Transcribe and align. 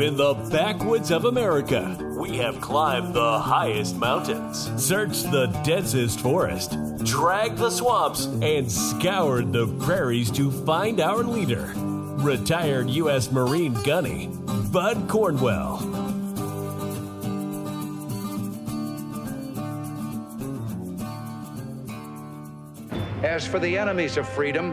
In 0.00 0.16
the 0.16 0.32
backwoods 0.50 1.10
of 1.10 1.26
America, 1.26 1.94
we 2.18 2.38
have 2.38 2.58
climbed 2.58 3.12
the 3.12 3.38
highest 3.38 3.96
mountains, 3.96 4.70
searched 4.82 5.30
the 5.30 5.48
densest 5.62 6.20
forest, 6.20 6.74
dragged 7.04 7.58
the 7.58 7.68
swamps, 7.68 8.24
and 8.40 8.72
scoured 8.72 9.52
the 9.52 9.66
prairies 9.78 10.30
to 10.30 10.50
find 10.64 11.00
our 11.00 11.22
leader, 11.22 11.70
retired 11.76 12.88
U.S. 12.88 13.30
Marine 13.30 13.74
gunny, 13.82 14.28
Bud 14.72 15.06
Cornwell. 15.06 15.76
As 23.22 23.46
for 23.46 23.58
the 23.58 23.76
enemies 23.76 24.16
of 24.16 24.26
freedom, 24.26 24.72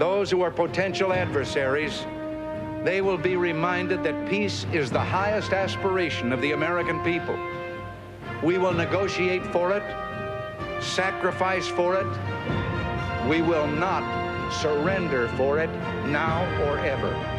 those 0.00 0.32
who 0.32 0.42
are 0.42 0.50
potential 0.50 1.12
adversaries, 1.12 2.04
they 2.84 3.00
will 3.00 3.18
be 3.18 3.36
reminded 3.36 4.02
that 4.02 4.28
peace 4.28 4.66
is 4.72 4.90
the 4.90 5.00
highest 5.00 5.52
aspiration 5.52 6.32
of 6.32 6.40
the 6.40 6.52
American 6.52 7.00
people. 7.04 7.38
We 8.42 8.58
will 8.58 8.72
negotiate 8.72 9.44
for 9.46 9.72
it, 9.72 9.82
sacrifice 10.82 11.68
for 11.68 11.94
it. 11.94 12.06
We 13.28 13.40
will 13.40 13.68
not 13.68 14.50
surrender 14.52 15.28
for 15.36 15.60
it 15.60 15.70
now 16.06 16.42
or 16.64 16.78
ever. 16.78 17.32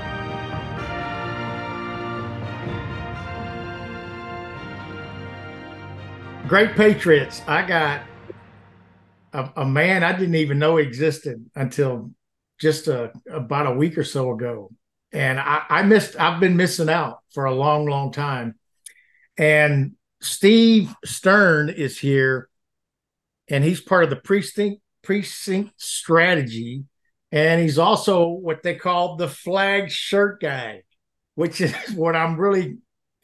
Great 6.47 6.71
Patriots. 6.75 7.41
I 7.47 7.66
got 7.66 8.02
a, 9.33 9.49
a 9.57 9.66
man 9.66 10.03
I 10.03 10.13
didn't 10.13 10.35
even 10.35 10.59
know 10.59 10.77
existed 10.77 11.49
until 11.55 12.11
just 12.59 12.88
a, 12.88 13.11
about 13.30 13.67
a 13.67 13.71
week 13.71 13.97
or 13.97 14.03
so 14.03 14.31
ago. 14.31 14.71
And 15.13 15.40
I, 15.40 15.63
I 15.70 15.84
missed, 15.84 16.19
I've 16.19 16.39
been 16.39 16.58
missing 16.58 16.89
out 16.89 17.19
for 17.33 17.45
a 17.45 17.53
long, 17.53 17.86
long 17.86 18.11
time. 18.11 18.56
And 19.38 19.94
Steve 20.22 20.94
Stern 21.05 21.70
is 21.70 22.00
here, 22.00 22.50
and 23.50 23.64
he's 23.64 23.81
part 23.81 24.03
of 24.03 24.09
the 24.09 24.16
precinct 24.16 24.81
precinct 25.03 25.73
strategy, 25.81 26.86
and 27.31 27.61
he's 27.61 27.78
also 27.78 28.30
what 28.30 28.64
they 28.64 28.75
call 28.75 29.17
the 29.17 29.28
flag 29.28 29.92
shirt 29.92 30.42
guy, 30.42 30.83
which 31.36 31.61
is 31.61 31.73
what 31.95 32.16
I'm 32.16 32.39
really 32.39 32.77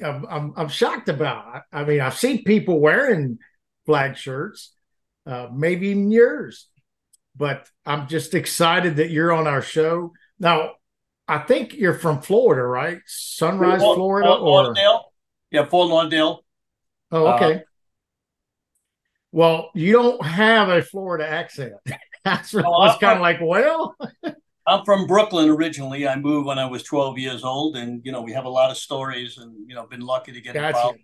I'm, 0.03 0.25
I'm, 0.29 0.53
I'm 0.55 0.67
shocked 0.69 1.09
about. 1.09 1.63
I, 1.71 1.81
I, 1.81 1.85
mean, 1.85 2.01
I've 2.01 2.17
seen 2.17 2.43
people 2.43 2.79
wearing 2.79 3.39
flag 3.85 4.15
shirts, 4.15 4.73
uh, 5.25 5.47
maybe 5.53 5.89
even 5.89 6.11
yours, 6.11 6.67
but 7.35 7.67
I'm 7.85 8.07
just 8.07 8.33
excited 8.33 8.97
that 8.97 9.09
you're 9.09 9.33
on 9.33 9.47
our 9.47 9.61
show 9.61 10.13
now. 10.39 10.71
I 11.29 11.37
think 11.37 11.75
you're 11.75 11.93
from 11.93 12.21
Florida, 12.21 12.63
right? 12.63 13.01
Sunrise, 13.05 13.79
Fort, 13.81 13.97
Florida, 13.97 14.27
Fort 14.29 14.41
or 14.41 14.49
Lauderdale. 14.49 15.13
Yeah, 15.51 15.65
Fort 15.65 15.87
Lauderdale. 15.87 16.43
Oh, 17.11 17.27
okay. 17.33 17.55
Uh, 17.55 17.59
well, 19.31 19.69
you 19.75 19.93
don't 19.93 20.25
have 20.25 20.69
a 20.69 20.81
Florida 20.81 21.29
accent. 21.29 21.73
That's 22.25 22.51
what 22.51 22.65
well, 22.65 22.73
I 22.73 22.87
was 22.87 22.97
kind 22.97 23.17
of 23.17 23.21
like, 23.21 23.37
well. 23.41 23.95
I'm 24.67 24.83
from 24.85 25.05
Brooklyn 25.05 25.49
originally. 25.49 26.07
I 26.07 26.15
moved 26.15 26.47
when 26.47 26.57
I 26.57 26.65
was 26.65 26.81
12 26.83 27.19
years 27.19 27.43
old, 27.43 27.77
and 27.77 28.01
you 28.03 28.11
know 28.11 28.21
we 28.21 28.33
have 28.33 28.45
a 28.45 28.49
lot 28.49 28.71
of 28.71 28.77
stories, 28.77 29.37
and 29.37 29.67
you 29.67 29.75
know 29.75 29.85
been 29.85 30.01
lucky 30.01 30.31
to 30.31 30.41
get 30.41 30.55
gotcha. 30.55 30.77
involved. 30.77 30.99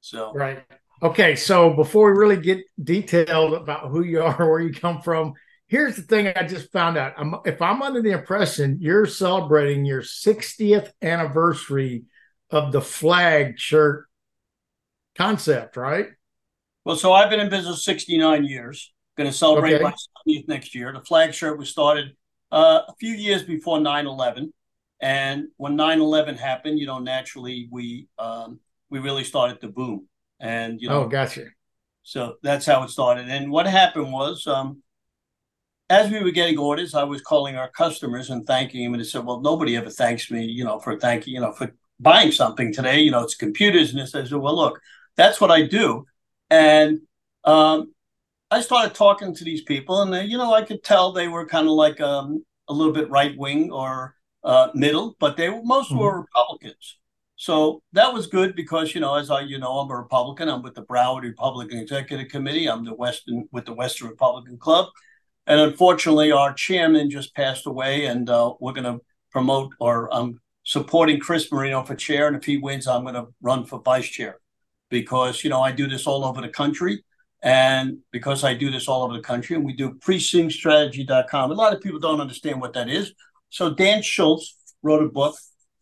So 0.00 0.32
right, 0.32 0.64
okay. 1.02 1.36
So 1.36 1.74
before 1.74 2.12
we 2.12 2.18
really 2.18 2.36
get 2.36 2.60
detailed 2.82 3.54
about 3.54 3.90
who 3.90 4.02
you 4.02 4.22
are, 4.24 4.50
where 4.50 4.60
you 4.60 4.72
come 4.72 5.02
from, 5.02 5.34
here's 5.66 5.96
the 5.96 6.02
thing 6.02 6.28
I 6.28 6.46
just 6.46 6.70
found 6.72 6.96
out. 6.96 7.14
I'm, 7.16 7.36
if 7.44 7.60
I'm 7.62 7.82
under 7.82 8.02
the 8.02 8.12
impression 8.12 8.78
you're 8.80 9.06
celebrating 9.06 9.84
your 9.84 10.02
60th 10.02 10.90
anniversary 11.02 12.04
of 12.50 12.72
the 12.72 12.80
flag 12.80 13.58
shirt 13.58 14.06
concept, 15.16 15.76
right? 15.76 16.08
Well, 16.84 16.96
so 16.96 17.12
I've 17.12 17.30
been 17.30 17.40
in 17.40 17.48
business 17.48 17.84
69 17.84 18.44
years. 18.44 18.92
Going 19.16 19.30
to 19.30 19.36
celebrate 19.36 19.74
okay. 19.74 19.84
my 19.84 19.94
70th 20.26 20.48
next 20.48 20.74
year. 20.74 20.92
The 20.92 21.00
flag 21.00 21.32
shirt 21.32 21.56
was 21.56 21.70
started 21.70 22.16
uh, 22.50 22.80
a 22.88 22.94
few 22.98 23.12
years 23.12 23.44
before 23.44 23.80
9 23.80 24.06
11. 24.06 24.52
And 25.00 25.48
when 25.56 25.76
9 25.76 26.00
11 26.00 26.36
happened, 26.36 26.78
you 26.78 26.86
know, 26.86 26.98
naturally 26.98 27.68
we 27.70 28.08
um, 28.18 28.58
we 28.90 28.98
really 28.98 29.24
started 29.24 29.60
to 29.60 29.68
boom. 29.68 30.08
And, 30.40 30.80
you 30.80 30.88
know, 30.88 31.04
oh, 31.04 31.08
gotcha. 31.08 31.46
So 32.02 32.36
that's 32.42 32.66
how 32.66 32.82
it 32.82 32.90
started. 32.90 33.28
And 33.28 33.50
what 33.50 33.66
happened 33.66 34.12
was, 34.12 34.46
um, 34.46 34.82
as 35.94 36.10
we 36.10 36.22
were 36.22 36.30
getting 36.30 36.58
orders, 36.58 36.94
I 36.94 37.04
was 37.04 37.22
calling 37.22 37.56
our 37.56 37.70
customers 37.70 38.30
and 38.30 38.46
thanking 38.46 38.82
them. 38.82 38.94
And 38.94 39.00
they 39.00 39.06
said, 39.06 39.24
well, 39.24 39.40
nobody 39.40 39.76
ever 39.76 39.90
thanks 39.90 40.30
me, 40.30 40.44
you 40.44 40.64
know, 40.64 40.78
for 40.80 40.98
thanking, 40.98 41.34
you 41.34 41.40
know, 41.40 41.52
for 41.52 41.72
buying 42.00 42.32
something 42.32 42.72
today. 42.72 43.00
You 43.00 43.12
know, 43.12 43.22
it's 43.22 43.36
computers. 43.36 43.92
And 43.92 44.02
I 44.02 44.04
said, 44.04 44.32
well, 44.32 44.56
look, 44.56 44.80
that's 45.16 45.40
what 45.40 45.52
I 45.52 45.62
do. 45.62 46.04
And 46.50 47.00
um, 47.44 47.94
I 48.50 48.60
started 48.60 48.94
talking 48.94 49.34
to 49.34 49.44
these 49.44 49.62
people, 49.62 50.02
and 50.02 50.12
they, 50.12 50.24
you 50.24 50.36
know, 50.36 50.52
I 50.52 50.62
could 50.62 50.82
tell 50.82 51.12
they 51.12 51.28
were 51.28 51.46
kind 51.46 51.66
of 51.66 51.74
like 51.74 52.00
um, 52.00 52.44
a 52.68 52.72
little 52.72 52.92
bit 52.92 53.10
right 53.10 53.36
wing 53.36 53.70
or 53.70 54.14
uh, 54.42 54.68
middle, 54.74 55.16
but 55.20 55.36
they 55.36 55.48
most 55.48 55.90
mm-hmm. 55.90 55.98
were 55.98 56.20
Republicans. 56.20 56.98
So 57.36 57.82
that 57.92 58.12
was 58.12 58.28
good 58.28 58.54
because 58.54 58.94
you 58.94 59.00
know, 59.00 59.16
as 59.16 59.30
I 59.30 59.40
you 59.40 59.58
know, 59.58 59.78
I'm 59.78 59.90
a 59.90 59.96
Republican. 59.96 60.48
I'm 60.48 60.62
with 60.62 60.74
the 60.74 60.84
Broward 60.84 61.22
Republican 61.22 61.78
Executive 61.78 62.28
Committee. 62.28 62.66
I'm 62.66 62.84
the 62.84 62.94
Western 62.94 63.48
with 63.50 63.64
the 63.64 63.74
Western 63.74 64.08
Republican 64.08 64.56
Club, 64.56 64.86
and 65.46 65.60
unfortunately, 65.60 66.32
our 66.32 66.52
chairman 66.54 67.10
just 67.10 67.34
passed 67.34 67.66
away, 67.66 68.06
and 68.06 68.28
uh, 68.30 68.54
we're 68.60 68.72
going 68.72 68.98
to 68.98 69.04
promote 69.30 69.72
or 69.80 70.12
I'm 70.14 70.40
supporting 70.64 71.20
Chris 71.20 71.50
Marino 71.52 71.82
for 71.82 71.94
chair, 71.94 72.26
and 72.26 72.36
if 72.36 72.44
he 72.44 72.56
wins, 72.56 72.86
I'm 72.86 73.02
going 73.02 73.14
to 73.14 73.26
run 73.42 73.64
for 73.64 73.80
vice 73.80 74.08
chair 74.08 74.38
because 74.90 75.44
you 75.44 75.50
know 75.50 75.60
I 75.60 75.72
do 75.72 75.86
this 75.88 76.06
all 76.06 76.24
over 76.24 76.40
the 76.40 76.48
country. 76.48 77.04
And 77.42 77.98
because 78.10 78.42
I 78.42 78.54
do 78.54 78.70
this 78.70 78.88
all 78.88 79.02
over 79.02 79.12
the 79.12 79.20
country, 79.20 79.54
and 79.54 79.66
we 79.66 79.74
do 79.74 79.92
precinctstrategy.com, 79.92 81.50
a 81.50 81.54
lot 81.54 81.74
of 81.74 81.82
people 81.82 82.00
don't 82.00 82.22
understand 82.22 82.58
what 82.58 82.72
that 82.72 82.88
is. 82.88 83.12
So 83.50 83.74
Dan 83.74 84.00
Schultz 84.00 84.56
wrote 84.82 85.02
a 85.02 85.10
book 85.10 85.36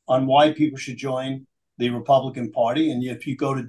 on 0.09 0.27
why 0.27 0.53
people 0.53 0.77
should 0.77 0.97
join 0.97 1.47
the 1.79 1.91
Republican 1.91 2.51
Party. 2.51 2.91
And 2.91 3.05
if 3.05 3.29
you 3.29 3.37
go 3.37 3.55
to 3.55 3.63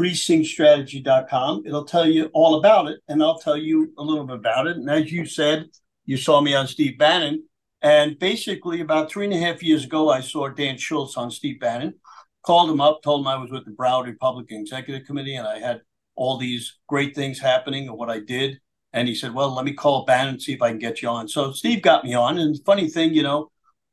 www.precinctstrategy.com, 0.00 1.62
it'll 1.66 1.84
tell 1.84 2.06
you 2.06 2.30
all 2.32 2.58
about 2.58 2.88
it. 2.88 3.00
And 3.08 3.22
I'll 3.22 3.38
tell 3.38 3.56
you 3.56 3.92
a 3.98 4.02
little 4.02 4.24
bit 4.24 4.36
about 4.36 4.66
it. 4.66 4.76
And 4.76 4.90
as 4.90 5.12
you 5.12 5.26
said, 5.26 5.66
you 6.06 6.16
saw 6.16 6.40
me 6.40 6.54
on 6.54 6.66
Steve 6.66 6.98
Bannon. 6.98 7.44
And 7.82 8.18
basically, 8.18 8.80
about 8.80 9.10
three 9.10 9.24
and 9.24 9.34
a 9.34 9.38
half 9.38 9.62
years 9.62 9.84
ago, 9.84 10.10
I 10.10 10.20
saw 10.20 10.48
Dan 10.48 10.76
Schultz 10.76 11.16
on 11.16 11.30
Steve 11.30 11.60
Bannon, 11.60 11.94
called 12.42 12.70
him 12.70 12.80
up, 12.80 13.02
told 13.02 13.22
him 13.22 13.28
I 13.28 13.36
was 13.36 13.50
with 13.50 13.64
the 13.64 13.70
Broward 13.70 14.06
Republican 14.06 14.60
Executive 14.60 15.06
Committee, 15.06 15.36
and 15.36 15.46
I 15.46 15.58
had 15.58 15.80
all 16.14 16.36
these 16.36 16.76
great 16.88 17.14
things 17.14 17.38
happening 17.38 17.88
and 17.88 17.96
what 17.96 18.10
I 18.10 18.20
did. 18.20 18.60
And 18.92 19.08
he 19.08 19.14
said, 19.14 19.32
Well, 19.32 19.54
let 19.54 19.64
me 19.64 19.72
call 19.72 20.04
Bannon 20.04 20.34
and 20.34 20.42
see 20.42 20.52
if 20.52 20.60
I 20.60 20.70
can 20.70 20.78
get 20.78 21.00
you 21.00 21.08
on. 21.08 21.28
So 21.28 21.52
Steve 21.52 21.80
got 21.80 22.04
me 22.04 22.14
on. 22.14 22.38
And 22.38 22.58
funny 22.66 22.88
thing, 22.90 23.14
you 23.14 23.22
know, 23.22 23.50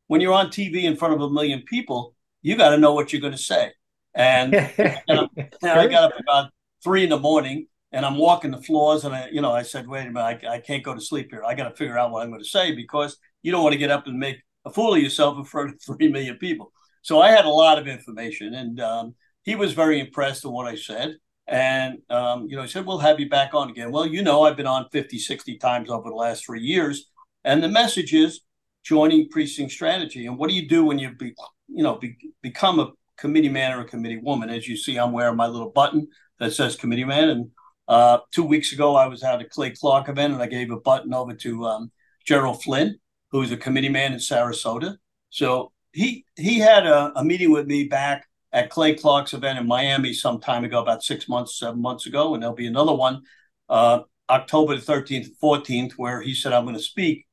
when 0.07 0.21
you're 0.21 0.33
on 0.33 0.47
TV 0.47 0.83
in 0.83 0.97
front 0.97 1.13
of 1.13 1.21
a 1.21 1.29
million 1.29 1.61
people, 1.61 2.15
you 2.41 2.57
got 2.57 2.71
to 2.71 2.77
know 2.77 2.93
what 2.93 3.13
you're 3.13 3.21
going 3.21 3.33
to 3.33 3.37
say. 3.37 3.71
And 4.17 4.55
I, 4.79 5.29
I 5.63 5.87
got 5.87 6.11
up 6.11 6.19
about 6.19 6.51
three 6.83 7.03
in 7.03 7.09
the 7.09 7.19
morning 7.19 7.67
and 7.91 8.05
I'm 8.05 8.17
walking 8.17 8.51
the 8.51 8.61
floors. 8.61 9.05
And 9.05 9.15
I, 9.15 9.29
you 9.31 9.41
know, 9.41 9.53
I 9.53 9.61
said, 9.61 9.87
Wait 9.87 10.07
a 10.07 10.11
minute, 10.11 10.43
I, 10.43 10.55
I 10.55 10.59
can't 10.59 10.83
go 10.83 10.93
to 10.93 10.99
sleep 10.99 11.27
here. 11.31 11.43
I 11.45 11.53
got 11.53 11.69
to 11.69 11.75
figure 11.75 11.97
out 11.97 12.11
what 12.11 12.23
I'm 12.23 12.29
going 12.29 12.43
to 12.43 12.49
say 12.49 12.73
because 12.73 13.17
you 13.43 13.51
don't 13.51 13.63
want 13.63 13.73
to 13.73 13.79
get 13.79 13.91
up 13.91 14.07
and 14.07 14.19
make 14.19 14.37
a 14.65 14.71
fool 14.71 14.95
of 14.95 15.01
yourself 15.01 15.37
in 15.37 15.45
front 15.45 15.69
of 15.69 15.81
three 15.97 16.11
million 16.11 16.37
people. 16.37 16.73
So 17.03 17.21
I 17.21 17.29
had 17.29 17.45
a 17.45 17.49
lot 17.49 17.79
of 17.79 17.87
information. 17.87 18.55
And 18.55 18.81
um, 18.81 19.15
he 19.43 19.55
was 19.55 19.73
very 19.73 19.99
impressed 19.99 20.43
with 20.43 20.53
what 20.53 20.67
I 20.67 20.75
said. 20.75 21.15
And, 21.47 21.99
um, 22.09 22.47
you 22.49 22.57
know, 22.57 22.63
he 22.63 22.67
said, 22.67 22.85
we'll 22.85 22.97
have 22.97 23.19
you 23.19 23.29
back 23.29 23.53
on 23.53 23.69
again. 23.69 23.91
Well, 23.91 24.05
you 24.05 24.21
know, 24.21 24.43
I've 24.43 24.57
been 24.57 24.67
on 24.67 24.89
50, 24.91 25.17
60 25.17 25.57
times 25.59 25.89
over 25.89 26.09
the 26.09 26.15
last 26.15 26.45
three 26.45 26.61
years. 26.61 27.05
And 27.45 27.63
the 27.63 27.69
message 27.69 28.13
is 28.13 28.41
joining 28.83 29.29
precinct 29.29 29.71
strategy. 29.71 30.25
And 30.25 30.37
what 30.37 30.49
do 30.49 30.55
you 30.55 30.67
do 30.67 30.83
when 30.83 30.99
you, 30.99 31.11
be, 31.11 31.33
you 31.69 31.83
know, 31.83 31.95
be, 31.95 32.17
become 32.41 32.79
a 32.79 32.91
committee 33.17 33.49
man 33.49 33.73
or 33.73 33.81
a 33.81 33.85
committee 33.85 34.17
woman? 34.17 34.49
As 34.49 34.67
you 34.67 34.77
see, 34.77 34.97
I'm 34.97 35.11
wearing 35.11 35.35
my 35.35 35.47
little 35.47 35.69
button 35.69 36.07
that 36.39 36.53
says 36.53 36.75
committee 36.75 37.03
man. 37.03 37.29
And 37.29 37.51
uh, 37.87 38.19
two 38.31 38.43
weeks 38.43 38.73
ago, 38.73 38.95
I 38.95 39.07
was 39.07 39.23
at 39.23 39.41
a 39.41 39.45
Clay 39.45 39.71
Clark 39.71 40.09
event 40.09 40.33
and 40.33 40.41
I 40.41 40.47
gave 40.47 40.71
a 40.71 40.79
button 40.79 41.13
over 41.13 41.33
to 41.33 41.65
um, 41.65 41.91
General 42.25 42.53
Flynn, 42.53 42.99
who's 43.31 43.51
a 43.51 43.57
committee 43.57 43.89
man 43.89 44.13
in 44.13 44.19
Sarasota. 44.19 44.97
So 45.29 45.71
he 45.93 46.25
he 46.35 46.59
had 46.59 46.85
a, 46.85 47.11
a 47.15 47.23
meeting 47.23 47.51
with 47.51 47.67
me 47.67 47.85
back 47.85 48.27
at 48.53 48.69
Clay 48.69 48.95
Clark's 48.95 49.33
event 49.33 49.59
in 49.59 49.67
Miami 49.67 50.13
some 50.13 50.39
time 50.39 50.63
ago, 50.63 50.81
about 50.81 51.03
six 51.03 51.27
months, 51.27 51.59
seven 51.59 51.81
months 51.81 52.05
ago, 52.05 52.33
and 52.33 52.41
there'll 52.41 52.55
be 52.55 52.67
another 52.67 52.93
one 52.93 53.21
uh, 53.69 53.99
October 54.29 54.75
the 54.75 54.81
13th, 54.81 55.29
14th, 55.41 55.93
where 55.97 56.21
he 56.21 56.33
said, 56.33 56.53
I'm 56.53 56.63
going 56.63 56.75
to 56.75 56.81
speak, 56.81 57.25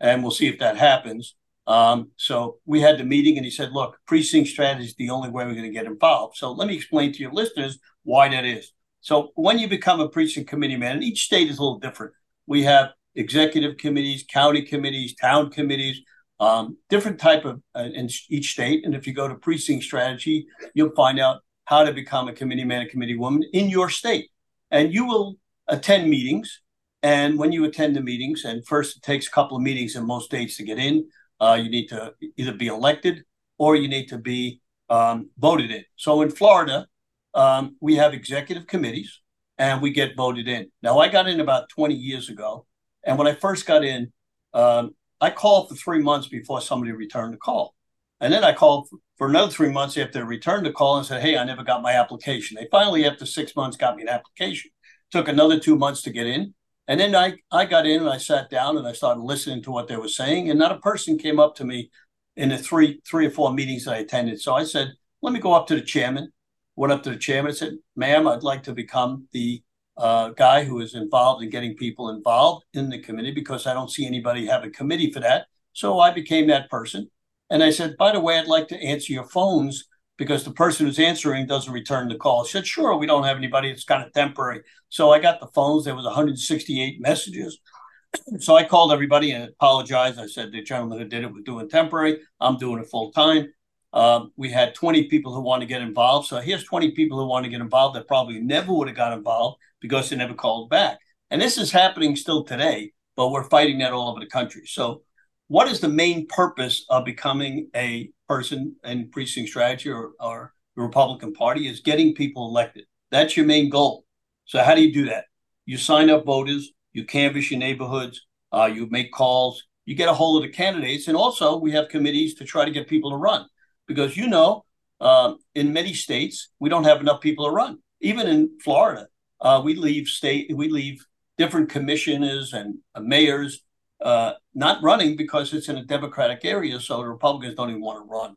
and 0.00 0.22
we'll 0.22 0.32
see 0.32 0.48
if 0.48 0.58
that 0.58 0.76
happens. 0.76 1.34
Um, 1.70 2.10
so 2.16 2.56
we 2.66 2.80
had 2.80 2.98
the 2.98 3.04
meeting, 3.04 3.36
and 3.36 3.44
he 3.44 3.50
said, 3.50 3.70
Look, 3.70 3.96
precinct 4.04 4.48
strategy 4.48 4.86
is 4.86 4.96
the 4.96 5.10
only 5.10 5.30
way 5.30 5.44
we're 5.44 5.54
going 5.54 5.62
to 5.62 5.70
get 5.70 5.86
involved. 5.86 6.36
So 6.36 6.50
let 6.50 6.66
me 6.66 6.74
explain 6.74 7.12
to 7.12 7.20
your 7.20 7.30
listeners 7.30 7.78
why 8.02 8.28
that 8.28 8.44
is. 8.44 8.72
So 9.02 9.30
when 9.36 9.60
you 9.60 9.68
become 9.68 10.00
a 10.00 10.08
precinct 10.08 10.50
committee 10.50 10.76
man, 10.76 10.96
and 10.96 11.04
each 11.04 11.22
state 11.22 11.48
is 11.48 11.58
a 11.58 11.62
little 11.62 11.78
different, 11.78 12.12
we 12.48 12.64
have 12.64 12.88
executive 13.14 13.76
committees, 13.76 14.24
county 14.28 14.62
committees, 14.62 15.14
town 15.14 15.50
committees, 15.50 16.00
um, 16.40 16.76
different 16.88 17.20
type 17.20 17.44
of 17.44 17.62
uh, 17.76 17.88
in 17.94 18.08
each 18.28 18.50
state. 18.50 18.84
And 18.84 18.96
if 18.96 19.06
you 19.06 19.12
go 19.12 19.28
to 19.28 19.36
precinct 19.36 19.84
strategy, 19.84 20.48
you'll 20.74 20.94
find 20.96 21.20
out 21.20 21.42
how 21.66 21.84
to 21.84 21.92
become 21.92 22.26
a 22.26 22.32
committee 22.32 22.64
man, 22.64 22.82
a 22.82 22.88
committee 22.88 23.16
woman 23.16 23.44
in 23.52 23.70
your 23.70 23.90
state. 23.90 24.28
And 24.72 24.92
you 24.92 25.06
will 25.06 25.36
attend 25.68 26.10
meetings. 26.10 26.62
And 27.04 27.38
when 27.38 27.52
you 27.52 27.64
attend 27.64 27.94
the 27.94 28.02
meetings, 28.02 28.44
and 28.44 28.66
first 28.66 28.96
it 28.96 29.04
takes 29.04 29.28
a 29.28 29.30
couple 29.30 29.56
of 29.56 29.62
meetings 29.62 29.94
in 29.94 30.04
most 30.04 30.26
states 30.26 30.56
to 30.56 30.64
get 30.64 30.78
in, 30.78 31.06
you 31.40 31.70
need 31.70 31.88
to 31.88 32.14
either 32.36 32.52
be 32.52 32.66
elected 32.66 33.24
or 33.58 33.76
you 33.76 33.88
need 33.88 34.06
to 34.08 34.18
be 34.18 34.60
um, 34.88 35.30
voted 35.38 35.70
in. 35.70 35.84
So 35.96 36.22
in 36.22 36.30
Florida, 36.30 36.86
um, 37.34 37.76
we 37.80 37.96
have 37.96 38.12
executive 38.12 38.66
committees 38.66 39.20
and 39.58 39.80
we 39.82 39.90
get 39.90 40.16
voted 40.16 40.48
in. 40.48 40.70
Now, 40.82 40.98
I 40.98 41.08
got 41.08 41.28
in 41.28 41.40
about 41.40 41.68
20 41.68 41.94
years 41.94 42.28
ago. 42.28 42.66
And 43.04 43.18
when 43.18 43.26
I 43.26 43.34
first 43.34 43.66
got 43.66 43.84
in, 43.84 44.12
um, 44.52 44.94
I 45.20 45.30
called 45.30 45.68
for 45.68 45.74
three 45.74 46.02
months 46.02 46.28
before 46.28 46.60
somebody 46.60 46.92
returned 46.92 47.34
the 47.34 47.38
call. 47.38 47.74
And 48.20 48.32
then 48.32 48.44
I 48.44 48.52
called 48.52 48.88
for 49.16 49.28
another 49.28 49.52
three 49.52 49.70
months 49.70 49.96
after 49.96 50.18
they 50.18 50.24
returned 50.24 50.66
the 50.66 50.72
call 50.72 50.96
and 50.96 51.06
said, 51.06 51.22
Hey, 51.22 51.36
I 51.36 51.44
never 51.44 51.62
got 51.62 51.82
my 51.82 51.92
application. 51.92 52.56
They 52.58 52.68
finally, 52.70 53.06
after 53.06 53.26
six 53.26 53.54
months, 53.56 53.76
got 53.76 53.96
me 53.96 54.02
an 54.02 54.08
application. 54.08 54.70
Took 55.10 55.28
another 55.28 55.58
two 55.58 55.76
months 55.76 56.02
to 56.02 56.10
get 56.10 56.26
in. 56.26 56.54
And 56.90 56.98
then 56.98 57.14
I, 57.14 57.34
I 57.52 57.66
got 57.66 57.86
in 57.86 58.00
and 58.00 58.10
I 58.10 58.18
sat 58.18 58.50
down 58.50 58.76
and 58.76 58.84
I 58.84 58.92
started 58.92 59.20
listening 59.20 59.62
to 59.62 59.70
what 59.70 59.86
they 59.86 59.96
were 59.96 60.08
saying. 60.08 60.50
And 60.50 60.58
not 60.58 60.72
a 60.72 60.80
person 60.80 61.16
came 61.16 61.38
up 61.38 61.54
to 61.54 61.64
me 61.64 61.88
in 62.34 62.48
the 62.48 62.58
three 62.58 63.00
three 63.08 63.26
or 63.26 63.30
four 63.30 63.52
meetings 63.52 63.86
I 63.86 63.98
attended. 63.98 64.40
So 64.40 64.54
I 64.54 64.64
said, 64.64 64.88
let 65.22 65.32
me 65.32 65.38
go 65.38 65.52
up 65.52 65.68
to 65.68 65.76
the 65.76 65.82
chairman. 65.82 66.32
Went 66.74 66.92
up 66.92 67.04
to 67.04 67.10
the 67.10 67.16
chairman 67.16 67.50
and 67.50 67.56
said, 67.56 67.74
ma'am, 67.94 68.26
I'd 68.26 68.42
like 68.42 68.64
to 68.64 68.72
become 68.72 69.28
the 69.30 69.62
uh, 69.96 70.30
guy 70.30 70.64
who 70.64 70.80
is 70.80 70.96
involved 70.96 71.44
in 71.44 71.50
getting 71.50 71.76
people 71.76 72.10
involved 72.10 72.64
in 72.74 72.90
the 72.90 72.98
committee 72.98 73.30
because 73.30 73.68
I 73.68 73.72
don't 73.72 73.92
see 73.92 74.04
anybody 74.04 74.46
have 74.46 74.64
a 74.64 74.70
committee 74.70 75.12
for 75.12 75.20
that. 75.20 75.46
So 75.72 76.00
I 76.00 76.10
became 76.10 76.48
that 76.48 76.70
person. 76.70 77.08
And 77.50 77.62
I 77.62 77.70
said, 77.70 77.96
by 77.98 78.10
the 78.10 78.20
way, 78.20 78.36
I'd 78.36 78.48
like 78.48 78.66
to 78.68 78.82
answer 78.82 79.12
your 79.12 79.28
phones 79.28 79.84
because 80.20 80.44
the 80.44 80.52
person 80.52 80.84
who's 80.84 80.98
answering 80.98 81.46
doesn't 81.46 81.72
return 81.72 82.06
the 82.06 82.14
call. 82.14 82.44
She 82.44 82.52
said, 82.52 82.66
sure, 82.66 82.94
we 82.94 83.06
don't 83.06 83.24
have 83.24 83.38
anybody. 83.38 83.70
It's 83.70 83.84
kind 83.84 84.04
of 84.04 84.12
temporary. 84.12 84.60
So 84.90 85.12
I 85.12 85.18
got 85.18 85.40
the 85.40 85.46
phones. 85.54 85.86
There 85.86 85.94
was 85.94 86.04
168 86.04 87.00
messages. 87.00 87.58
so 88.38 88.54
I 88.54 88.64
called 88.64 88.92
everybody 88.92 89.30
and 89.30 89.48
apologized. 89.48 90.20
I 90.20 90.26
said, 90.26 90.52
the 90.52 90.62
gentleman 90.62 90.98
who 90.98 91.06
did 91.06 91.24
it 91.24 91.32
was 91.32 91.42
doing 91.44 91.70
temporary. 91.70 92.18
I'm 92.38 92.58
doing 92.58 92.82
it 92.82 92.90
full 92.90 93.10
time. 93.12 93.50
Um, 93.94 94.30
we 94.36 94.50
had 94.50 94.74
20 94.74 95.04
people 95.08 95.34
who 95.34 95.40
want 95.40 95.62
to 95.62 95.66
get 95.66 95.80
involved. 95.80 96.28
So 96.28 96.38
here's 96.38 96.64
20 96.64 96.90
people 96.90 97.18
who 97.18 97.26
want 97.26 97.44
to 97.44 97.50
get 97.50 97.62
involved 97.62 97.96
that 97.96 98.06
probably 98.06 98.40
never 98.40 98.74
would 98.74 98.88
have 98.88 98.96
got 98.98 99.14
involved 99.14 99.56
because 99.80 100.10
they 100.10 100.16
never 100.16 100.34
called 100.34 100.68
back. 100.68 100.98
And 101.30 101.40
this 101.40 101.56
is 101.56 101.72
happening 101.72 102.14
still 102.14 102.44
today, 102.44 102.92
but 103.16 103.30
we're 103.30 103.48
fighting 103.48 103.78
that 103.78 103.94
all 103.94 104.10
over 104.10 104.20
the 104.20 104.26
country. 104.26 104.66
So, 104.66 105.00
what 105.48 105.66
is 105.66 105.80
the 105.80 105.88
main 105.88 106.26
purpose 106.26 106.84
of 106.90 107.06
becoming 107.06 107.70
a 107.74 108.10
person 108.30 108.76
in 108.84 109.10
precinct 109.10 109.50
strategy 109.50 109.90
or, 109.90 110.12
or 110.20 110.54
the 110.76 110.82
Republican 110.82 111.32
Party? 111.32 111.66
Is 111.66 111.80
getting 111.80 112.14
people 112.14 112.46
elected. 112.48 112.84
That's 113.10 113.36
your 113.36 113.44
main 113.44 113.68
goal. 113.68 114.04
So, 114.44 114.62
how 114.62 114.76
do 114.76 114.82
you 114.82 114.92
do 114.92 115.06
that? 115.06 115.24
You 115.66 115.76
sign 115.76 116.10
up 116.10 116.24
voters, 116.24 116.70
you 116.92 117.04
canvass 117.04 117.50
your 117.50 117.58
neighborhoods, 117.58 118.26
uh, 118.52 118.70
you 118.72 118.86
make 118.88 119.10
calls, 119.10 119.64
you 119.84 119.96
get 119.96 120.08
a 120.08 120.14
hold 120.14 120.36
of 120.36 120.48
the 120.48 120.56
candidates, 120.56 121.08
and 121.08 121.16
also 121.16 121.56
we 121.56 121.72
have 121.72 121.88
committees 121.88 122.34
to 122.34 122.44
try 122.44 122.64
to 122.64 122.70
get 122.70 122.86
people 122.86 123.10
to 123.10 123.16
run 123.16 123.46
because 123.88 124.16
you 124.16 124.28
know 124.28 124.64
uh, 125.00 125.34
in 125.56 125.72
many 125.72 125.92
states 125.92 126.50
we 126.60 126.68
don't 126.68 126.84
have 126.84 127.00
enough 127.00 127.20
people 127.20 127.46
to 127.46 127.50
run. 127.50 127.78
Even 128.00 128.28
in 128.28 128.48
Florida, 128.62 129.08
uh, 129.40 129.60
we 129.64 129.74
leave 129.74 130.06
state 130.06 130.52
we 130.54 130.68
leave 130.68 131.04
different 131.36 131.68
commissioners 131.68 132.52
and 132.52 132.78
mayors 133.00 133.64
uh, 134.02 134.32
not 134.54 134.82
running 134.82 135.16
because 135.16 135.52
it's 135.52 135.68
in 135.68 135.76
a 135.76 135.84
Democratic 135.84 136.44
area, 136.44 136.80
so 136.80 136.98
the 136.98 137.08
Republicans 137.08 137.54
don't 137.54 137.70
even 137.70 137.82
want 137.82 138.04
to 138.04 138.10
run. 138.10 138.36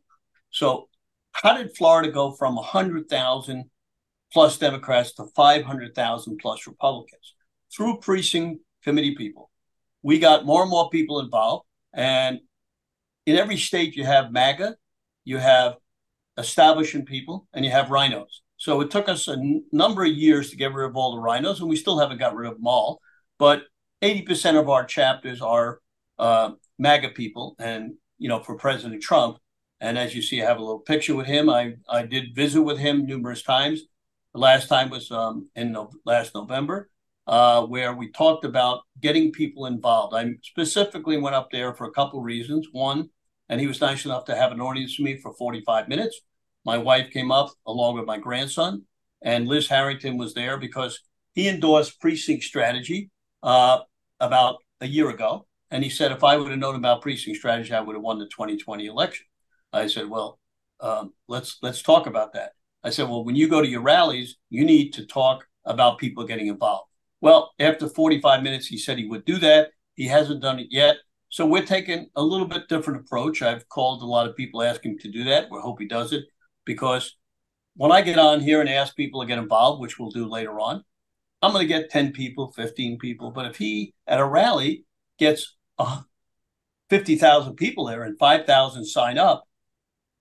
So, 0.52 0.90
how 1.32 1.58
did 1.58 1.76
Florida 1.76 2.12
go 2.12 2.32
from 2.32 2.58
hundred 2.58 3.10
thousand 3.10 3.66
plus 4.32 4.58
Democrats 4.58 5.14
to 5.14 5.26
five 5.36 5.64
hundred 5.64 5.96
thousand 5.96 6.38
plus 6.38 6.68
Republicans 6.68 7.36
through 7.76 8.00
precinct 8.00 8.62
committee 8.84 9.16
people? 9.16 9.50
We 10.02 10.20
got 10.20 10.46
more 10.46 10.62
and 10.62 10.70
more 10.70 10.90
people 10.90 11.20
involved, 11.20 11.66
and 11.94 12.40
in 13.26 13.38
every 13.38 13.58
state 13.58 13.96
you 13.96 14.04
have 14.04 14.32
MAGA, 14.32 14.76
you 15.24 15.38
have 15.38 15.76
establishing 16.38 17.06
people, 17.06 17.48
and 17.54 17.64
you 17.64 17.72
have 17.72 17.88
RINOs. 17.88 18.42
So 18.58 18.82
it 18.82 18.92
took 18.92 19.10
us 19.10 19.28
a 19.28 19.34
n- 19.34 19.64
number 19.72 20.04
of 20.04 20.12
years 20.12 20.50
to 20.50 20.56
get 20.56 20.74
rid 20.74 20.90
of 20.90 20.96
all 20.96 21.16
the 21.16 21.22
RINOs, 21.22 21.60
and 21.60 21.70
we 21.70 21.76
still 21.76 22.00
haven't 22.00 22.20
got 22.20 22.36
rid 22.36 22.50
of 22.50 22.56
them 22.56 22.68
all. 22.68 23.00
But 23.38 23.64
80% 24.04 24.60
of 24.60 24.70
our 24.70 24.84
chapters 24.84 25.42
are 25.42 25.80
uh, 26.20 26.52
MAGA 26.78 27.10
people, 27.10 27.56
and 27.58 27.94
you 28.18 28.28
know, 28.28 28.44
for 28.44 28.58
President 28.58 29.02
Trump. 29.02 29.38
And 29.80 29.98
as 29.98 30.14
you 30.14 30.22
see, 30.22 30.42
I 30.42 30.46
have 30.46 30.58
a 30.58 30.64
little 30.64 30.80
picture 30.80 31.16
with 31.16 31.26
him. 31.26 31.50
I 31.50 31.76
I 31.90 32.04
did 32.06 32.36
visit 32.36 32.62
with 32.62 32.78
him 32.78 33.06
numerous 33.06 33.42
times. 33.42 33.82
The 34.34 34.40
last 34.40 34.68
time 34.68 34.90
was 34.90 35.10
um, 35.12 35.50
in 35.56 35.72
no- 35.72 35.92
last 36.06 36.36
November, 36.36 36.90
uh, 37.28 37.66
where 37.66 37.94
we 37.94 38.12
talked 38.12 38.46
about 38.46 38.82
getting 39.00 39.32
people 39.32 39.66
involved. 39.66 40.14
I 40.16 40.32
specifically 40.44 41.18
went 41.18 41.36
up 41.36 41.50
there 41.52 41.74
for 41.74 41.86
a 41.86 41.92
couple 41.92 42.22
reasons. 42.22 42.68
One, 42.72 43.10
and 43.50 43.62
he 43.62 43.68
was 43.68 43.82
nice 43.82 44.06
enough 44.06 44.26
to 44.26 44.36
have 44.36 44.52
an 44.52 44.62
audience 44.62 44.98
with 45.00 45.06
me 45.06 45.18
for 45.18 45.34
45 45.34 45.88
minutes. 45.88 46.20
My 46.66 46.78
wife 46.78 47.12
came 47.12 47.32
up 47.32 47.52
along 47.66 47.96
with 47.96 48.06
my 48.06 48.18
grandson, 48.18 48.84
and 49.22 49.48
Liz 49.48 49.68
Harrington 49.68 50.18
was 50.18 50.34
there 50.34 50.58
because 50.58 51.00
he 51.34 51.48
endorsed 51.48 52.00
precinct 52.00 52.44
strategy 52.44 53.10
uh, 53.44 53.80
about 54.24 54.58
a 54.82 54.88
year 54.88 55.10
ago. 55.10 55.46
And 55.70 55.84
he 55.84 55.90
said, 55.90 56.12
if 56.12 56.24
I 56.24 56.38
would 56.38 56.52
have 56.52 56.60
known 56.60 56.76
about 56.76 57.02
precinct 57.02 57.38
strategy, 57.38 57.74
I 57.74 57.82
would 57.82 57.96
have 57.96 58.04
won 58.04 58.20
the 58.20 58.26
2020 58.26 58.86
election. 58.86 59.26
I 59.72 59.88
said, 59.88 60.10
well, 60.10 60.40
um, 60.80 61.14
let's 61.28 61.58
let's 61.62 61.82
talk 61.82 62.08
about 62.08 62.34
that. 62.34 62.52
I 62.84 62.90
said, 62.90 63.10
well, 63.10 63.24
when 63.24 63.36
you 63.36 63.48
go 63.48 63.62
to 63.62 63.68
your 63.68 63.82
rallies, 63.82 64.38
you 64.50 64.66
need 64.66 64.92
to 64.94 65.06
talk 65.06 65.46
about 65.66 65.98
people 65.98 66.26
getting 66.26 66.48
involved. 66.48 66.90
Well, 67.22 67.54
after 67.60 67.88
45 67.88 68.44
minutes, 68.44 68.68
he 68.68 68.78
said 68.78 68.98
he 68.98 69.08
would 69.08 69.26
do 69.26 69.38
that. 69.40 69.70
He 69.96 70.08
hasn't 70.08 70.42
done 70.42 70.60
it 70.60 70.68
yet. 70.70 70.98
So 71.30 71.46
we're 71.46 71.66
taking 71.66 72.10
a 72.16 72.22
little 72.22 72.46
bit 72.46 72.68
different 72.68 73.00
approach. 73.00 73.42
I've 73.42 73.68
called 73.70 74.04
a 74.04 74.06
lot 74.06 74.28
of 74.28 74.36
people 74.36 74.62
asking 74.62 75.00
to 75.00 75.12
do 75.12 75.24
that. 75.24 75.50
We 75.50 75.60
hope 75.60 75.80
he 75.80 75.88
does 75.88 76.14
it 76.14 76.26
because 76.66 77.16
when 77.76 77.92
I 77.92 78.02
get 78.02 78.20
on 78.20 78.42
here 78.42 78.60
and 78.60 78.70
ask 78.70 78.96
people 78.96 79.22
to 79.22 79.28
get 79.28 79.40
involved, 79.40 79.82
which 79.82 79.98
we'll 79.98 80.12
do 80.12 80.30
later 80.30 80.60
on, 80.60 80.84
I'm 81.44 81.52
going 81.52 81.68
to 81.68 81.68
get 81.68 81.90
10 81.90 82.14
people, 82.14 82.54
15 82.54 82.98
people. 82.98 83.32
But 83.32 83.48
if 83.48 83.58
he 83.58 83.94
at 84.08 84.20
a 84.20 84.26
rally 84.26 84.86
gets 85.20 85.56
uh, 85.78 86.02
50,000 86.90 87.56
people 87.56 87.86
there 87.86 88.04
and 88.04 88.18
5,000 88.18 88.86
sign 88.86 89.18
up, 89.18 89.44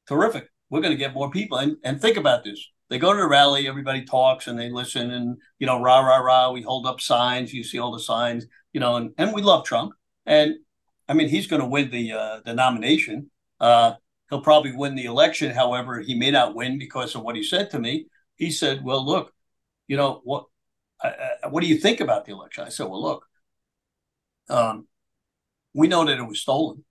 terrific. 0.09 0.49
We're 0.69 0.81
going 0.81 0.93
to 0.93 0.99
get 0.99 1.15
more 1.15 1.31
people. 1.31 1.59
And, 1.59 1.77
and 1.85 2.01
think 2.01 2.17
about 2.17 2.43
this. 2.43 2.69
They 2.91 2.99
go 2.99 3.13
to 3.13 3.19
the 3.21 3.29
rally, 3.29 3.69
everybody 3.69 4.05
talks 4.05 4.49
and 4.49 4.59
they 4.59 4.69
listen 4.69 5.13
and, 5.13 5.39
you 5.59 5.67
know, 5.67 5.81
rah, 5.81 6.01
rah, 6.01 6.19
rah. 6.19 6.51
We 6.51 6.63
hold 6.63 6.87
up 6.87 7.01
signs. 7.01 7.55
You 7.55 7.63
see 7.63 7.79
all 7.79 7.93
the 7.93 8.01
signs, 8.01 8.47
you 8.73 8.81
know, 8.81 8.97
and, 8.97 9.13
and 9.17 9.33
we 9.33 9.43
love 9.43 9.65
Trump. 9.65 9.93
And 10.27 10.57
I 11.09 11.15
mean, 11.15 11.29
he's 11.29 11.47
going 11.47 11.63
to 11.63 11.69
win 11.69 11.91
the 11.91 12.13
uh, 12.13 12.41
the 12.45 12.55
nomination. 12.55 13.31
Uh, 13.61 13.95
he'll 14.29 14.43
probably 14.43 14.75
win 14.75 14.95
the 14.95 15.05
election. 15.05 15.55
However, 15.55 16.01
he 16.01 16.15
may 16.15 16.31
not 16.31 16.55
win 16.55 16.79
because 16.79 17.15
of 17.15 17.23
what 17.23 17.37
he 17.37 17.43
said 17.43 17.71
to 17.71 17.79
me. 17.79 18.07
He 18.37 18.51
said, 18.51 18.85
"Well, 18.85 19.05
look, 19.05 19.33
you 19.89 19.97
know 19.97 20.21
what? 20.25 20.47
Uh, 21.03 21.49
what 21.51 21.63
do 21.63 21.69
you 21.69 21.77
think 21.77 22.01
about 22.01 22.25
the 22.25 22.33
election?" 22.33 22.65
I 22.65 22.69
said, 22.69 22.89
"Well, 22.89 23.03
look, 23.03 23.27
um, 24.49 24.87
we 25.75 25.89
know 25.89 26.05
that 26.05 26.19
it 26.19 26.27
was 26.27 26.41
stolen, 26.41 26.85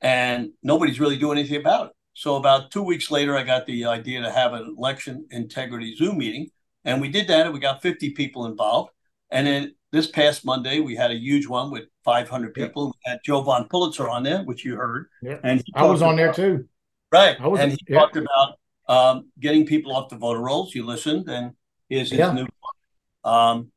and 0.00 0.50
nobody's 0.62 1.00
really 1.00 1.16
doing 1.16 1.38
anything 1.38 1.60
about 1.60 1.86
it." 1.86 1.92
So 2.14 2.36
about 2.36 2.70
two 2.70 2.82
weeks 2.82 3.10
later, 3.10 3.36
I 3.36 3.42
got 3.42 3.66
the 3.66 3.86
idea 3.86 4.22
to 4.22 4.30
have 4.30 4.52
an 4.52 4.74
election 4.76 5.26
integrity 5.30 5.96
Zoom 5.96 6.18
meeting, 6.18 6.50
and 6.84 7.00
we 7.00 7.08
did 7.08 7.28
that, 7.28 7.46
and 7.46 7.54
we 7.54 7.60
got 7.60 7.82
50 7.82 8.10
people 8.10 8.46
involved. 8.46 8.90
And 9.30 9.46
then 9.46 9.74
this 9.92 10.06
past 10.06 10.44
Monday, 10.44 10.80
we 10.80 10.96
had 10.96 11.10
a 11.10 11.16
huge 11.16 11.46
one 11.46 11.70
with 11.70 11.84
500 12.04 12.54
people. 12.54 12.86
Yep. 12.86 12.94
We 12.94 13.10
had 13.10 13.18
Jovan 13.24 13.68
Pulitzer 13.68 14.08
on 14.08 14.22
there, 14.22 14.42
which 14.42 14.64
you 14.64 14.76
heard. 14.76 15.08
And 15.42 15.62
I 15.74 15.84
was 15.84 16.02
on 16.02 16.18
about, 16.18 16.36
there 16.36 16.56
too. 16.56 16.68
Right. 17.12 17.40
Was, 17.40 17.60
and 17.60 17.72
he 17.72 17.94
talked 17.94 18.16
about 18.16 18.58
um, 18.88 19.30
getting 19.38 19.66
people 19.66 19.94
off 19.94 20.08
the 20.08 20.16
voter 20.16 20.40
rolls. 20.40 20.74
You 20.74 20.86
listened, 20.86 21.28
and 21.28 21.52
here's 21.88 22.10
his 22.10 22.18
yeah. 22.18 22.32
new 22.32 22.44
book, 22.44 22.76
um, 23.24 23.70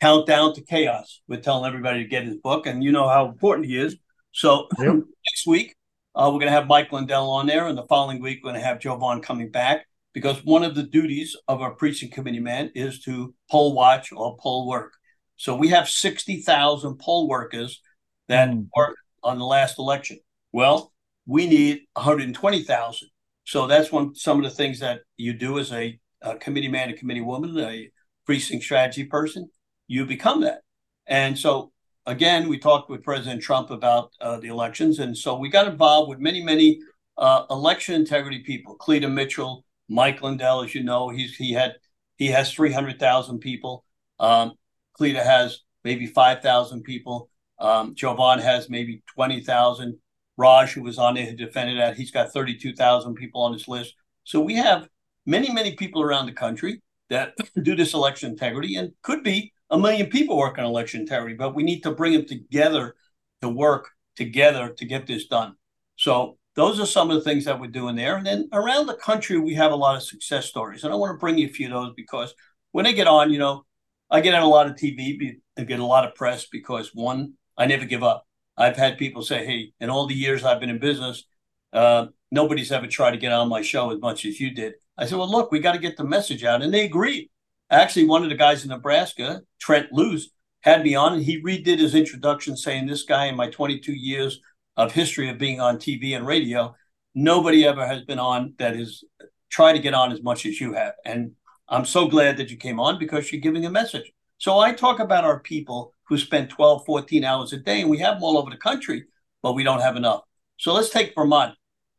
Countdown 0.00 0.54
to 0.54 0.62
Chaos. 0.62 1.20
We're 1.28 1.40
telling 1.40 1.66
everybody 1.68 2.02
to 2.02 2.08
get 2.08 2.24
his 2.24 2.36
book, 2.36 2.66
and 2.66 2.82
you 2.82 2.92
know 2.92 3.08
how 3.08 3.26
important 3.26 3.66
he 3.66 3.76
is. 3.76 3.96
So 4.32 4.68
yep. 4.78 4.94
next 4.94 5.46
week, 5.46 5.76
uh, 6.14 6.24
we're 6.26 6.40
going 6.40 6.46
to 6.46 6.58
have 6.58 6.66
Mike 6.66 6.92
Lindell 6.92 7.30
on 7.30 7.46
there, 7.46 7.66
and 7.66 7.78
the 7.78 7.86
following 7.86 8.20
week, 8.20 8.40
we're 8.42 8.50
going 8.50 8.60
to 8.60 8.66
have 8.66 8.80
Jovan 8.80 9.22
coming 9.22 9.50
back 9.50 9.86
because 10.12 10.44
one 10.44 10.62
of 10.62 10.74
the 10.74 10.82
duties 10.82 11.36
of 11.48 11.62
our 11.62 11.74
precinct 11.74 12.14
committee 12.14 12.40
man 12.40 12.70
is 12.74 13.00
to 13.00 13.34
poll 13.50 13.74
watch 13.74 14.12
or 14.12 14.36
poll 14.38 14.68
work. 14.68 14.92
So 15.36 15.56
we 15.56 15.68
have 15.68 15.88
60,000 15.88 16.98
poll 16.98 17.28
workers 17.28 17.80
that 18.28 18.50
mm. 18.50 18.66
worked 18.76 18.98
on 19.22 19.38
the 19.38 19.44
last 19.44 19.78
election. 19.78 20.18
Well, 20.52 20.92
we 21.26 21.46
need 21.46 21.82
120,000. 21.94 23.08
So 23.44 23.66
that's 23.66 23.90
one 23.90 24.14
some 24.14 24.38
of 24.38 24.44
the 24.44 24.50
things 24.50 24.80
that 24.80 25.00
you 25.16 25.32
do 25.32 25.58
as 25.58 25.72
a, 25.72 25.98
a 26.20 26.36
committee 26.36 26.68
man, 26.68 26.90
a 26.90 26.96
committee 26.96 27.20
woman, 27.20 27.58
a 27.58 27.90
precinct 28.26 28.64
strategy 28.64 29.04
person. 29.04 29.48
You 29.88 30.06
become 30.06 30.40
that. 30.42 30.62
And 31.06 31.38
so 31.38 31.72
again, 32.06 32.48
we 32.48 32.58
talked 32.58 32.90
with 32.90 33.02
President 33.02 33.42
Trump 33.42 33.70
about 33.70 34.12
uh, 34.20 34.38
the 34.38 34.48
elections, 34.48 34.98
and 34.98 35.16
so 35.16 35.36
we 35.36 35.48
got 35.48 35.68
involved 35.68 36.08
with 36.08 36.18
many, 36.18 36.42
many 36.42 36.80
uh, 37.18 37.44
election 37.50 37.94
integrity 37.94 38.40
people. 38.40 38.74
Cleta 38.76 39.08
Mitchell, 39.08 39.64
Mike 39.88 40.22
Lindell, 40.22 40.64
as 40.64 40.74
you 40.74 40.82
know, 40.82 41.08
he's 41.08 41.36
he 41.36 41.52
had 41.52 41.74
he 42.16 42.28
has 42.28 42.52
three 42.52 42.72
hundred 42.72 42.98
thousand 42.98 43.40
people. 43.40 43.84
Um, 44.18 44.52
Cleta 44.94 45.22
has 45.22 45.60
maybe 45.84 46.06
five 46.06 46.42
thousand 46.42 46.82
people. 46.82 47.28
Um, 47.58 47.94
Jovan 47.94 48.38
has 48.38 48.70
maybe 48.70 49.02
twenty 49.14 49.42
thousand. 49.42 49.98
Raj, 50.38 50.72
who 50.72 50.82
was 50.82 50.98
on 50.98 51.14
there, 51.14 51.26
who 51.26 51.36
defended 51.36 51.78
that, 51.78 51.96
he's 51.96 52.10
got 52.10 52.32
thirty-two 52.32 52.74
thousand 52.74 53.14
people 53.14 53.42
on 53.42 53.52
his 53.52 53.68
list. 53.68 53.94
So 54.24 54.40
we 54.40 54.54
have 54.54 54.88
many, 55.26 55.52
many 55.52 55.76
people 55.76 56.02
around 56.02 56.26
the 56.26 56.32
country 56.32 56.80
that 57.12 57.34
do 57.62 57.76
this 57.76 57.94
election 57.94 58.30
integrity, 58.30 58.76
and 58.76 58.92
could 59.02 59.22
be 59.22 59.52
a 59.70 59.78
million 59.78 60.08
people 60.08 60.36
work 60.36 60.58
on 60.58 60.64
election 60.64 61.00
integrity, 61.00 61.34
but 61.34 61.54
we 61.54 61.62
need 61.62 61.82
to 61.82 61.92
bring 61.92 62.12
them 62.12 62.26
together 62.26 62.94
to 63.40 63.48
work 63.48 63.90
together 64.16 64.68
to 64.76 64.84
get 64.84 65.06
this 65.06 65.26
done. 65.26 65.54
So 65.96 66.36
those 66.54 66.78
are 66.80 66.86
some 66.86 67.10
of 67.10 67.16
the 67.16 67.22
things 67.22 67.46
that 67.46 67.58
we're 67.58 67.70
doing 67.70 67.96
there. 67.96 68.16
And 68.16 68.26
then 68.26 68.48
around 68.52 68.86
the 68.86 68.96
country, 68.96 69.38
we 69.38 69.54
have 69.54 69.72
a 69.72 69.76
lot 69.76 69.96
of 69.96 70.02
success 70.02 70.46
stories. 70.46 70.84
And 70.84 70.92
I 70.92 70.96
want 70.96 71.14
to 71.14 71.18
bring 71.18 71.38
you 71.38 71.46
a 71.46 71.50
few 71.50 71.66
of 71.66 71.72
those 71.72 71.94
because 71.96 72.34
when 72.72 72.86
I 72.86 72.92
get 72.92 73.06
on, 73.06 73.32
you 73.32 73.38
know, 73.38 73.64
I 74.10 74.20
get 74.20 74.34
on 74.34 74.42
a 74.42 74.48
lot 74.48 74.66
of 74.66 74.74
TV 74.74 75.36
and 75.56 75.66
get 75.66 75.80
a 75.80 75.86
lot 75.86 76.06
of 76.06 76.14
press 76.14 76.46
because 76.46 76.90
one, 76.94 77.34
I 77.56 77.66
never 77.66 77.86
give 77.86 78.02
up. 78.02 78.26
I've 78.56 78.76
had 78.76 78.98
people 78.98 79.22
say, 79.22 79.46
hey, 79.46 79.72
in 79.80 79.88
all 79.88 80.06
the 80.06 80.14
years 80.14 80.44
I've 80.44 80.60
been 80.60 80.68
in 80.68 80.78
business, 80.78 81.24
uh, 81.72 82.06
nobody's 82.30 82.72
ever 82.72 82.86
tried 82.86 83.12
to 83.12 83.16
get 83.16 83.32
on 83.32 83.48
my 83.48 83.62
show 83.62 83.90
as 83.90 84.00
much 84.00 84.26
as 84.26 84.38
you 84.38 84.50
did. 84.54 84.74
I 84.98 85.06
said, 85.06 85.18
well, 85.18 85.30
look, 85.30 85.50
we 85.50 85.60
got 85.60 85.72
to 85.72 85.78
get 85.78 85.96
the 85.96 86.04
message 86.04 86.44
out. 86.44 86.62
And 86.62 86.72
they 86.72 86.84
agreed. 86.84 87.30
Actually, 87.70 88.06
one 88.06 88.22
of 88.22 88.28
the 88.28 88.36
guys 88.36 88.64
in 88.64 88.68
Nebraska, 88.68 89.42
Trent 89.58 89.92
Loos, 89.92 90.30
had 90.60 90.84
me 90.84 90.94
on 90.94 91.14
and 91.14 91.22
he 91.22 91.42
redid 91.42 91.78
his 91.78 91.94
introduction 91.94 92.56
saying, 92.56 92.86
this 92.86 93.02
guy 93.02 93.26
in 93.26 93.36
my 93.36 93.48
22 93.48 93.92
years 93.92 94.40
of 94.76 94.92
history 94.92 95.28
of 95.28 95.38
being 95.38 95.60
on 95.60 95.76
TV 95.76 96.14
and 96.14 96.26
radio, 96.26 96.74
nobody 97.14 97.66
ever 97.66 97.86
has 97.86 98.02
been 98.02 98.18
on 98.18 98.54
that 98.58 98.76
has 98.76 99.02
tried 99.50 99.72
to 99.72 99.78
get 99.78 99.94
on 99.94 100.12
as 100.12 100.22
much 100.22 100.46
as 100.46 100.60
you 100.60 100.74
have. 100.74 100.94
And 101.04 101.32
I'm 101.68 101.84
so 101.84 102.06
glad 102.06 102.36
that 102.36 102.50
you 102.50 102.56
came 102.56 102.78
on 102.78 102.98
because 102.98 103.32
you're 103.32 103.40
giving 103.40 103.66
a 103.66 103.70
message. 103.70 104.12
So 104.38 104.58
I 104.58 104.72
talk 104.72 104.98
about 104.98 105.24
our 105.24 105.40
people 105.40 105.94
who 106.04 106.18
spend 106.18 106.50
12, 106.50 106.84
14 106.84 107.24
hours 107.24 107.52
a 107.52 107.58
day, 107.58 107.80
and 107.80 107.90
we 107.90 107.98
have 107.98 108.16
them 108.16 108.24
all 108.24 108.36
over 108.36 108.50
the 108.50 108.56
country, 108.56 109.04
but 109.42 109.54
we 109.54 109.64
don't 109.64 109.80
have 109.80 109.96
enough. 109.96 110.22
So 110.58 110.72
let's 110.72 110.90
take 110.90 111.14
Vermont, 111.14 111.54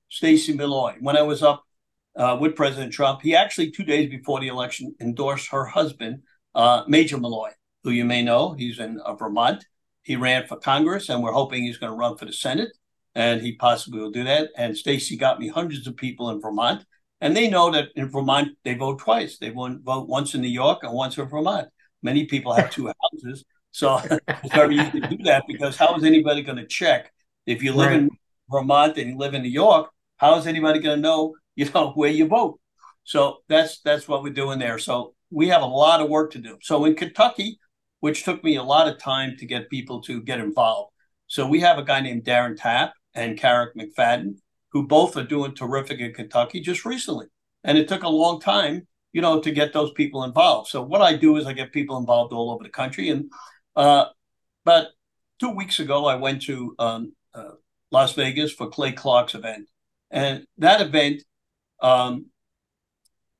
Stacy 0.09 0.53
Malloy. 0.53 0.95
When 0.99 1.17
I 1.17 1.21
was 1.21 1.41
up 1.41 1.63
uh, 2.15 2.37
with 2.39 2.55
President 2.55 2.93
Trump, 2.93 3.21
he 3.21 3.35
actually, 3.35 3.71
two 3.71 3.83
days 3.83 4.09
before 4.09 4.39
the 4.39 4.47
election, 4.47 4.95
endorsed 4.99 5.49
her 5.51 5.65
husband, 5.65 6.21
uh, 6.55 6.83
Major 6.87 7.17
Malloy, 7.17 7.49
who 7.83 7.91
you 7.91 8.05
may 8.05 8.21
know. 8.21 8.53
He's 8.53 8.79
in 8.79 8.99
uh, 8.99 9.15
Vermont. 9.15 9.65
He 10.03 10.15
ran 10.15 10.47
for 10.47 10.57
Congress, 10.57 11.09
and 11.09 11.23
we're 11.23 11.31
hoping 11.31 11.63
he's 11.63 11.77
going 11.77 11.91
to 11.91 11.97
run 11.97 12.17
for 12.17 12.25
the 12.25 12.33
Senate, 12.33 12.69
and 13.15 13.41
he 13.41 13.55
possibly 13.55 13.99
will 13.99 14.11
do 14.11 14.23
that. 14.25 14.49
And 14.57 14.77
Stacey 14.77 15.17
got 15.17 15.39
me 15.39 15.47
hundreds 15.47 15.87
of 15.87 15.95
people 15.95 16.29
in 16.29 16.41
Vermont, 16.41 16.85
and 17.21 17.35
they 17.35 17.49
know 17.49 17.71
that 17.71 17.89
in 17.95 18.09
Vermont 18.09 18.49
they 18.63 18.73
vote 18.73 18.99
twice. 18.99 19.37
They 19.37 19.49
vote 19.49 19.81
once 19.85 20.35
in 20.35 20.41
New 20.41 20.49
York 20.49 20.83
and 20.83 20.93
once 20.93 21.17
in 21.17 21.25
Vermont. 21.27 21.69
Many 22.01 22.25
people 22.25 22.53
have 22.53 22.69
two 22.69 22.91
houses, 23.13 23.45
so 23.71 23.99
it's 24.27 24.53
very 24.53 24.77
easy 24.77 24.99
to 24.99 25.07
do 25.07 25.23
that 25.23 25.45
because 25.47 25.77
how 25.77 25.95
is 25.95 26.03
anybody 26.03 26.43
going 26.43 26.57
to 26.57 26.67
check 26.67 27.11
if 27.45 27.63
you 27.63 27.73
live 27.73 27.91
right. 27.91 27.99
in 28.01 28.09
Vermont 28.51 28.97
and 28.97 29.09
you 29.09 29.17
live 29.17 29.33
in 29.33 29.41
New 29.41 29.49
York? 29.49 29.89
How 30.17 30.37
is 30.37 30.45
anybody 30.45 30.79
going 30.79 30.97
to 30.97 31.01
know, 31.01 31.33
you 31.55 31.69
know, 31.73 31.91
where 31.91 32.11
you 32.11 32.27
vote? 32.27 32.59
So 33.03 33.39
that's 33.49 33.81
that's 33.81 34.07
what 34.07 34.23
we're 34.23 34.33
doing 34.33 34.59
there. 34.59 34.79
So 34.79 35.13
we 35.29 35.49
have 35.49 35.61
a 35.61 35.65
lot 35.65 36.01
of 36.01 36.09
work 36.09 36.31
to 36.31 36.39
do. 36.39 36.57
So 36.61 36.85
in 36.85 36.95
Kentucky, 36.95 37.59
which 37.99 38.23
took 38.23 38.43
me 38.43 38.55
a 38.55 38.63
lot 38.63 38.87
of 38.87 38.97
time 38.97 39.35
to 39.39 39.45
get 39.45 39.69
people 39.69 40.01
to 40.01 40.21
get 40.21 40.39
involved. 40.39 40.91
So 41.27 41.47
we 41.47 41.59
have 41.61 41.77
a 41.77 41.83
guy 41.83 42.01
named 42.01 42.23
Darren 42.23 42.55
Tapp 42.55 42.93
and 43.13 43.37
Carrick 43.37 43.75
McFadden, 43.75 44.35
who 44.71 44.87
both 44.87 45.15
are 45.17 45.23
doing 45.23 45.55
terrific 45.55 45.99
in 45.99 46.13
Kentucky 46.13 46.59
just 46.59 46.85
recently. 46.85 47.27
And 47.63 47.77
it 47.77 47.87
took 47.87 48.03
a 48.03 48.09
long 48.09 48.39
time, 48.39 48.87
you 49.13 49.21
know, 49.21 49.39
to 49.39 49.51
get 49.51 49.73
those 49.73 49.91
people 49.93 50.23
involved. 50.23 50.69
So 50.69 50.81
what 50.81 51.01
I 51.01 51.15
do 51.15 51.37
is 51.37 51.45
I 51.45 51.53
get 51.53 51.71
people 51.71 51.97
involved 51.97 52.33
all 52.33 52.51
over 52.51 52.63
the 52.63 52.69
country. 52.69 53.09
And 53.09 53.31
uh, 53.75 54.05
but 54.65 54.89
two 55.39 55.49
weeks 55.49 55.79
ago, 55.79 56.05
I 56.05 56.15
went 56.15 56.41
to 56.43 56.75
um, 56.79 57.13
uh, 57.33 57.51
Las 57.91 58.13
Vegas 58.13 58.51
for 58.51 58.69
Clay 58.69 58.91
Clark's 58.91 59.35
event, 59.35 59.67
and 60.11 60.45
that 60.57 60.81
event, 60.81 61.23
um, 61.83 62.27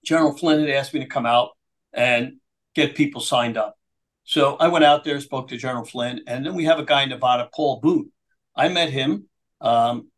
General 0.06 0.38
Flynn 0.38 0.60
had 0.60 0.70
asked 0.70 0.94
me 0.94 1.00
to 1.00 1.08
come 1.08 1.26
out 1.26 1.52
and 1.94 2.34
get 2.76 2.96
people 2.96 3.22
signed 3.22 3.58
up. 3.58 3.76
So 4.26 4.56
I 4.58 4.68
went 4.68 4.86
out 4.86 5.04
there, 5.04 5.20
spoke 5.20 5.48
to 5.50 5.58
General 5.58 5.86
Flynn, 5.86 6.22
and 6.28 6.46
then 6.46 6.54
we 6.54 6.66
have 6.66 6.80
a 6.80 6.86
guy 6.86 7.04
in 7.04 7.10
Nevada, 7.10 7.50
Paul 7.54 7.80
Boone. 7.82 8.12
I 8.56 8.68
met 8.70 8.90
him 8.90 9.28
um, 9.62 10.10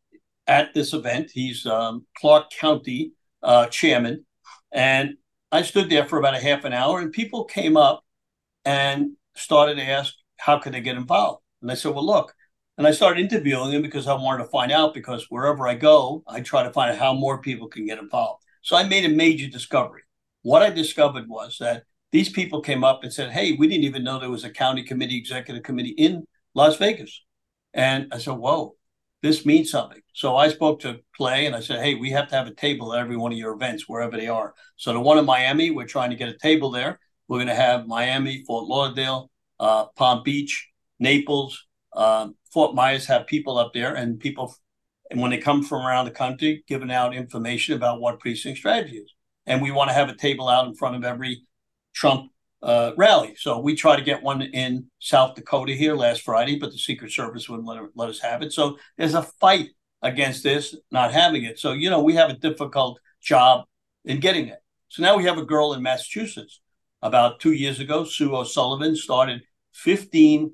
at 0.48 0.74
this 0.74 0.94
event. 0.94 1.32
He's 1.34 1.65
um, 1.65 2.05
Clark 2.17 2.51
County 2.51 3.13
uh, 3.41 3.67
chairman, 3.67 4.25
and 4.72 5.15
I 5.51 5.62
stood 5.62 5.89
there 5.89 6.05
for 6.05 6.20
about 6.20 6.36
a 6.36 6.39
half 6.39 6.65
an 6.65 6.74
hour, 6.74 7.00
and 7.00 7.12
people 7.12 7.46
came 7.46 7.77
up 7.77 8.03
and 8.63 9.12
started 9.36 9.75
to 9.75 9.84
ask 9.84 10.13
how 10.38 10.60
could 10.60 10.74
they 10.74 10.82
get 10.82 10.98
involved. 10.98 11.41
And 11.62 11.72
I 11.72 11.75
said, 11.75 11.94
well, 11.94 12.05
look, 12.05 12.34
and 12.77 12.86
I 12.86 12.91
started 12.91 13.22
interviewing 13.22 13.72
them 13.72 13.82
because 13.82 14.08
I 14.08 14.13
wanted 14.13 14.44
to 14.44 14.50
find 14.50 14.72
out 14.72 14.94
because 14.94 15.27
wherever 15.29 15.67
I 15.67 15.75
go, 15.75 16.24
I 16.27 16.41
try 16.41 16.63
to 16.63 16.74
find 16.74 16.91
out 16.91 16.98
how 16.98 17.13
more 17.13 17.41
people 17.41 17.67
can 17.67 17.86
get 17.86 18.00
involved. 18.00 18.44
So 18.62 18.75
I 18.75 18.84
made 18.84 19.05
a 19.05 19.10
major 19.10 19.48
discovery. 19.48 20.01
What 20.41 20.62
I 20.62 20.70
discovered 20.70 21.29
was 21.29 21.58
that 21.60 21.84
these 22.12 22.29
people 22.29 22.62
came 22.62 22.84
up 22.84 23.03
and 23.03 23.13
said, 23.13 23.32
Hey, 23.32 23.53
we 23.53 23.67
didn't 23.67 23.86
even 23.86 24.03
know 24.03 24.20
there 24.20 24.29
was 24.29 24.44
a 24.44 24.50
county 24.50 24.84
committee, 24.84 25.17
executive 25.17 25.63
committee 25.63 25.96
in 25.98 26.25
Las 26.53 26.77
Vegas. 26.77 27.24
And 27.74 28.08
I 28.12 28.17
said, 28.17 28.38
Whoa, 28.38 28.75
this 29.22 29.46
means 29.46 29.72
something. 29.72 30.01
So 30.13 30.36
I 30.36 30.50
spoke 30.50 30.82
to 30.82 31.00
Clay 31.15 31.46
and 31.46 31.55
I 31.55 31.62
said, 31.62 31.82
Hey, 31.82 31.96
we 31.96 32.12
have 32.12 32.27
to 32.29 32.36
have 32.36 32.48
a 32.48 32.53
table 32.53 32.94
at 32.94 33.00
every 33.00 33.17
one 33.17 33.32
of 33.32 33.38
your 33.38 33.53
events, 33.53 33.88
wherever 33.88 34.17
they 34.17 34.27
are. 34.27 34.53
So 34.75 34.91
the 34.91 35.00
one 35.00 35.17
in 35.17 35.25
Miami, 35.25 35.72
we're 35.72 35.88
trying 35.88 36.10
to 36.10 36.15
get 36.15 36.29
a 36.29 36.38
table 36.38 36.72
there. 36.72 37.00
We're 37.27 37.38
going 37.38 37.48
to 37.48 37.55
have 37.55 37.88
Miami, 37.88 38.44
Fort 38.46 38.65
Lauderdale, 38.65 39.32
uh, 39.60 39.86
Palm 39.96 40.22
Beach, 40.24 40.70
Naples, 41.00 41.65
um, 41.96 42.36
Fort 42.55 42.74
Myers 42.74 43.05
have 43.07 43.27
people 43.27 43.57
up 43.57 43.74
there 43.74 43.95
and 43.95 44.17
people, 44.17 44.55
and 45.12 45.19
when 45.19 45.29
they 45.29 45.39
come 45.39 45.62
from 45.62 45.85
around 45.85 46.05
the 46.05 46.12
country, 46.12 46.63
giving 46.69 46.89
out 46.89 47.13
information 47.13 47.75
about 47.75 48.00
what 48.00 48.21
precinct 48.21 48.59
strategy 48.59 48.95
is. 48.95 49.13
And 49.45 49.62
we 49.62 49.71
want 49.71 49.89
to 49.89 49.93
have 49.93 50.07
a 50.07 50.15
table 50.15 50.47
out 50.47 50.65
in 50.65 50.74
front 50.74 50.95
of 50.95 51.03
every 51.03 51.41
Trump 51.93 52.31
uh, 52.63 52.93
rally. 52.95 53.35
So 53.38 53.59
we 53.59 53.75
try 53.75 53.97
to 53.97 54.01
get 54.01 54.24
one 54.24 54.41
in 54.41 54.89
South 55.00 55.35
Dakota 55.35 55.74
here 55.74 55.95
last 55.97 56.21
Friday, 56.21 56.57
but 56.57 56.71
the 56.71 56.77
Secret 56.77 57.12
Service 57.12 57.50
wouldn't 57.50 57.67
let, 57.67 57.81
let 57.93 58.07
us 58.07 58.21
have 58.21 58.41
it. 58.41 58.53
So 58.53 58.77
there's 58.97 59.15
a 59.15 59.24
fight 59.41 59.71
against 60.01 60.41
this, 60.41 60.77
not 60.91 61.12
having 61.12 61.43
it. 61.43 61.59
So, 61.59 61.74
you 61.74 61.89
know, 61.89 62.01
we 62.01 62.13
have 62.15 62.29
a 62.29 62.38
difficult 62.38 63.01
job 63.21 63.65
in 64.05 64.21
getting 64.21 64.47
it. 64.47 64.59
So 64.88 65.03
now 65.03 65.17
we 65.17 65.25
have 65.25 65.38
a 65.38 65.45
girl 65.45 65.74
in 65.74 65.83
Massachusetts. 65.83 66.62
About 67.01 67.41
two 67.41 67.51
years 67.51 67.81
ago, 67.81 68.05
Sue 68.05 68.33
O'Sullivan 68.33 68.95
started 68.95 69.41
15 69.74 70.53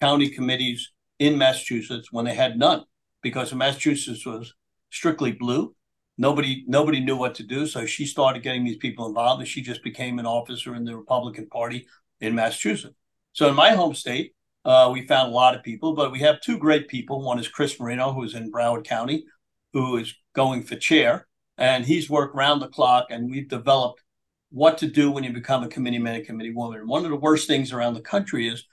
county 0.00 0.28
committees 0.30 0.92
in 1.18 1.38
Massachusetts 1.38 2.12
when 2.12 2.24
they 2.24 2.34
had 2.34 2.58
none 2.58 2.84
because 3.22 3.52
Massachusetts 3.52 4.26
was 4.26 4.54
strictly 4.90 5.32
blue. 5.32 5.74
Nobody 6.18 6.64
nobody 6.66 7.00
knew 7.00 7.16
what 7.16 7.34
to 7.36 7.42
do 7.42 7.66
so 7.66 7.84
she 7.84 8.06
started 8.06 8.42
getting 8.42 8.64
these 8.64 8.78
people 8.78 9.06
involved 9.06 9.40
and 9.40 9.48
she 9.48 9.60
just 9.60 9.82
became 9.82 10.18
an 10.18 10.24
officer 10.24 10.74
in 10.74 10.84
the 10.84 10.96
republican 10.96 11.46
party 11.48 11.86
in 12.20 12.34
massachusetts. 12.34 12.94
So 13.34 13.48
in 13.48 13.54
my 13.54 13.72
home 13.72 13.94
state 13.94 14.32
uh, 14.64 14.88
we 14.90 15.06
found 15.06 15.30
a 15.30 15.34
lot 15.34 15.54
of 15.54 15.62
people 15.62 15.94
but 15.94 16.12
we 16.12 16.20
have 16.20 16.40
two 16.40 16.56
great 16.56 16.88
people. 16.88 17.20
One 17.20 17.38
is 17.38 17.48
chris 17.48 17.78
marino 17.78 18.14
who's 18.14 18.34
in 18.34 18.50
broward 18.50 18.84
county 18.84 19.26
who 19.74 19.98
is 19.98 20.14
going 20.34 20.62
for 20.62 20.76
chair 20.76 21.26
and 21.58 21.84
he's 21.84 22.08
worked 22.08 22.34
round 22.34 22.62
the 22.62 22.68
clock 22.68 23.08
and 23.10 23.30
we've 23.30 23.48
developed 23.48 24.02
what 24.50 24.78
to 24.78 24.86
do 24.86 25.10
when 25.10 25.22
you 25.22 25.34
become 25.34 25.62
a 25.64 25.68
committee 25.68 25.98
man 25.98 26.14
and 26.14 26.26
committee 26.26 26.54
woman. 26.54 26.86
One 26.86 27.04
of 27.04 27.10
the 27.10 27.16
worst 27.16 27.46
things 27.46 27.72
around 27.74 27.92
the 27.92 28.00
country 28.00 28.48
is 28.48 28.64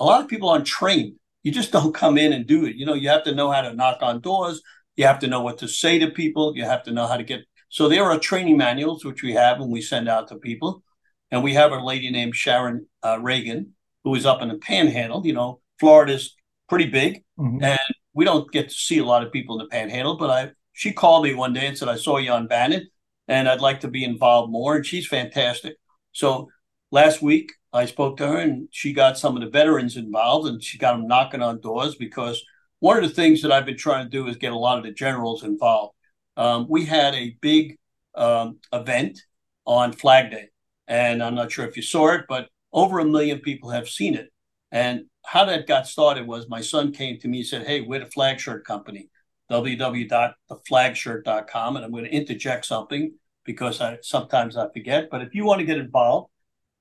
a 0.00 0.04
lot 0.04 0.22
of 0.22 0.28
people 0.28 0.48
aren't 0.48 0.66
trained 0.66 1.20
you 1.44 1.52
just 1.52 1.70
don't 1.70 1.94
come 1.94 2.18
in 2.18 2.32
and 2.32 2.46
do 2.46 2.64
it 2.64 2.74
you 2.74 2.84
know 2.84 2.94
you 2.94 3.08
have 3.08 3.22
to 3.22 3.34
know 3.34 3.50
how 3.52 3.60
to 3.60 3.72
knock 3.72 3.98
on 4.02 4.20
doors 4.20 4.60
you 4.96 5.06
have 5.06 5.18
to 5.20 5.26
know 5.26 5.40
what 5.40 5.58
to 5.58 5.68
say 5.68 5.98
to 5.98 6.10
people. 6.10 6.56
You 6.56 6.64
have 6.64 6.82
to 6.84 6.92
know 6.92 7.06
how 7.06 7.16
to 7.16 7.24
get. 7.24 7.40
So 7.68 7.88
there 7.88 8.04
are 8.04 8.18
training 8.18 8.56
manuals 8.56 9.04
which 9.04 9.22
we 9.22 9.32
have 9.32 9.60
and 9.60 9.72
we 9.72 9.80
send 9.80 10.08
out 10.08 10.28
to 10.28 10.36
people. 10.36 10.82
And 11.30 11.42
we 11.42 11.54
have 11.54 11.72
a 11.72 11.84
lady 11.84 12.10
named 12.10 12.36
Sharon 12.36 12.86
uh, 13.02 13.18
Reagan 13.20 13.74
who 14.04 14.14
is 14.14 14.26
up 14.26 14.42
in 14.42 14.48
the 14.48 14.58
Panhandle. 14.58 15.26
You 15.26 15.32
know, 15.32 15.60
Florida's 15.80 16.36
pretty 16.68 16.86
big, 16.86 17.24
mm-hmm. 17.38 17.62
and 17.62 17.80
we 18.12 18.24
don't 18.24 18.50
get 18.52 18.68
to 18.68 18.74
see 18.74 18.98
a 18.98 19.04
lot 19.04 19.24
of 19.24 19.32
people 19.32 19.58
in 19.58 19.64
the 19.64 19.70
Panhandle. 19.70 20.16
But 20.16 20.30
I, 20.30 20.50
she 20.72 20.92
called 20.92 21.24
me 21.24 21.34
one 21.34 21.52
day 21.52 21.66
and 21.66 21.76
said, 21.76 21.88
"I 21.88 21.96
saw 21.96 22.18
you 22.18 22.30
on 22.30 22.46
Bannon, 22.46 22.88
and 23.26 23.48
I'd 23.48 23.60
like 23.60 23.80
to 23.80 23.88
be 23.88 24.04
involved 24.04 24.52
more." 24.52 24.76
And 24.76 24.86
she's 24.86 25.08
fantastic. 25.08 25.76
So 26.12 26.50
last 26.94 27.20
week 27.20 27.52
I 27.72 27.86
spoke 27.86 28.18
to 28.18 28.28
her, 28.28 28.38
and 28.38 28.68
she 28.70 28.92
got 28.92 29.18
some 29.18 29.34
of 29.36 29.42
the 29.42 29.50
veterans 29.50 29.96
involved, 29.96 30.46
and 30.46 30.62
she 30.62 30.78
got 30.78 30.92
them 30.92 31.08
knocking 31.08 31.42
on 31.42 31.60
doors 31.60 31.96
because 31.96 32.40
one 32.78 32.96
of 32.96 33.02
the 33.02 33.14
things 33.14 33.42
that 33.42 33.50
I've 33.50 33.66
been 33.66 33.76
trying 33.76 34.04
to 34.04 34.10
do 34.10 34.28
is 34.28 34.36
get 34.36 34.52
a 34.52 34.58
lot 34.58 34.78
of 34.78 34.84
the 34.84 34.92
generals 34.92 35.42
involved. 35.42 35.96
Um, 36.36 36.66
we 36.68 36.84
had 36.84 37.14
a 37.14 37.36
big 37.40 37.76
um, 38.14 38.58
event 38.72 39.18
on 39.66 39.92
Flag 39.92 40.30
Day, 40.30 40.50
and 40.86 41.20
I'm 41.20 41.34
not 41.34 41.50
sure 41.50 41.66
if 41.66 41.76
you 41.76 41.82
saw 41.82 42.12
it, 42.12 42.26
but 42.28 42.46
over 42.72 43.00
a 43.00 43.04
million 43.04 43.40
people 43.40 43.70
have 43.70 43.88
seen 43.88 44.14
it. 44.14 44.30
And 44.70 45.06
how 45.26 45.44
that 45.46 45.66
got 45.66 45.88
started 45.88 46.28
was 46.28 46.48
my 46.48 46.60
son 46.60 46.92
came 46.92 47.18
to 47.20 47.28
me 47.28 47.38
and 47.38 47.46
said, 47.46 47.66
Hey, 47.66 47.80
we're 47.80 48.00
the 48.00 48.06
flag 48.06 48.38
shirt 48.38 48.64
company, 48.64 49.08
www.theflagshirt.com. 49.50 51.76
And 51.76 51.84
I'm 51.84 51.90
going 51.90 52.04
to 52.04 52.10
interject 52.10 52.66
something 52.66 53.14
because 53.44 53.80
I 53.80 53.98
sometimes 54.02 54.56
I 54.56 54.68
forget. 54.72 55.08
But 55.10 55.22
if 55.22 55.34
you 55.34 55.44
want 55.44 55.58
to 55.60 55.66
get 55.66 55.78
involved, 55.78 56.30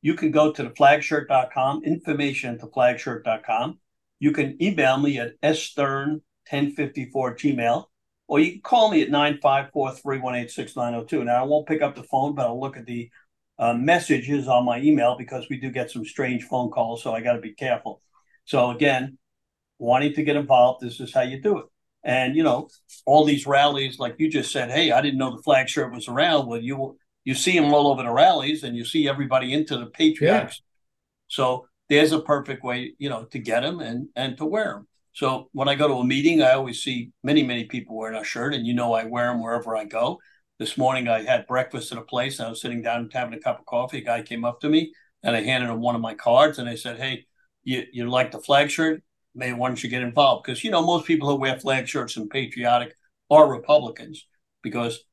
you 0.03 0.13
can 0.13 0.29
go 0.31 0.51
to 0.51 0.63
the 0.63 0.69
theflagshirt.com, 0.69 1.83
information 1.85 2.55
at 2.55 2.61
theflagshirt.com. 2.61 3.79
You 4.19 4.33
can 4.33 4.61
email 4.61 4.97
me 4.97 5.17
at 5.17 5.39
stern1054 5.41 6.21
gmail, 6.51 7.85
or 8.27 8.39
you 8.39 8.51
can 8.51 8.61
call 8.61 8.91
me 8.91 9.01
at 9.01 9.09
954-318-6902. 9.09 11.25
Now, 11.25 11.41
I 11.41 11.47
won't 11.47 11.67
pick 11.67 11.81
up 11.81 11.95
the 11.95 12.03
phone, 12.03 12.35
but 12.35 12.45
I'll 12.45 12.59
look 12.59 12.75
at 12.75 12.85
the 12.85 13.09
uh, 13.57 13.73
messages 13.73 14.49
on 14.49 14.65
my 14.65 14.81
email 14.81 15.15
because 15.17 15.47
we 15.49 15.55
do 15.57 15.71
get 15.71 15.89
some 15.89 16.03
strange 16.03 16.43
phone 16.43 16.69
calls, 16.69 17.01
so 17.01 17.13
I 17.13 17.21
got 17.21 17.33
to 17.33 17.41
be 17.41 17.53
careful. 17.53 18.01
So 18.43 18.71
again, 18.71 19.17
wanting 19.79 20.15
to 20.15 20.23
get 20.23 20.35
involved, 20.35 20.83
this 20.83 20.99
is 20.99 21.13
how 21.13 21.21
you 21.21 21.41
do 21.41 21.59
it. 21.59 21.65
And 22.03 22.35
you 22.35 22.43
know, 22.43 22.67
all 23.05 23.23
these 23.23 23.47
rallies, 23.47 23.99
like 23.99 24.15
you 24.17 24.29
just 24.29 24.51
said, 24.51 24.69
hey, 24.69 24.91
I 24.91 25.01
didn't 25.01 25.19
know 25.19 25.33
the 25.33 25.43
flag 25.43 25.69
shirt 25.69 25.93
was 25.93 26.09
around. 26.09 26.47
Well, 26.47 26.59
you 26.59 26.97
you 27.23 27.33
see 27.33 27.57
them 27.57 27.73
all 27.73 27.87
over 27.87 28.03
the 28.03 28.11
rallies, 28.11 28.63
and 28.63 28.75
you 28.75 28.85
see 28.85 29.07
everybody 29.07 29.53
into 29.53 29.77
the 29.77 29.87
patriots. 29.87 30.61
Yeah. 30.61 30.69
So 31.27 31.67
there's 31.89 32.11
a 32.11 32.21
perfect 32.21 32.63
way, 32.63 32.93
you 32.97 33.09
know, 33.09 33.25
to 33.25 33.39
get 33.39 33.61
them 33.61 33.79
and 33.79 34.09
and 34.15 34.37
to 34.37 34.45
wear 34.45 34.73
them. 34.73 34.87
So 35.13 35.49
when 35.53 35.67
I 35.67 35.75
go 35.75 35.87
to 35.87 35.95
a 35.95 36.05
meeting, 36.05 36.41
I 36.41 36.53
always 36.53 36.81
see 36.81 37.11
many 37.23 37.43
many 37.43 37.65
people 37.65 37.95
wearing 37.95 38.17
a 38.17 38.23
shirt, 38.23 38.53
and 38.53 38.65
you 38.65 38.73
know, 38.73 38.93
I 38.93 39.05
wear 39.05 39.27
them 39.27 39.41
wherever 39.41 39.75
I 39.75 39.85
go. 39.85 40.19
This 40.59 40.77
morning, 40.77 41.07
I 41.07 41.23
had 41.23 41.47
breakfast 41.47 41.91
at 41.91 41.97
a 41.97 42.03
place. 42.03 42.39
And 42.39 42.47
I 42.47 42.49
was 42.49 42.61
sitting 42.61 42.81
down 42.81 43.01
and 43.01 43.13
having 43.13 43.33
a 43.33 43.39
cup 43.39 43.59
of 43.59 43.65
coffee. 43.65 43.97
A 43.97 44.01
guy 44.01 44.21
came 44.21 44.45
up 44.45 44.61
to 44.61 44.69
me, 44.69 44.93
and 45.23 45.35
I 45.35 45.41
handed 45.41 45.69
him 45.69 45.81
one 45.81 45.95
of 45.95 46.01
my 46.01 46.13
cards, 46.13 46.59
and 46.59 46.69
I 46.69 46.75
said, 46.75 46.97
"Hey, 46.97 47.25
you 47.63 47.85
you 47.91 48.09
like 48.09 48.31
the 48.31 48.39
flag 48.39 48.69
shirt? 48.69 49.03
Maybe 49.35 49.53
why 49.53 49.67
don't 49.67 49.83
you 49.83 49.89
get 49.89 50.03
involved? 50.03 50.43
Because 50.43 50.63
you 50.63 50.71
know 50.71 50.85
most 50.85 51.07
people 51.07 51.29
who 51.29 51.35
wear 51.35 51.59
flag 51.59 51.87
shirts 51.87 52.17
and 52.17 52.29
patriotic 52.29 52.95
are 53.29 53.49
Republicans 53.49 54.27
because 54.61 55.03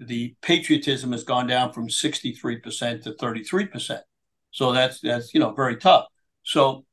the 0.00 0.34
patriotism 0.42 1.12
has 1.12 1.24
gone 1.24 1.46
down 1.46 1.72
from 1.72 1.90
sixty 1.90 2.32
three 2.32 2.58
percent 2.58 3.04
to 3.04 3.14
thirty 3.14 3.44
three 3.44 3.66
percent. 3.66 4.02
So 4.50 4.72
that's 4.72 5.00
that's 5.00 5.34
you 5.34 5.40
know 5.40 5.52
very 5.52 5.76
tough. 5.76 6.06
So 6.42 6.84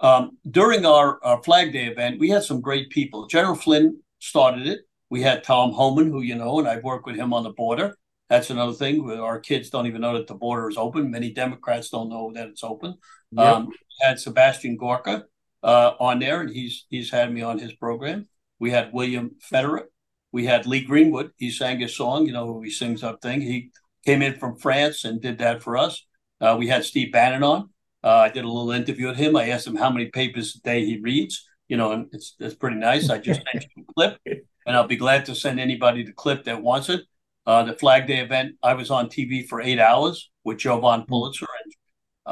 um, 0.00 0.38
during 0.48 0.86
our, 0.86 1.18
our 1.24 1.42
Flag 1.42 1.72
Day 1.72 1.86
event, 1.86 2.20
we 2.20 2.28
had 2.28 2.44
some 2.44 2.60
great 2.60 2.90
people. 2.90 3.26
General 3.26 3.54
Flynn 3.54 4.00
started 4.18 4.66
it. 4.66 4.80
We 5.10 5.22
had 5.22 5.42
Tom 5.42 5.72
Homan, 5.72 6.10
who 6.10 6.20
you 6.20 6.34
know, 6.34 6.58
and 6.58 6.68
I've 6.68 6.84
worked 6.84 7.06
with 7.06 7.16
him 7.16 7.32
on 7.32 7.42
the 7.42 7.50
border. 7.50 7.96
That's 8.28 8.50
another 8.50 8.74
thing. 8.74 9.10
Our 9.10 9.40
kids 9.40 9.70
don't 9.70 9.86
even 9.86 10.02
know 10.02 10.14
that 10.14 10.26
the 10.26 10.34
border 10.34 10.68
is 10.68 10.76
open. 10.76 11.10
Many 11.10 11.32
Democrats 11.32 11.88
don't 11.88 12.10
know 12.10 12.30
that 12.34 12.48
it's 12.48 12.62
open. 12.62 12.94
Yep. 13.32 13.46
Um, 13.46 13.68
had 14.02 14.20
Sebastian 14.20 14.76
Gorka 14.76 15.24
uh, 15.62 15.92
on 15.98 16.18
there, 16.18 16.42
and 16.42 16.50
he's 16.50 16.84
he's 16.90 17.10
had 17.10 17.32
me 17.32 17.42
on 17.42 17.58
his 17.58 17.72
program. 17.72 18.28
We 18.58 18.70
had 18.70 18.92
William 18.92 19.36
Federer. 19.50 19.84
We 20.32 20.44
had 20.44 20.66
Lee 20.66 20.84
Greenwood. 20.84 21.30
He 21.36 21.50
sang 21.50 21.82
a 21.82 21.88
song, 21.88 22.26
you 22.26 22.32
know, 22.32 22.60
he 22.60 22.70
sings 22.70 23.02
up 23.02 23.22
thing. 23.22 23.40
He 23.40 23.70
came 24.04 24.22
in 24.22 24.38
from 24.38 24.56
France 24.56 25.04
and 25.04 25.20
did 25.20 25.38
that 25.38 25.62
for 25.62 25.76
us. 25.76 26.04
Uh, 26.40 26.56
we 26.58 26.68
had 26.68 26.84
Steve 26.84 27.12
Bannon 27.12 27.42
on. 27.42 27.70
Uh, 28.02 28.16
I 28.16 28.28
did 28.28 28.44
a 28.44 28.48
little 28.48 28.70
interview 28.70 29.08
with 29.08 29.16
him. 29.16 29.36
I 29.36 29.48
asked 29.48 29.66
him 29.66 29.76
how 29.76 29.90
many 29.90 30.06
papers 30.06 30.56
a 30.56 30.60
day 30.60 30.84
he 30.84 31.00
reads. 31.00 31.44
You 31.68 31.76
know, 31.76 31.92
and 31.92 32.06
it's 32.12 32.34
it's 32.38 32.54
pretty 32.54 32.76
nice. 32.76 33.10
I 33.10 33.18
just 33.18 33.42
sent 33.52 33.66
you 33.76 33.84
a 33.86 33.92
clip, 33.92 34.18
and 34.66 34.76
I'll 34.76 34.86
be 34.86 34.96
glad 34.96 35.26
to 35.26 35.34
send 35.34 35.60
anybody 35.60 36.02
the 36.02 36.12
clip 36.12 36.44
that 36.44 36.62
wants 36.62 36.88
it. 36.88 37.02
Uh, 37.44 37.64
the 37.64 37.74
Flag 37.74 38.06
Day 38.06 38.20
event, 38.20 38.56
I 38.62 38.74
was 38.74 38.90
on 38.90 39.08
TV 39.08 39.46
for 39.46 39.60
eight 39.60 39.78
hours 39.78 40.30
with 40.44 40.58
Jovan 40.58 41.00
mm-hmm. 41.00 41.08
Pulitzer 41.08 41.46
and 41.64 41.72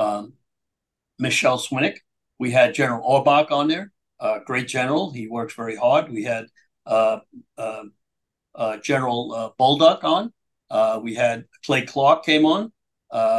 um, 0.02 0.32
Michele 1.18 1.58
Swinick. 1.58 1.96
We 2.38 2.50
had 2.50 2.74
General 2.74 3.02
Orbach 3.02 3.50
on 3.50 3.68
there, 3.68 3.92
uh, 4.20 4.38
great 4.46 4.68
general. 4.68 5.10
He 5.10 5.26
works 5.26 5.54
very 5.54 5.76
hard. 5.76 6.10
We 6.10 6.24
had 6.24 6.46
uh, 6.86 7.18
uh 7.58 7.82
General 8.82 9.32
uh, 9.34 9.50
Bolduc 9.58 10.04
on. 10.04 10.32
Uh, 10.70 11.00
we 11.02 11.14
had 11.14 11.44
Clay 11.64 11.82
Clark 11.82 12.24
came 12.24 12.44
on. 12.44 12.72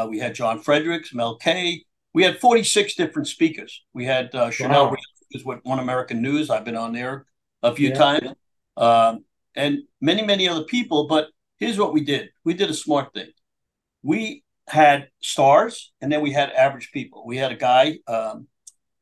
we 0.09 0.19
had 0.19 0.35
John 0.35 0.59
Fredericks, 0.59 1.13
Mel 1.13 1.37
K. 1.37 1.83
We 2.13 2.23
had 2.23 2.39
46 2.39 2.95
different 2.95 3.27
speakers. 3.27 3.83
We 3.93 4.05
had 4.05 4.31
Chanel 4.51 4.85
wow. 4.85 4.91
Rion 4.91 5.45
with 5.45 5.59
One 5.63 5.79
American 5.79 6.21
News. 6.21 6.49
I've 6.49 6.65
been 6.65 6.77
on 6.77 6.93
there 6.93 7.25
a 7.63 7.75
few 7.75 7.89
yeah. 7.89 7.95
times. 7.95 8.29
Um, 8.75 9.25
and 9.55 9.79
many, 9.99 10.23
many 10.23 10.47
other 10.47 10.63
people. 10.63 11.07
But 11.07 11.29
here's 11.57 11.77
what 11.77 11.93
we 11.93 12.01
did 12.01 12.29
we 12.43 12.53
did 12.53 12.69
a 12.69 12.73
smart 12.73 13.13
thing. 13.13 13.31
We 14.03 14.43
had 14.67 15.09
stars 15.21 15.91
and 16.01 16.11
then 16.11 16.21
we 16.21 16.31
had 16.31 16.51
average 16.51 16.91
people. 16.91 17.25
We 17.25 17.37
had 17.37 17.51
a 17.51 17.55
guy 17.55 17.99
um, 18.07 18.47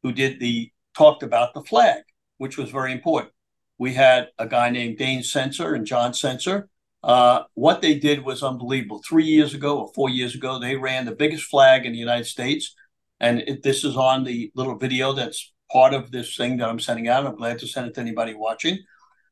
who 0.03 0.11
did 0.11 0.39
the 0.39 0.71
talked 0.95 1.23
about 1.23 1.53
the 1.53 1.61
flag, 1.61 2.03
which 2.37 2.57
was 2.57 2.71
very 2.71 2.91
important. 2.91 3.33
We 3.77 3.93
had 3.93 4.29
a 4.39 4.47
guy 4.47 4.69
named 4.69 4.97
Dane 4.97 5.23
Sensor 5.23 5.75
and 5.75 5.85
John 5.85 6.13
Sensor. 6.13 6.69
Uh, 7.03 7.43
what 7.53 7.81
they 7.81 7.99
did 7.99 8.23
was 8.23 8.41
unbelievable. 8.41 9.01
Three 9.07 9.25
years 9.25 9.53
ago 9.53 9.79
or 9.79 9.91
four 9.93 10.09
years 10.09 10.33
ago, 10.33 10.59
they 10.59 10.75
ran 10.75 11.05
the 11.05 11.15
biggest 11.15 11.45
flag 11.45 11.85
in 11.85 11.91
the 11.91 11.99
United 11.99 12.25
States. 12.25 12.75
And 13.19 13.41
it, 13.41 13.63
this 13.63 13.83
is 13.83 13.95
on 13.95 14.23
the 14.23 14.51
little 14.55 14.77
video 14.77 15.13
that's 15.13 15.53
part 15.71 15.93
of 15.93 16.11
this 16.11 16.35
thing 16.35 16.57
that 16.57 16.69
I'm 16.69 16.79
sending 16.79 17.07
out. 17.07 17.25
I'm 17.25 17.35
glad 17.35 17.59
to 17.59 17.67
send 17.67 17.87
it 17.87 17.93
to 17.95 18.01
anybody 18.01 18.33
watching. 18.33 18.79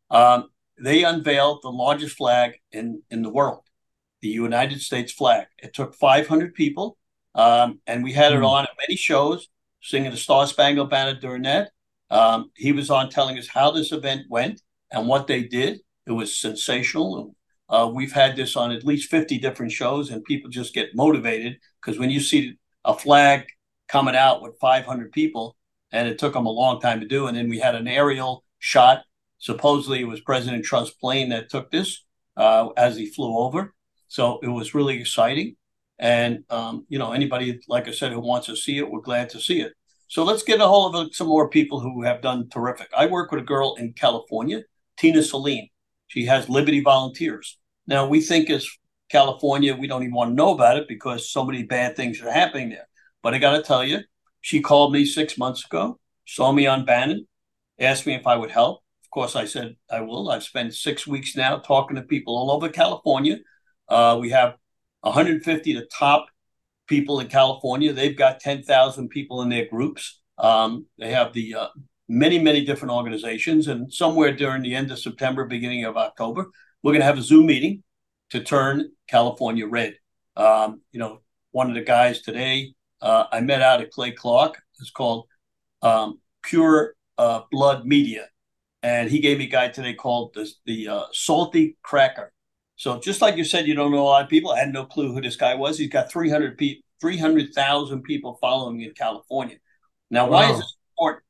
Um, 0.09 0.49
they 0.79 1.03
unveiled 1.03 1.59
the 1.63 1.71
largest 1.71 2.15
flag 2.15 2.59
in, 2.71 3.01
in 3.09 3.21
the 3.21 3.29
world 3.29 3.63
the 4.23 4.29
United 4.29 4.81
States 4.81 5.11
flag. 5.11 5.47
It 5.61 5.73
took 5.73 5.93
500 5.95 6.55
people, 6.55 6.97
um, 7.35 7.81
and 7.85 8.03
we 8.03 8.13
had 8.13 8.31
it 8.31 8.39
hmm. 8.39 8.45
on 8.45 8.63
at 8.63 8.69
many 8.79 8.95
shows, 8.95 9.49
singing 9.81 10.11
the 10.11 10.17
Star 10.17 10.47
Spangled 10.47 10.89
Banner 10.89 11.19
during 11.19 11.43
that. 11.43 11.71
Um, 12.09 12.51
he 12.55 12.71
was 12.71 12.89
on 12.89 13.09
telling 13.09 13.37
us 13.37 13.47
how 13.47 13.71
this 13.71 13.91
event 13.91 14.23
went 14.29 14.61
and 14.91 15.07
what 15.07 15.27
they 15.27 15.43
did. 15.43 15.79
It 16.05 16.11
was 16.11 16.37
sensational. 16.37 17.35
Uh, 17.69 17.89
we've 17.93 18.11
had 18.11 18.35
this 18.35 18.55
on 18.55 18.71
at 18.71 18.85
least 18.85 19.09
50 19.09 19.39
different 19.39 19.71
shows, 19.71 20.11
and 20.11 20.23
people 20.23 20.49
just 20.49 20.73
get 20.73 20.95
motivated 20.95 21.57
because 21.81 21.99
when 21.99 22.09
you 22.09 22.19
see 22.19 22.57
a 22.85 22.93
flag 22.93 23.45
coming 23.87 24.15
out 24.15 24.41
with 24.41 24.59
500 24.59 25.11
people, 25.11 25.55
and 25.93 26.07
it 26.07 26.17
took 26.17 26.33
them 26.33 26.47
a 26.47 26.51
long 26.51 26.81
time 26.81 26.99
to 26.99 27.07
do, 27.07 27.27
and 27.27 27.37
then 27.37 27.47
we 27.47 27.59
had 27.59 27.75
an 27.75 27.87
aerial 27.87 28.43
shot. 28.59 29.03
Supposedly, 29.37 30.01
it 30.01 30.07
was 30.07 30.19
President 30.21 30.65
Trump's 30.65 30.89
plane 30.89 31.29
that 31.29 31.49
took 31.49 31.69
this 31.69 32.03
uh, 32.35 32.69
as 32.75 32.97
he 32.97 33.05
flew 33.05 33.37
over. 33.37 33.73
So 34.07 34.39
it 34.41 34.47
was 34.47 34.73
really 34.73 34.99
exciting. 34.99 35.55
And, 35.99 36.43
um, 36.49 36.85
you 36.89 36.97
know, 36.97 37.13
anybody, 37.13 37.59
like 37.67 37.87
I 37.87 37.91
said, 37.91 38.11
who 38.11 38.19
wants 38.19 38.47
to 38.47 38.55
see 38.55 38.79
it, 38.79 38.89
we're 38.89 39.01
glad 39.01 39.29
to 39.29 39.39
see 39.39 39.61
it. 39.61 39.73
So 40.07 40.23
let's 40.23 40.43
get 40.43 40.61
a 40.61 40.67
hold 40.67 40.95
of 40.95 41.15
some 41.15 41.27
more 41.27 41.49
people 41.49 41.79
who 41.79 42.03
have 42.03 42.21
done 42.21 42.49
terrific. 42.49 42.89
I 42.95 43.07
work 43.07 43.31
with 43.31 43.41
a 43.41 43.45
girl 43.45 43.75
in 43.75 43.93
California, 43.93 44.61
Tina 44.97 45.23
Celine. 45.23 45.69
She 46.07 46.25
has 46.25 46.49
Liberty 46.49 46.81
Volunteers. 46.81 47.57
Now, 47.87 48.07
we 48.07 48.21
think 48.21 48.49
as 48.49 48.67
California, 49.09 49.75
we 49.75 49.87
don't 49.87 50.03
even 50.03 50.13
want 50.13 50.31
to 50.31 50.35
know 50.35 50.53
about 50.53 50.77
it 50.77 50.87
because 50.87 51.31
so 51.31 51.43
many 51.43 51.63
bad 51.63 51.95
things 51.95 52.21
are 52.21 52.31
happening 52.31 52.69
there. 52.69 52.87
But 53.21 53.33
I 53.33 53.39
got 53.39 53.57
to 53.57 53.63
tell 53.63 53.83
you, 53.83 53.99
she 54.41 54.61
called 54.61 54.93
me 54.93 55.05
six 55.05 55.37
months 55.37 55.65
ago, 55.65 55.99
saw 56.25 56.51
me 56.51 56.67
on 56.67 56.85
Bannon, 56.85 57.27
asked 57.79 58.05
me 58.05 58.13
if 58.13 58.27
I 58.27 58.35
would 58.35 58.51
help. 58.51 58.83
Of 59.03 59.09
course, 59.09 59.35
I 59.35 59.45
said 59.45 59.75
I 59.89 60.01
will. 60.01 60.29
I've 60.29 60.43
spent 60.43 60.75
six 60.75 61.07
weeks 61.07 61.35
now 61.35 61.57
talking 61.57 61.95
to 61.95 62.03
people 62.03 62.37
all 62.37 62.51
over 62.51 62.69
California 62.69 63.37
uh, 63.87 64.17
we 64.19 64.29
have 64.29 64.55
150 65.01 65.73
the 65.73 65.85
top 65.85 66.27
people 66.87 67.19
in 67.19 67.27
California. 67.27 67.93
They've 67.93 68.17
got 68.17 68.39
10,000 68.39 69.09
people 69.09 69.41
in 69.41 69.49
their 69.49 69.67
groups. 69.67 70.21
Um, 70.37 70.85
they 70.97 71.11
have 71.11 71.33
the 71.33 71.55
uh, 71.55 71.67
many, 72.09 72.39
many 72.39 72.65
different 72.65 72.93
organizations. 72.93 73.67
And 73.67 73.91
somewhere 73.91 74.31
during 74.31 74.61
the 74.61 74.75
end 74.75 74.91
of 74.91 74.99
September, 74.99 75.45
beginning 75.45 75.85
of 75.85 75.97
October, 75.97 76.47
we're 76.81 76.91
going 76.91 77.01
to 77.01 77.05
have 77.05 77.17
a 77.17 77.23
Zoom 77.23 77.45
meeting 77.45 77.83
to 78.31 78.43
turn 78.43 78.91
California 79.07 79.67
red. 79.67 79.95
Um, 80.35 80.81
you 80.91 80.99
know, 80.99 81.21
one 81.51 81.69
of 81.69 81.75
the 81.75 81.81
guys 81.81 82.21
today 82.21 82.73
uh, 83.01 83.25
I 83.31 83.41
met 83.41 83.61
out 83.61 83.81
at 83.81 83.91
Clay 83.91 84.11
Clark. 84.11 84.61
It's 84.79 84.89
called 84.89 85.27
um, 85.81 86.19
Pure 86.41 86.95
uh, 87.17 87.41
Blood 87.51 87.85
Media. 87.85 88.27
And 88.81 89.09
he 89.09 89.19
gave 89.19 89.37
me 89.37 89.45
a 89.45 89.49
guide 89.49 89.73
today 89.73 89.93
called 89.93 90.33
the, 90.33 90.49
the 90.65 90.87
uh, 90.87 91.03
Salty 91.13 91.77
Cracker. 91.83 92.32
So 92.83 92.99
just 92.99 93.21
like 93.21 93.37
you 93.37 93.45
said, 93.45 93.65
you 93.65 93.75
don't 93.75 93.91
know 93.91 94.01
a 94.01 94.03
lot 94.03 94.23
of 94.25 94.29
people. 94.29 94.51
I 94.51 94.59
had 94.59 94.73
no 94.73 94.83
clue 94.83 95.13
who 95.13 95.21
this 95.21 95.37
guy 95.37 95.55
was. 95.55 95.77
He's 95.77 95.87
got 95.87 96.11
300 96.11 96.57
people, 96.57 96.83
300,000 96.99 98.03
people 98.03 98.37
following 98.41 98.81
in 98.81 98.91
California. 98.91 99.55
Now, 100.11 100.25
wow. 100.25 100.31
why 100.31 100.51
is 100.51 100.57
this 100.57 100.75
important? 100.91 101.23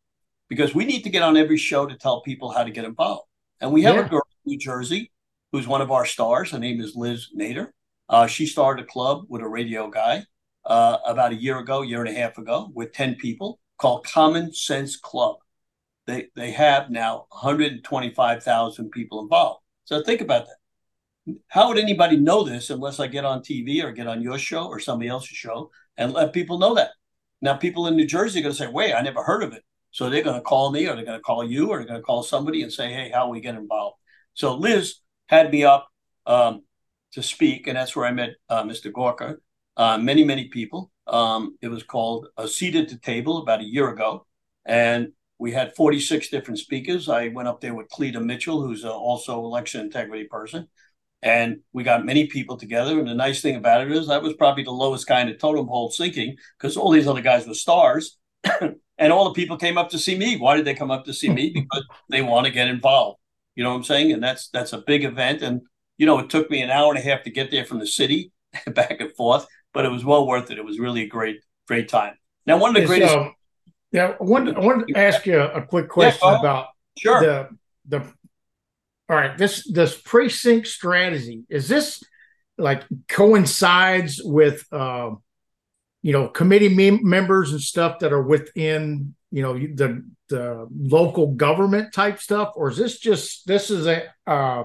Because 0.50 0.74
we 0.74 0.84
need 0.84 1.04
to 1.04 1.12
get 1.12 1.22
on 1.22 1.38
every 1.38 1.58
show 1.58 1.86
to 1.86 1.96
tell 1.96 2.24
people 2.24 2.50
how 2.50 2.64
to 2.64 2.72
get 2.72 2.86
involved. 2.86 3.28
And 3.62 3.72
we 3.72 3.84
have 3.84 3.94
yeah. 3.94 4.06
a 4.08 4.10
girl 4.10 4.24
in 4.46 4.54
New 4.54 4.58
Jersey 4.58 5.12
who's 5.52 5.68
one 5.68 5.82
of 5.82 5.92
our 5.92 6.08
stars. 6.08 6.50
Her 6.50 6.58
name 6.58 6.82
is 6.82 6.96
Liz 6.96 7.28
Nader. 7.38 7.68
Uh, 8.10 8.26
she 8.26 8.48
started 8.48 8.86
a 8.86 8.88
club 8.88 9.26
with 9.30 9.44
a 9.44 9.48
radio 9.48 9.92
guy 9.92 10.26
uh, 10.66 10.98
about 11.06 11.34
a 11.34 11.36
year 11.36 11.60
ago, 11.60 11.84
year 11.84 12.04
and 12.04 12.18
a 12.18 12.20
half 12.20 12.40
ago, 12.40 12.72
with 12.74 12.94
10 12.94 13.14
people 13.14 13.60
called 13.78 14.08
Common 14.08 14.56
Sense 14.56 14.98
Club. 14.98 15.36
They, 16.08 16.30
they 16.36 16.50
have 16.50 16.90
now 16.90 17.28
125,000 17.30 18.90
people 18.90 19.22
involved. 19.22 19.60
So 19.86 20.02
think 20.02 20.22
about 20.22 20.48
that 20.48 20.56
how 21.48 21.70
would 21.70 21.78
anybody 21.78 22.18
know 22.18 22.44
this 22.44 22.70
unless 22.70 23.00
I 23.00 23.08
get 23.08 23.26
on 23.26 23.42
TV 23.42 23.84
or 23.84 23.92
get 23.92 24.08
on 24.08 24.22
your 24.22 24.38
show 24.38 24.66
or 24.66 24.80
somebody 24.80 25.10
else's 25.10 25.38
show 25.38 25.72
and 25.98 26.14
let 26.14 26.34
people 26.34 26.60
know 26.60 26.76
that? 26.76 26.92
Now, 27.42 27.56
people 27.56 27.88
in 27.88 27.96
New 27.96 28.06
Jersey 28.06 28.40
are 28.40 28.44
going 28.44 28.54
to 28.54 28.58
say, 28.58 28.68
wait, 28.68 28.94
I 28.94 29.02
never 29.02 29.24
heard 29.24 29.44
of 29.44 29.54
it. 29.54 29.64
So 29.92 30.10
they're 30.10 30.24
going 30.24 30.38
to 30.38 30.42
call 30.42 30.72
me 30.72 30.88
or 30.88 30.96
they're 30.96 31.06
going 31.06 31.20
to 31.20 31.24
call 31.24 31.44
you 31.44 31.70
or 31.70 31.78
they're 31.78 31.88
going 31.88 32.00
to 32.00 32.06
call 32.06 32.24
somebody 32.24 32.64
and 32.64 32.72
say, 32.72 32.92
hey, 32.92 33.12
how 33.14 33.30
we 33.30 33.42
get 33.42 33.56
involved? 33.56 33.98
So 34.34 34.56
Liz 34.56 34.96
had 35.28 35.52
me 35.52 35.64
up 35.64 35.88
um, 36.26 36.64
to 37.14 37.22
speak, 37.22 37.68
and 37.68 37.78
that's 37.78 37.96
where 37.96 38.06
I 38.06 38.12
met 38.12 38.32
uh, 38.50 38.64
Mr. 38.64 38.92
Gorka, 38.92 39.36
uh, 39.78 39.98
many, 39.98 40.24
many 40.24 40.48
people. 40.48 40.92
Um, 41.06 41.58
it 41.62 41.68
was 41.68 41.84
called 41.84 42.28
A 42.38 42.48
Seat 42.48 42.76
at 42.76 42.90
the 42.90 42.98
Table 42.98 43.40
about 43.40 43.62
a 43.62 43.66
year 43.66 43.90
ago. 43.90 44.26
And 44.66 45.10
we 45.38 45.52
had 45.52 45.76
46 45.76 46.30
different 46.30 46.60
speakers. 46.60 47.10
I 47.10 47.28
went 47.28 47.48
up 47.48 47.60
there 47.60 47.76
with 47.76 47.90
Cleta 47.90 48.20
Mitchell, 48.20 48.62
who's 48.62 48.86
also 48.86 49.44
election 49.44 49.82
integrity 49.82 50.26
person. 50.26 50.68
And 51.24 51.62
we 51.72 51.84
got 51.84 52.06
many 52.06 52.28
people 52.28 52.58
together. 52.58 53.00
And 53.00 53.08
the 53.08 53.16
nice 53.16 53.42
thing 53.42 53.56
about 53.56 53.82
it 53.82 53.92
is 53.92 54.10
I 54.10 54.18
was 54.18 54.34
probably 54.34 54.66
the 54.66 54.72
lowest 54.72 55.10
in 55.10 55.28
the 55.28 55.34
totem 55.34 55.68
pole 55.68 55.90
sinking 55.90 56.36
because 56.58 56.76
all 56.78 56.92
these 56.92 57.08
other 57.08 57.22
guys 57.22 57.48
were 57.48 57.54
stars. 57.54 58.18
and 58.98 59.14
all 59.14 59.26
the 59.26 59.34
people 59.34 59.58
came 59.58 59.78
up 59.78 59.90
to 59.92 59.98
see 59.98 60.18
me. 60.18 60.38
Why 60.38 60.58
did 60.58 60.66
they 60.66 60.74
come 60.74 60.92
up 60.92 61.06
to 61.06 61.14
see 61.14 61.30
me? 61.30 61.52
Because 61.54 61.86
they 62.10 62.22
want 62.22 62.46
to 62.46 62.52
get 62.52 62.68
involved. 62.68 63.20
You 63.56 63.64
know 63.64 63.70
what 63.70 63.78
I'm 63.78 63.84
saying? 63.84 64.12
And 64.12 64.22
that's 64.22 64.50
that's 64.50 64.74
a 64.74 64.80
big 64.80 65.06
event. 65.06 65.42
And 65.42 65.62
you 65.98 66.06
know, 66.06 66.20
it 66.20 66.30
took 66.30 66.50
me 66.50 66.62
an 66.62 66.70
hour 66.70 66.94
and 66.94 67.00
a 67.00 67.02
half 67.02 67.24
to 67.24 67.30
get 67.30 67.52
there 67.52 67.66
from 67.66 67.80
the 67.80 67.88
city 67.88 68.32
back 68.68 69.00
and 69.00 69.12
forth, 69.16 69.46
but 69.74 69.86
it 69.86 69.90
was 69.90 70.04
well 70.04 70.28
worth 70.28 70.52
it. 70.52 70.58
It 70.58 70.66
was 70.66 70.80
really 70.80 71.04
a 71.04 71.08
great, 71.08 71.40
great 71.68 71.88
time. 71.88 72.16
Now, 72.46 72.58
one 72.58 72.76
of 72.76 72.82
the 72.82 72.88
greatest. 72.88 73.16
Um, 73.16 73.34
yeah, 73.92 74.16
I 74.20 74.24
wanted, 74.24 74.56
I 74.56 74.60
wanted 74.60 74.88
to 74.88 74.98
ask 74.98 75.26
you 75.26 75.40
a, 75.40 75.62
a 75.62 75.66
quick 75.66 75.88
question 75.88 76.28
yeah, 76.28 76.40
about 76.40 76.68
sure. 76.98 77.22
the 77.22 77.50
the. 77.88 78.14
All 79.10 79.16
right, 79.16 79.38
this 79.38 79.70
this 79.72 80.00
precinct 80.00 80.68
strategy 80.68 81.44
is 81.50 81.68
this 81.68 82.04
like 82.58 82.84
coincides 83.08 84.22
with 84.24 84.66
uh, 84.72 85.12
you 86.02 86.14
know 86.14 86.28
committee 86.28 86.70
mem- 86.70 87.08
members 87.08 87.52
and 87.52 87.62
stuff 87.62 88.00
that 88.00 88.14
are 88.14 88.22
within 88.22 89.16
you 89.32 89.42
know 89.42 89.54
the 89.54 90.04
the 90.30 90.68
local 90.74 91.28
government 91.34 91.94
type 91.94 92.20
stuff, 92.20 92.54
or 92.56 92.70
is 92.70 92.78
this 92.78 93.00
just 93.00 93.46
this 93.46 93.70
is 93.70 93.88
a 93.88 94.04
uh, 94.26 94.64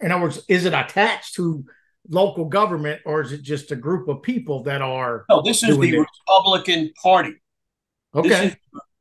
in 0.00 0.10
other 0.10 0.22
words, 0.22 0.42
is 0.48 0.64
it 0.64 0.72
attached 0.72 1.34
to 1.34 1.64
local 2.08 2.46
government 2.46 3.00
or 3.04 3.20
is 3.20 3.32
it 3.32 3.42
just 3.42 3.70
a 3.70 3.76
group 3.76 4.08
of 4.08 4.22
people 4.22 4.62
that 4.64 4.82
are? 4.82 5.24
No, 5.28 5.42
this 5.42 5.62
is 5.62 5.78
the 5.78 5.98
Republican 6.26 6.92
Party. 7.02 7.34
Okay. 8.14 8.56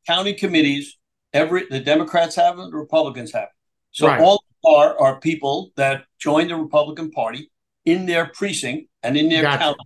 county 0.06 0.34
committees. 0.34 0.98
Every 1.34 1.66
the 1.70 1.80
Democrats 1.80 2.36
have 2.36 2.60
it, 2.60 2.72
the 2.72 2.78
Republicans 2.78 3.32
have 3.34 3.44
it. 3.44 3.50
So 3.92 4.08
right. 4.08 4.20
all 4.20 4.44
are 4.66 5.00
are 5.00 5.20
people 5.20 5.72
that 5.76 6.04
join 6.20 6.48
the 6.48 6.56
Republican 6.56 7.12
Party 7.12 7.52
in 7.86 8.06
their 8.06 8.28
precinct 8.28 8.90
and 9.04 9.18
in 9.18 9.30
their 9.30 9.44
gotcha. 9.44 9.60
county. 9.60 9.80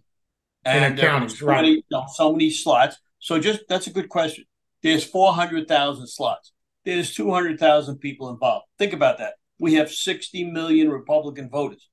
And 0.66 1.00
are 1.00 1.30
so, 1.30 1.46
right. 1.46 1.56
many, 1.58 1.70
you 1.72 1.84
know, 1.92 2.06
so 2.14 2.32
many 2.32 2.50
slots. 2.50 2.98
So 3.20 3.38
just 3.40 3.62
that's 3.68 3.88
a 3.88 3.92
good 3.92 4.10
question. 4.10 4.46
There's 4.82 5.04
four 5.04 5.34
hundred 5.34 5.68
thousand 5.68 6.08
slots. 6.08 6.54
There's 6.86 7.14
two 7.14 7.32
hundred 7.32 7.60
thousand 7.60 7.98
people 7.98 8.30
involved. 8.30 8.66
Think 8.78 8.94
about 8.94 9.18
that 9.18 9.34
we 9.64 9.76
have 9.76 9.90
60 9.90 10.52
million 10.52 10.90
Republican 10.90 11.50
voters, 11.50 11.88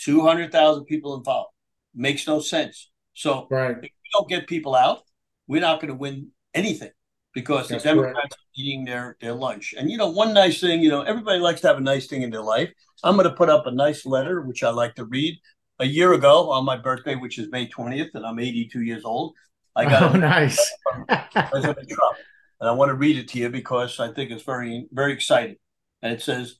200,000 0.00 0.84
people 0.86 1.14
involved. 1.16 1.50
Makes 1.94 2.26
no 2.26 2.40
sense. 2.40 2.90
So 3.14 3.46
right. 3.48 3.76
if 3.76 3.82
we 3.82 3.90
don't 4.12 4.28
get 4.28 4.48
people 4.48 4.74
out, 4.74 5.02
we're 5.46 5.60
not 5.60 5.80
going 5.80 5.92
to 5.92 5.98
win 5.98 6.32
anything 6.52 6.90
because 7.36 7.68
That's 7.68 7.82
the 7.82 7.90
Democrats 7.90 8.16
correct. 8.16 8.32
are 8.32 8.38
eating 8.56 8.86
their, 8.86 9.18
their 9.20 9.34
lunch. 9.34 9.74
And, 9.76 9.90
you 9.90 9.98
know, 9.98 10.08
one 10.08 10.32
nice 10.32 10.58
thing, 10.58 10.80
you 10.80 10.88
know, 10.88 11.02
everybody 11.02 11.38
likes 11.38 11.60
to 11.60 11.66
have 11.66 11.76
a 11.76 11.82
nice 11.82 12.06
thing 12.06 12.22
in 12.22 12.30
their 12.30 12.40
life. 12.40 12.72
I'm 13.04 13.14
going 13.14 13.28
to 13.28 13.34
put 13.34 13.50
up 13.50 13.66
a 13.66 13.70
nice 13.70 14.06
letter, 14.06 14.40
which 14.40 14.62
I 14.62 14.70
like 14.70 14.94
to 14.94 15.04
read. 15.04 15.38
A 15.78 15.84
year 15.84 16.14
ago 16.14 16.50
on 16.50 16.64
my 16.64 16.78
birthday, 16.78 17.14
which 17.14 17.38
is 17.38 17.50
May 17.50 17.68
20th, 17.68 18.14
and 18.14 18.24
I'm 18.24 18.38
82 18.38 18.80
years 18.80 19.04
old, 19.04 19.34
I 19.76 19.84
got 19.84 20.14
oh, 20.14 20.18
nice. 20.18 20.58
President 21.06 21.88
Trump. 21.90 22.16
And 22.58 22.70
I 22.70 22.72
want 22.72 22.88
to 22.88 22.94
read 22.94 23.18
it 23.18 23.28
to 23.28 23.38
you 23.38 23.50
because 23.50 24.00
I 24.00 24.10
think 24.14 24.30
it's 24.30 24.42
very, 24.42 24.86
very 24.90 25.12
exciting. 25.12 25.56
And 26.00 26.14
it 26.14 26.22
says, 26.22 26.56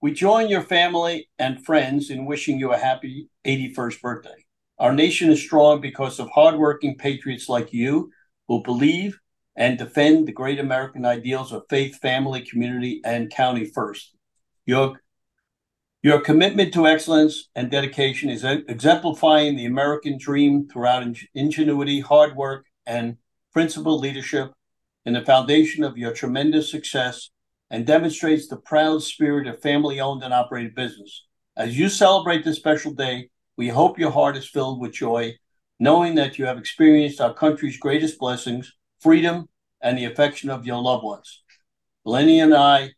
we 0.00 0.14
join 0.14 0.48
your 0.48 0.62
family 0.62 1.28
and 1.38 1.62
friends 1.62 2.08
in 2.08 2.24
wishing 2.24 2.58
you 2.58 2.72
a 2.72 2.78
happy 2.78 3.28
81st 3.46 4.00
birthday. 4.00 4.46
Our 4.78 4.94
nation 4.94 5.30
is 5.30 5.42
strong 5.42 5.82
because 5.82 6.18
of 6.18 6.30
hardworking 6.30 6.96
patriots 6.96 7.50
like 7.50 7.74
you 7.74 8.10
who 8.46 8.62
believe 8.62 9.18
and 9.58 9.76
defend 9.76 10.26
the 10.26 10.32
great 10.32 10.60
American 10.60 11.04
ideals 11.04 11.52
of 11.52 11.64
faith, 11.68 11.96
family, 11.96 12.40
community, 12.40 13.02
and 13.04 13.28
county 13.28 13.64
first. 13.64 14.14
Your, 14.64 15.02
your 16.00 16.20
commitment 16.20 16.72
to 16.74 16.86
excellence 16.86 17.48
and 17.56 17.68
dedication 17.68 18.30
is 18.30 18.44
exemplifying 18.44 19.56
the 19.56 19.66
American 19.66 20.16
dream 20.16 20.68
throughout 20.68 21.04
ingenuity, 21.34 21.98
hard 21.98 22.36
work, 22.36 22.66
and 22.86 23.16
principled 23.52 24.00
leadership 24.00 24.52
in 25.04 25.14
the 25.14 25.24
foundation 25.24 25.82
of 25.82 25.98
your 25.98 26.12
tremendous 26.12 26.70
success 26.70 27.30
and 27.68 27.84
demonstrates 27.84 28.46
the 28.46 28.58
proud 28.58 29.02
spirit 29.02 29.48
of 29.48 29.60
family 29.60 29.98
owned 29.98 30.22
and 30.22 30.32
operated 30.32 30.76
business. 30.76 31.26
As 31.56 31.76
you 31.76 31.88
celebrate 31.88 32.44
this 32.44 32.56
special 32.56 32.92
day, 32.92 33.30
we 33.56 33.66
hope 33.66 33.98
your 33.98 34.12
heart 34.12 34.36
is 34.36 34.48
filled 34.48 34.80
with 34.80 34.92
joy, 34.92 35.34
knowing 35.80 36.14
that 36.14 36.38
you 36.38 36.46
have 36.46 36.58
experienced 36.58 37.20
our 37.20 37.34
country's 37.34 37.76
greatest 37.76 38.20
blessings, 38.20 38.72
freedom, 39.00 39.48
and 39.80 39.96
the 39.96 40.04
affection 40.04 40.50
of 40.50 40.66
your 40.66 40.80
loved 40.80 41.04
ones. 41.04 41.42
Lenny 42.04 42.40
and 42.40 42.54
I 42.54 42.90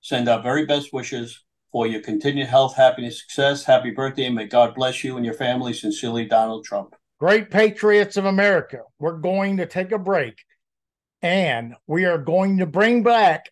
send 0.00 0.28
our 0.28 0.42
very 0.42 0.66
best 0.66 0.92
wishes 0.92 1.44
for 1.72 1.86
your 1.86 2.00
continued 2.00 2.48
health, 2.48 2.76
happiness, 2.76 3.20
success. 3.20 3.64
Happy 3.64 3.90
birthday, 3.90 4.26
and 4.26 4.34
may 4.34 4.46
God 4.46 4.74
bless 4.74 5.04
you 5.04 5.16
and 5.16 5.24
your 5.24 5.34
family. 5.34 5.72
Sincerely, 5.72 6.24
Donald 6.24 6.64
Trump. 6.64 6.94
Great 7.18 7.50
patriots 7.50 8.16
of 8.16 8.24
America. 8.24 8.82
We're 8.98 9.18
going 9.18 9.56
to 9.56 9.66
take 9.66 9.92
a 9.92 9.98
break 9.98 10.36
and 11.22 11.74
we 11.86 12.04
are 12.04 12.18
going 12.18 12.58
to 12.58 12.66
bring 12.66 13.02
back 13.02 13.50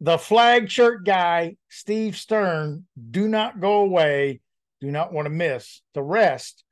the 0.00 0.18
flag 0.18 0.70
shirt 0.70 1.04
guy, 1.04 1.56
Steve 1.68 2.16
Stern, 2.16 2.86
do 3.10 3.28
not 3.28 3.60
go 3.60 3.80
away. 3.80 4.40
Do 4.80 4.90
not 4.90 5.12
want 5.12 5.26
to 5.26 5.30
miss 5.30 5.80
the 5.94 6.02
rest 6.02 6.62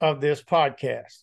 of 0.00 0.20
this 0.20 0.42
podcast. 0.42 1.22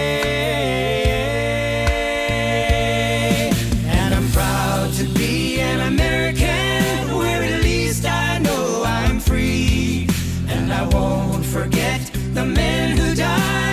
Minnesota 12.45 13.70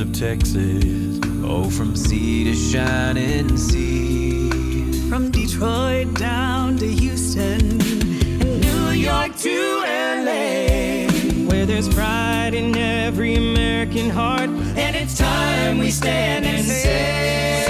of 0.00 0.12
Texas, 0.12 1.20
oh, 1.44 1.68
from 1.68 1.94
sea 1.94 2.44
to 2.44 2.54
shining 2.54 3.56
sea, 3.56 5.08
from 5.10 5.30
Detroit 5.30 6.14
down 6.14 6.76
to 6.78 6.86
Houston, 6.86 7.60
and 8.40 8.60
New 8.60 8.90
York 8.90 9.36
to 9.36 9.82
LA, 9.84 11.06
where 11.48 11.66
there's 11.66 11.88
pride 11.88 12.54
in 12.54 12.76
every 12.76 13.34
American 13.34 14.08
heart 14.08 14.48
and 14.48 14.96
it's 14.96 15.18
time 15.18 15.78
we 15.78 15.90
stand 15.90 16.46
and 16.46 16.64
say, 16.64 17.69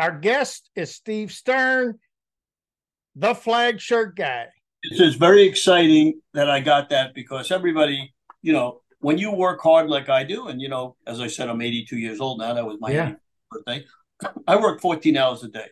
Our 0.00 0.18
guest 0.18 0.70
is 0.76 0.94
Steve 0.94 1.30
Stern, 1.30 1.98
the 3.16 3.34
flag 3.34 3.78
shirt 3.78 4.16
guy. 4.16 4.46
It's 4.82 4.96
just 4.96 5.18
very 5.18 5.42
exciting 5.42 6.22
that 6.32 6.48
I 6.48 6.60
got 6.60 6.88
that 6.88 7.14
because 7.14 7.50
everybody, 7.50 8.10
you 8.40 8.54
know, 8.54 8.80
when 9.00 9.18
you 9.18 9.30
work 9.30 9.60
hard 9.60 9.90
like 9.90 10.08
I 10.08 10.24
do, 10.24 10.48
and 10.48 10.58
you 10.58 10.70
know, 10.70 10.96
as 11.06 11.20
I 11.20 11.26
said, 11.26 11.50
I'm 11.50 11.60
82 11.60 11.98
years 11.98 12.18
old 12.18 12.38
now. 12.38 12.54
That 12.54 12.64
was 12.64 12.78
my 12.80 12.90
Yeah. 12.90 13.12
birthday. 13.50 13.84
I 14.46 14.56
work 14.56 14.80
14 14.80 15.18
hours 15.18 15.44
a 15.44 15.48
day, 15.48 15.68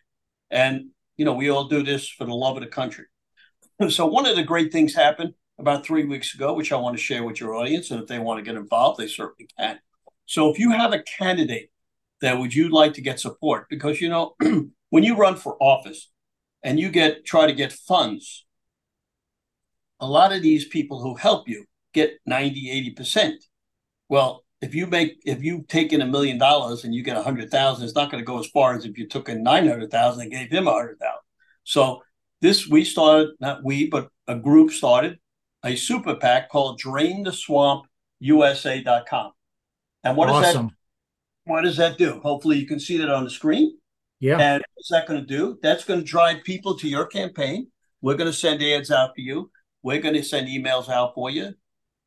and 0.50 0.90
you 1.16 1.24
know, 1.24 1.32
we 1.32 1.48
all 1.48 1.66
do 1.66 1.82
this 1.82 2.06
for 2.06 2.26
the 2.26 2.34
love 2.34 2.58
of 2.58 2.62
the 2.62 2.68
country. 2.68 3.06
So 3.88 4.04
one 4.04 4.26
of 4.26 4.36
the 4.36 4.42
great 4.42 4.72
things 4.72 4.94
happened 4.94 5.32
about 5.58 5.86
three 5.86 6.04
weeks 6.04 6.34
ago, 6.34 6.52
which 6.52 6.70
I 6.70 6.76
want 6.76 6.98
to 6.98 7.02
share 7.02 7.24
with 7.24 7.40
your 7.40 7.54
audience, 7.54 7.90
and 7.90 8.02
if 8.02 8.08
they 8.08 8.18
want 8.18 8.38
to 8.38 8.44
get 8.44 8.60
involved, 8.60 9.00
they 9.00 9.08
certainly 9.08 9.48
can. 9.58 9.78
So 10.26 10.50
if 10.50 10.58
you 10.58 10.72
have 10.72 10.92
a 10.92 11.02
candidate 11.02 11.70
that 12.20 12.38
would 12.38 12.54
you 12.54 12.68
like 12.68 12.94
to 12.94 13.00
get 13.00 13.20
support, 13.20 13.66
because 13.68 14.00
you 14.00 14.08
know, 14.08 14.34
when 14.90 15.04
you 15.04 15.16
run 15.16 15.36
for 15.36 15.56
office 15.62 16.10
and 16.62 16.78
you 16.78 16.90
get 16.90 17.24
try 17.24 17.46
to 17.46 17.52
get 17.52 17.72
funds 17.72 18.44
a 20.00 20.06
lot 20.06 20.32
of 20.32 20.42
these 20.42 20.66
people 20.66 21.00
who 21.00 21.14
help 21.14 21.48
you 21.48 21.64
get 21.92 22.18
90 22.26 22.94
80% 22.96 23.32
well 24.08 24.44
if 24.60 24.74
you 24.74 24.86
make 24.86 25.20
if 25.24 25.42
you've 25.42 25.66
taken 25.68 26.00
a 26.00 26.06
million 26.06 26.38
dollars 26.38 26.84
and 26.84 26.94
you 26.94 27.02
get 27.02 27.16
a 27.16 27.22
hundred 27.22 27.50
thousand 27.50 27.84
it's 27.84 27.94
not 27.94 28.10
going 28.10 28.22
to 28.22 28.26
go 28.26 28.38
as 28.38 28.46
far 28.46 28.74
as 28.74 28.84
if 28.84 28.98
you 28.98 29.08
took 29.08 29.28
in 29.28 29.42
900000 29.42 30.22
and 30.22 30.30
gave 30.30 30.50
him 30.50 30.66
a 30.66 30.72
hundred 30.72 30.98
thousand. 30.98 31.22
So 31.64 32.02
this 32.40 32.68
we 32.68 32.84
started 32.84 33.30
not 33.40 33.64
we 33.64 33.88
but 33.88 34.08
a 34.26 34.36
group 34.36 34.70
started 34.70 35.18
a 35.64 35.74
super 35.76 36.14
pac 36.14 36.50
called 36.50 36.78
drain 36.78 37.24
the 37.24 37.32
swamp 37.32 37.86
usa.com 38.20 39.32
and 40.04 40.16
what 40.16 40.26
does 40.26 40.42
that 40.42 40.56
awesome. 40.56 40.70
What 41.48 41.62
does 41.62 41.76
that 41.76 41.98
do 41.98 42.20
hopefully 42.22 42.58
you 42.58 42.66
can 42.66 42.78
see 42.80 42.96
that 42.98 43.10
on 43.10 43.24
the 43.24 43.30
screen 43.30 43.76
Yeah. 44.20 44.38
and 44.38 44.62
what's 44.74 44.90
that 44.90 45.06
going 45.08 45.20
to 45.20 45.26
do? 45.26 45.58
That's 45.62 45.84
going 45.84 46.00
to 46.00 46.06
drive 46.06 46.44
people 46.44 46.76
to 46.78 46.88
your 46.88 47.06
campaign. 47.06 47.68
We're 48.02 48.16
going 48.16 48.30
to 48.30 48.36
send 48.36 48.62
ads 48.62 48.90
out 48.90 49.10
for 49.16 49.20
you. 49.20 49.50
We're 49.82 50.00
going 50.00 50.14
to 50.14 50.22
send 50.22 50.48
emails 50.48 50.88
out 50.88 51.14
for 51.14 51.30
you. 51.30 51.54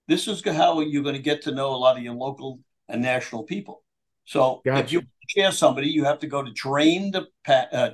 This 0.08 0.28
is 0.28 0.42
how 0.46 0.80
you're 0.82 1.04
going 1.04 1.16
to 1.16 1.22
get 1.22 1.42
to 1.44 1.52
know 1.52 1.70
a 1.74 1.80
lot 1.86 1.98
of 1.98 2.04
your 2.04 2.14
local 2.16 2.60
and 2.90 3.02
national 3.02 3.44
people. 3.44 3.84
So 4.26 4.62
if 4.66 4.74
Gotcha. 4.74 4.92
you 4.94 5.02
share 5.30 5.52
somebody, 5.52 5.88
you 5.90 6.04
have 6.06 6.20
to 6.20 6.28
go 6.28 6.44
to 6.44 6.52
drain 6.52 7.12
the 7.12 7.28
uh, 7.48 7.92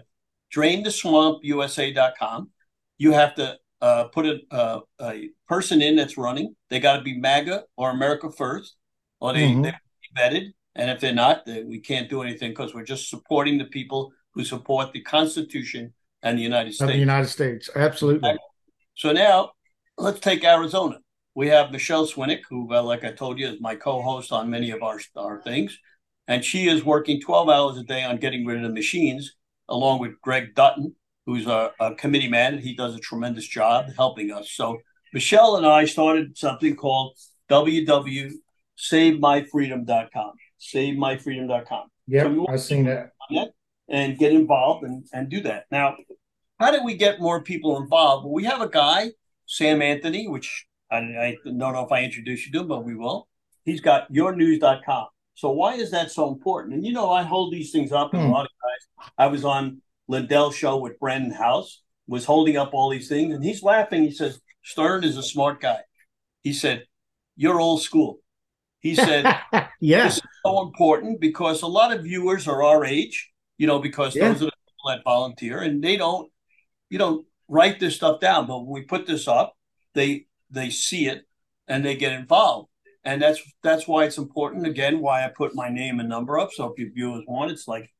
drain 0.51 0.83
the 0.83 0.91
swamp 0.91 1.39
USA.com. 1.43 2.49
You 2.97 3.12
have 3.12 3.36
to 3.36 3.57
uh, 3.81 4.05
put 4.05 4.25
a, 4.25 4.39
uh, 4.51 4.79
a 5.01 5.29
person 5.47 5.81
in 5.81 5.95
that's 5.95 6.17
running. 6.17 6.55
They 6.69 6.79
got 6.79 6.97
to 6.97 7.03
be 7.03 7.17
MAGA 7.19 7.63
or 7.77 7.91
America 7.91 8.31
First, 8.31 8.75
or 9.19 9.33
they, 9.33 9.47
Mhm. 9.49 9.63
they're 9.63 9.81
vetted. 10.17 10.53
And 10.77 10.91
if 10.91 10.99
they're 10.99 11.13
not, 11.13 11.43
we 11.45 11.79
can't 11.79 12.09
do 12.09 12.21
anything 12.21 12.51
because 12.51 12.73
we're 12.73 12.83
just 12.83 13.09
supporting 13.09 13.57
the 13.57 13.65
people 13.65 14.13
who 14.33 14.45
support 14.45 14.93
the 14.93 15.01
Constitution 15.01 15.93
and 16.21 16.37
the 16.37 16.43
United 16.43 16.69
Of 16.69 16.75
States. 16.75 16.91
the 16.91 16.97
United 16.97 17.27
States. 17.27 17.69
Absolutely. 17.75 18.37
So 18.95 19.11
now 19.11 19.51
let's 19.97 20.19
take 20.19 20.43
Arizona. 20.43 20.99
We 21.33 21.47
have 21.49 21.71
Michele 21.71 22.07
Swinick, 22.07 22.41
who, 22.49 22.73
uh, 22.73 22.83
like 22.83 23.03
I 23.03 23.11
told 23.11 23.39
you, 23.39 23.47
is 23.47 23.59
my 23.59 23.75
co-host 23.75 24.31
on 24.31 24.49
many 24.49 24.71
of 24.71 24.81
our 24.81 24.99
our 25.15 25.41
things, 25.41 25.77
and 26.27 26.45
she 26.45 26.67
is 26.67 26.85
working 26.85 27.21
12 27.21 27.49
hours 27.49 27.77
a 27.77 27.83
day 27.83 28.03
on 28.03 28.17
getting 28.17 28.45
rid 28.45 28.57
of 28.57 28.63
the 28.63 28.73
machines, 28.73 29.35
along 29.69 29.99
with 29.99 30.19
Greg 30.21 30.55
Dutton, 30.55 30.95
who's 31.27 31.45
a, 31.45 31.71
a 31.79 31.93
committee 31.95 32.29
man, 32.29 32.57
he 32.57 32.75
does 32.75 32.95
a 32.95 32.99
tremendous 32.99 33.47
job 33.47 33.85
helping 33.97 34.31
us. 34.31 34.51
So 34.51 34.79
Michele 35.13 35.57
and 35.57 35.65
I 35.65 35.85
started 35.85 36.37
something 36.37 36.75
called 36.75 37.15
www.savemyfreedom.com. 37.49 40.31
SaveMyFreedom.com 40.60 41.88
Yep. 42.08 42.26
So 42.26 42.46
I've 42.50 42.62
seen 42.62 42.86
that. 42.86 43.12
and 43.89 44.17
get 44.17 44.32
involved 44.32 44.84
and, 44.86 45.06
and 45.13 45.30
do 45.30 45.41
that. 45.41 45.65
Now, 45.72 45.96
how 46.60 46.72
do 46.72 46.84
we 46.84 46.96
get 46.96 47.20
more 47.20 47.41
people 47.43 47.78
involved? 47.78 48.26
Well, 48.26 48.34
we 48.34 48.46
have 48.46 48.62
a 48.62 48.70
guy, 48.70 49.12
Sam 49.46 49.82
Anthony, 49.82 50.28
which 50.28 50.65
I, 50.91 50.98
I 50.98 51.38
don't 51.46 51.58
know 51.58 51.84
if 51.86 51.91
I 51.91 52.04
introduced 52.04 52.46
you 52.48 52.52
to 52.54 52.60
him, 52.62 52.67
but 52.67 52.84
we 52.86 52.96
will. 52.96 53.28
He's 53.65 53.82
got 53.82 54.12
yournews.com. 54.12 55.08
So 55.36 55.52
why 55.52 55.76
is 55.76 55.91
that 55.91 56.12
so 56.12 56.30
important? 56.30 56.76
And 56.76 56.86
you 56.86 56.93
know, 56.93 57.12
I 57.12 57.24
hold 57.24 57.54
these 57.54 57.72
things 57.72 57.91
up 57.91 58.13
and 58.13 58.24
a 58.24 58.26
Hmm. 58.26 58.32
lot 58.32 58.46
of 58.46 58.52
guys. 58.63 59.12
I 59.17 59.28
was 59.28 59.43
on 59.46 59.82
Lindell's 60.08 60.56
show 60.56 60.78
with 60.78 61.00
Brannon 61.00 61.32
Howse, 61.32 61.82
was 62.08 62.24
holding 62.26 62.56
up 62.58 62.74
all 62.74 62.89
these 62.89 63.10
things, 63.10 63.36
and 63.36 63.43
he's 63.43 63.62
laughing. 63.62 64.04
He 64.04 64.12
says, 64.12 64.39
Stern 64.63 65.04
is 65.04 65.17
a 65.17 65.24
smart 65.24 65.60
guy. 65.62 65.80
He 66.43 66.54
said, 66.54 66.86
You're 67.36 67.60
old 67.60 67.82
school. 67.84 68.20
He 68.81 68.95
said, 68.95 69.25
yeah. 69.81 70.03
this 70.05 70.17
is 70.17 70.21
so 70.45 70.61
important 70.61 71.19
because 71.19 71.61
a 71.61 71.67
lot 71.67 71.91
of 71.95 72.03
viewers 72.03 72.47
are 72.47 72.63
our 72.63 72.85
age, 72.85 73.31
you 73.57 73.67
know, 73.67 73.79
because 73.79 74.15
Yeah. 74.15 74.29
those 74.29 74.43
are 74.43 74.45
the 74.45 74.51
people 74.51 74.89
that 74.89 75.03
volunteer 75.03 75.59
and 75.61 75.83
they 75.83 75.97
don't, 75.97 76.31
you 76.89 76.97
know, 76.99 77.25
write 77.47 77.79
this 77.79 77.95
stuff 77.95 78.19
down. 78.19 78.47
But 78.47 78.59
when 78.59 78.69
we 78.73 78.81
put 78.83 79.05
this 79.07 79.27
up, 79.27 79.53
they 79.93 80.25
they 80.51 80.69
see 80.69 81.07
it 81.07 81.25
and 81.67 81.83
they 81.83 81.95
get 81.95 82.13
involved. 82.13 82.69
And 83.03 83.21
that's 83.21 83.41
that's 83.63 83.87
why 83.87 84.03
it's 84.05 84.17
important. 84.17 84.67
Again, 84.67 84.99
why 85.01 85.23
I 85.25 85.29
put 85.29 85.55
my 85.55 85.69
name 85.69 85.99
and 85.99 86.09
number 86.09 86.37
up. 86.37 86.51
So 86.53 86.71
if 86.71 86.77
your 86.79 86.91
viewers 86.91 87.23
want, 87.27 87.51
it's 87.51 87.67
like, 87.67 87.91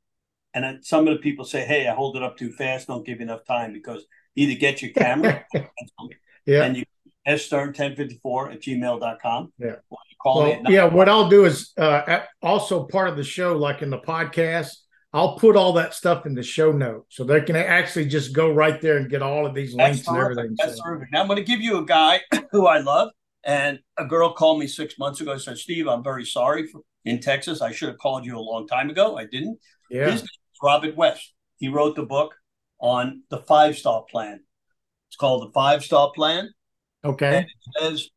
and 0.54 0.64
then 0.64 0.84
some 0.84 1.08
of 1.08 1.14
the 1.14 1.20
people 1.22 1.46
say, 1.46 1.66
"Hey, 1.66 1.88
I 1.88 1.94
hold 1.94 2.16
it 2.18 2.24
up 2.24 2.38
too 2.38 2.52
fast. 2.52 2.88
Don't 2.88 3.06
give 3.06 3.20
you 3.20 3.24
enough 3.24 3.46
time 3.46 3.74
because 3.74 4.06
either 4.36 4.54
get 4.60 4.82
your 4.82 4.92
camera 4.92 5.46
Yeah. 6.46 6.64
and 6.64 6.78
you 6.78 6.84
stern1054 7.28 8.54
at 8.54 8.62
gmail.com. 8.62 9.54
Yeah. 9.58 9.76
Or 9.90 9.98
you 10.10 10.17
call 10.22 10.42
Well, 10.44 10.62
yeah, 10.70 10.86
what 10.86 11.10
I'll 11.10 11.30
do 11.30 11.46
is 11.46 11.72
uh, 11.78 12.22
also 12.42 12.86
part 12.86 13.10
of 13.10 13.18
the 13.18 13.24
show, 13.24 13.58
like 13.58 13.82
in 13.82 13.90
the 13.90 14.00
podcast, 14.00 14.72
I'll 15.14 15.38
put 15.38 15.56
all 15.56 15.74
that 15.74 15.94
stuff 15.94 16.26
in 16.26 16.36
the 16.36 16.44
show 16.44 16.72
notes 16.72 17.16
so 17.16 17.24
they 17.24 17.42
can 17.42 17.56
actually 17.56 18.08
just 18.08 18.34
go 18.34 18.52
right 18.52 18.80
there 18.82 18.98
and 18.98 19.10
get 19.10 19.22
all 19.22 19.46
of 19.46 19.54
these 19.56 19.74
That's 19.76 19.96
links 20.06 20.08
and 20.08 20.18
terrific. 20.18 20.38
everything. 20.40 20.56
That's 20.60 20.78
So, 20.78 20.84
terrific. 20.84 21.08
Now 21.12 21.22
I'm 21.22 21.28
going 21.28 21.38
to 21.38 21.44
give 21.44 21.62
you 21.62 21.78
a 21.78 21.86
guy 21.86 22.22
who 22.52 22.68
I 22.68 22.80
love, 22.80 23.10
and 23.44 23.80
a 23.98 24.06
girl 24.06 24.34
called 24.34 24.60
me 24.60 24.68
six 24.68 25.00
months 25.00 25.22
ago 25.22 25.32
and 25.32 25.42
said, 25.42 25.58
"Steve, 25.58 25.88
I'm 25.88 26.04
very 26.04 26.26
sorry 26.26 26.68
for 26.68 26.82
in 27.06 27.20
Texas. 27.22 27.62
I 27.62 27.72
should 27.72 27.88
have 27.90 27.98
called 27.98 28.26
you 28.26 28.38
a 28.38 28.40
long 28.42 28.68
time 28.68 28.90
ago. 28.90 29.18
I 29.18 29.26
didn't." 29.26 29.58
yeah. 29.90 30.06
His 30.12 30.22
name 30.22 30.26
is 30.26 30.60
Robert 30.62 30.96
West. 30.98 31.34
He 31.58 31.70
wrote 31.70 31.96
the 31.96 32.06
book 32.06 32.36
on 32.80 33.24
the 33.30 33.38
five 33.40 33.78
star 33.78 34.04
plan. 34.12 34.42
It's 35.10 35.16
called 35.16 35.48
the 35.48 35.52
Five 35.54 35.86
Star 35.86 36.12
Plan, 36.14 36.50
Okay. 37.06 37.38
and 37.38 37.46
it 37.46 37.80
says 37.82 38.10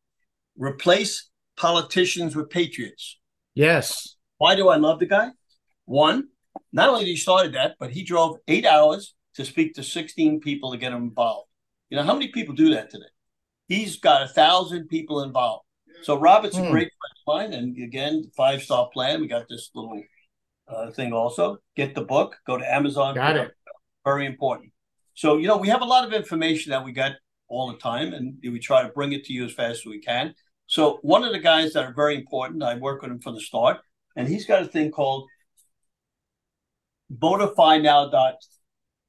replace 0.57 1.29
politicians 1.61 2.35
were 2.35 2.47
patriots. 2.47 3.19
Yes. 3.53 4.15
Why 4.39 4.55
do 4.55 4.69
I 4.69 4.77
love 4.77 4.97
the 4.97 5.05
guy? 5.05 5.29
One, 5.85 6.29
not 6.73 6.89
only 6.89 7.05
did 7.05 7.11
he 7.11 7.17
started 7.17 7.53
that, 7.53 7.75
but 7.79 7.91
he 7.91 8.03
drove 8.03 8.37
eight 8.47 8.65
hours 8.65 9.13
to 9.35 9.45
speak 9.45 9.75
to 9.75 9.83
16 9.83 10.39
people 10.39 10.71
to 10.71 10.77
get 10.77 10.89
them 10.89 11.03
involved. 11.03 11.47
You 11.91 11.97
know, 11.97 12.03
how 12.03 12.13
many 12.13 12.29
people 12.29 12.55
do 12.55 12.73
that 12.73 12.89
today? 12.89 13.11
He's 13.67 13.99
got 13.99 14.23
a 14.23 14.27
thousand 14.27 14.87
people 14.87 15.21
involved. 15.21 15.65
So 16.01 16.17
Robert's 16.17 16.57
a 16.57 16.61
great 16.71 16.89
friend 16.99 17.15
of 17.19 17.27
mine, 17.27 17.53
and 17.53 17.83
again, 17.83 18.31
five 18.35 18.63
star 18.63 18.89
plan. 18.91 19.21
We 19.21 19.27
got 19.27 19.45
this 19.47 19.69
little 19.75 20.01
uh, 20.67 20.89
thing 20.91 21.13
also. 21.13 21.59
Get 21.75 21.93
the 21.93 22.01
book. 22.01 22.37
Go 22.47 22.57
to 22.57 22.73
Amazon. 22.73 23.13
Got 23.13 23.37
it. 23.37 23.51
Very 24.03 24.25
important. 24.25 24.73
So 25.13 25.37
you 25.37 25.47
know, 25.47 25.57
we 25.57 25.67
have 25.67 25.81
a 25.81 25.85
lot 25.85 26.05
of 26.05 26.11
information 26.11 26.71
that 26.71 26.83
we 26.83 26.91
got 26.91 27.11
all 27.47 27.71
the 27.71 27.77
time, 27.77 28.13
and 28.13 28.37
we 28.41 28.57
try 28.57 28.81
to 28.81 28.89
bring 28.89 29.11
it 29.11 29.25
to 29.25 29.33
you 29.33 29.45
as 29.45 29.53
fast 29.53 29.81
as 29.81 29.85
we 29.85 29.99
can. 29.99 30.33
So 30.71 30.99
one 31.01 31.25
of 31.25 31.33
the 31.33 31.39
guys 31.39 31.73
that 31.73 31.83
are 31.83 31.93
very 31.93 32.15
important, 32.15 32.63
I 32.63 32.75
work 32.75 33.01
with 33.01 33.11
him 33.11 33.19
from 33.19 33.35
the 33.35 33.41
start, 33.41 33.81
and 34.15 34.25
he's 34.25 34.45
got 34.45 34.61
a 34.61 34.65
thing 34.65 34.89
called 34.89 35.27
votifynow. 37.13 38.09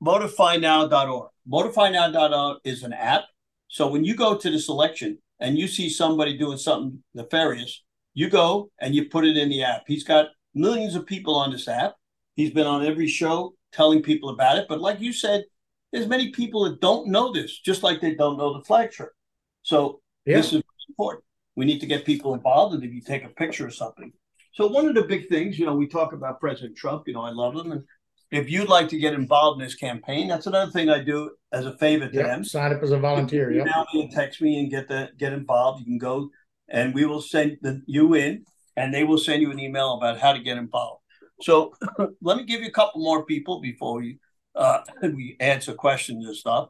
votifynow.org. 0.03 1.31
Votifynow.org 1.49 2.59
is 2.65 2.83
an 2.83 2.93
app. 2.93 3.27
So 3.69 3.87
when 3.87 4.05
you 4.05 4.17
go 4.17 4.37
to 4.37 4.51
the 4.51 4.59
selection 4.59 5.19
and 5.39 5.57
you 5.57 5.69
see 5.69 5.89
somebody 5.89 6.37
doing 6.37 6.59
something 6.59 7.01
nefarious, 7.15 7.85
you 8.13 8.29
go 8.29 8.73
and 8.81 8.93
you 8.93 9.09
put 9.09 9.25
it 9.25 9.37
in 9.37 9.49
the 9.49 9.63
app. 9.63 9.85
He's 9.87 10.03
got 10.03 10.31
millions 10.57 10.97
of 10.97 11.07
people 11.07 11.37
on 11.37 11.53
this 11.53 11.69
app. 11.69 11.95
He's 12.35 12.51
been 12.51 12.67
on 12.67 12.85
every 12.85 13.07
show 13.07 13.55
telling 13.71 14.03
people 14.03 14.31
about 14.31 14.59
it. 14.59 14.67
But 14.69 14.81
like 14.81 15.01
you 15.01 15.13
said, 15.13 15.45
there's 15.93 16.09
many 16.09 16.33
people 16.33 16.65
that 16.65 16.81
don't 16.81 17.07
know 17.07 17.33
this, 17.33 17.57
just 17.61 17.85
like 17.85 18.01
they 18.01 18.17
don't 18.17 18.37
know 18.37 18.59
the 18.59 18.65
flag 18.65 18.93
shirt. 18.93 19.15
So 19.63 20.01
Yeah. 20.27 20.39
this 20.39 20.53
is 20.55 20.63
important. 20.89 21.25
We 21.57 21.65
need 21.65 21.81
to 21.81 21.87
get 21.87 22.05
people 22.05 22.35
involved. 22.35 22.75
And 22.75 22.85
if 22.85 22.93
you 22.93 23.01
take 23.01 23.25
a 23.25 23.29
picture 23.29 23.67
of 23.67 23.75
something. 23.75 24.13
So 24.55 24.67
one 24.67 24.87
of 24.87 24.95
the 24.95 25.05
big 25.05 25.29
things, 25.29 25.59
you 25.59 25.67
know, 25.67 25.75
we 25.75 25.87
talk 25.87 26.13
about 26.13 26.41
President 26.41 26.77
Trump, 26.77 27.05
you 27.07 27.15
know, 27.15 27.23
I 27.23 27.31
love 27.31 27.55
him. 27.55 27.73
And 27.73 27.85
if 28.31 28.51
you'd 28.51 28.69
like 28.69 28.89
to 28.89 28.99
get 28.99 29.15
involved 29.15 29.61
in 29.61 29.67
this 29.67 29.75
campaign, 29.75 30.29
that's 30.29 30.47
another 30.47 30.71
thing 30.71 30.91
I 30.91 31.03
do 31.03 31.31
as 31.53 31.67
a 31.67 31.77
favor 31.79 32.09
to 32.09 32.15
Yep. 32.15 32.27
them. 32.27 32.45
Sign 32.45 32.73
up 32.73 32.83
as 32.83 32.91
a 32.91 32.99
volunteer. 32.99 33.51
Yep. 33.53 33.67
Email 33.67 33.87
me 33.95 34.03
and 34.03 34.11
text 34.11 34.41
me 34.41 34.61
and 34.61 34.71
get 34.71 34.89
the 34.89 35.11
get 35.19 35.33
involved. 35.33 35.81
You 35.81 35.87
can 35.87 35.99
go 35.99 36.31
and 36.69 36.95
we 36.95 37.05
will 37.05 37.21
send 37.21 37.59
the, 37.61 37.83
you 37.87 38.15
in, 38.15 38.45
and 38.77 38.93
they 38.93 39.05
will 39.05 39.19
send 39.19 39.43
you 39.43 39.51
an 39.51 39.59
email 39.59 39.95
about 39.95 40.19
how 40.19 40.33
to 40.33 40.41
get 40.41 40.57
involved. 40.57 41.03
So 41.43 41.75
let 42.23 42.37
me 42.37 42.45
give 42.45 42.61
you 42.63 42.69
a 42.69 42.73
couple 42.73 43.03
more 43.03 43.25
people 43.25 43.61
before 43.61 44.01
we 44.01 44.19
uh, 44.55 44.81
we 45.03 45.37
answer 45.41 45.75
questions 45.75 46.27
and 46.27 46.37
stuff. 46.37 46.69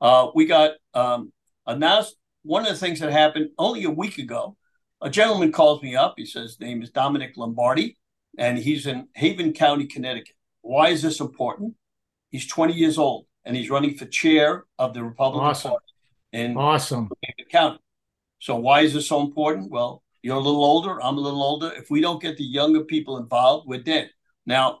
Uh, 0.00 0.28
we 0.34 0.46
got 0.46 0.72
um, 0.94 1.32
announced 1.66 2.16
one 2.44 2.62
of 2.62 2.68
the 2.68 2.78
things 2.78 3.00
that 3.00 3.10
happened 3.10 3.50
only 3.58 3.84
a 3.84 3.90
week 3.90 4.18
ago. 4.18 4.56
A 5.02 5.10
gentleman 5.10 5.50
calls 5.52 5.82
me 5.82 5.96
up. 5.96 6.14
He 6.16 6.24
says 6.24 6.52
his 6.52 6.60
name 6.60 6.82
is 6.82 6.90
Dominic 6.90 7.32
Lombardi, 7.36 7.98
and 8.38 8.56
he's 8.56 8.86
in 8.86 9.08
Haven 9.14 9.52
County, 9.52 9.86
Connecticut. 9.86 10.36
Why 10.62 10.88
is 10.88 11.02
this 11.02 11.20
important? 11.20 11.74
He's 12.30 12.46
20 12.46 12.72
years 12.72 12.96
old 12.96 13.26
and 13.44 13.54
he's 13.54 13.70
running 13.70 13.96
for 13.96 14.06
chair 14.06 14.64
of 14.78 14.94
the 14.94 15.04
Republican 15.04 15.48
Awesome. 15.48 15.70
Party 15.72 15.86
in 16.32 16.56
Awesome. 16.56 17.10
Haven 17.22 17.50
County. 17.50 17.78
So 18.38 18.56
why 18.56 18.80
is 18.80 18.94
this 18.94 19.08
so 19.08 19.20
important? 19.20 19.70
Well, 19.70 20.02
you're 20.22 20.36
a 20.36 20.40
little 20.40 20.64
older. 20.64 21.02
I'm 21.02 21.18
a 21.18 21.20
little 21.20 21.42
older. 21.42 21.70
If 21.76 21.90
we 21.90 22.00
don't 22.00 22.20
get 22.20 22.36
the 22.36 22.44
younger 22.44 22.84
people 22.84 23.18
involved, 23.18 23.68
we're 23.68 23.82
dead. 23.82 24.10
Now, 24.46 24.80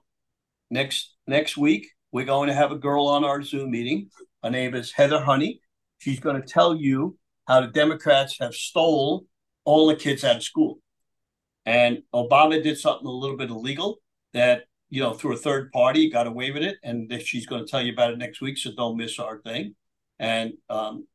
next 0.70 1.14
next 1.26 1.56
week 1.56 1.88
we're 2.12 2.24
going 2.24 2.48
to 2.48 2.54
have 2.54 2.72
a 2.72 2.78
girl 2.78 3.06
on 3.06 3.24
our 3.24 3.42
Zoom 3.42 3.70
meeting. 3.70 4.10
Her 4.42 4.50
name 4.50 4.74
is 4.74 4.92
Heather 4.92 5.22
Honey. 5.22 5.60
She's 5.98 6.20
going 6.20 6.40
to 6.40 6.46
tell 6.46 6.74
you 6.74 7.18
how 7.46 7.60
the 7.60 7.68
Democrats 7.68 8.38
have 8.40 8.54
stole 8.54 9.26
all 9.64 9.86
the 9.86 9.96
kids 9.96 10.24
out 10.24 10.36
of 10.36 10.42
school. 10.42 10.78
And 11.66 12.02
Obama 12.14 12.62
did 12.62 12.78
something 12.78 13.06
a 13.06 13.10
little 13.10 13.36
bit 13.36 13.50
illegal 13.50 13.98
that, 14.32 14.64
you 14.90 15.00
know, 15.00 15.14
through 15.14 15.32
a 15.34 15.38
third 15.38 15.72
party 15.72 16.10
got 16.10 16.26
away 16.26 16.50
with 16.50 16.62
it. 16.62 16.76
And 16.82 17.10
she's 17.22 17.46
going 17.46 17.64
to 17.64 17.70
tell 17.70 17.80
you 17.80 17.92
about 17.92 18.12
it 18.12 18.18
next 18.18 18.40
week. 18.40 18.58
So 18.58 18.70
don't 18.76 18.96
miss 18.96 19.18
our 19.18 19.38
thing. 19.38 19.74
And 20.18 20.54
um, 20.68 21.06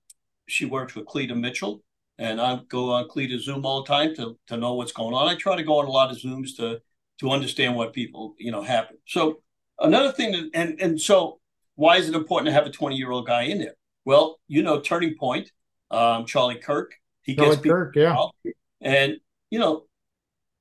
she 0.48 0.66
works 0.66 0.96
with 0.96 1.06
Cleta 1.06 1.36
Mitchell. 1.36 1.84
And 2.18 2.42
I 2.42 2.60
go 2.68 2.92
on 2.92 3.08
Cleta 3.08 3.40
Zoom 3.40 3.66
all 3.66 3.84
the 3.84 3.88
time 3.88 4.16
to, 4.16 4.38
to 4.48 4.58
know 4.58 4.74
what's 4.74 4.92
going 4.92 5.14
on. 5.14 5.30
I 5.30 5.36
try 5.36 5.56
to 5.56 5.64
go 5.64 5.80
on 5.80 5.86
a 5.86 5.92
lot 5.92 6.12
of 6.12 6.18
Zooms 6.18 6.56
to 6.58 6.82
to 7.20 7.32
understand 7.32 7.76
what 7.76 7.94
people, 7.94 8.34
you 8.38 8.52
know, 8.52 8.62
happen. 8.62 8.98
So 9.06 9.42
another 9.80 10.12
thing 10.12 10.32
that, 10.32 10.50
and 10.54 10.80
and 10.82 11.00
so 11.00 11.40
why 11.76 11.98
is 11.98 12.10
it 12.10 12.16
important 12.16 12.48
to 12.48 12.54
have 12.54 12.66
a 12.66 12.72
20 12.72 12.96
year 12.96 13.12
old 13.12 13.28
guy 13.28 13.44
in 13.44 13.60
there? 13.60 13.76
Well, 14.06 14.40
you 14.48 14.64
know, 14.64 14.80
Turning 14.80 15.16
Point, 15.18 15.52
um, 15.92 16.26
Charlie 16.26 16.56
Kirk, 16.56 16.94
he 17.24 17.36
Charlie 17.36 17.56
gets 17.56 17.68
Kirk, 17.68 17.96
yeah. 17.96 18.10
involved. 18.10 18.36
And, 18.82 19.18
you 19.50 19.60
know, 19.60 19.86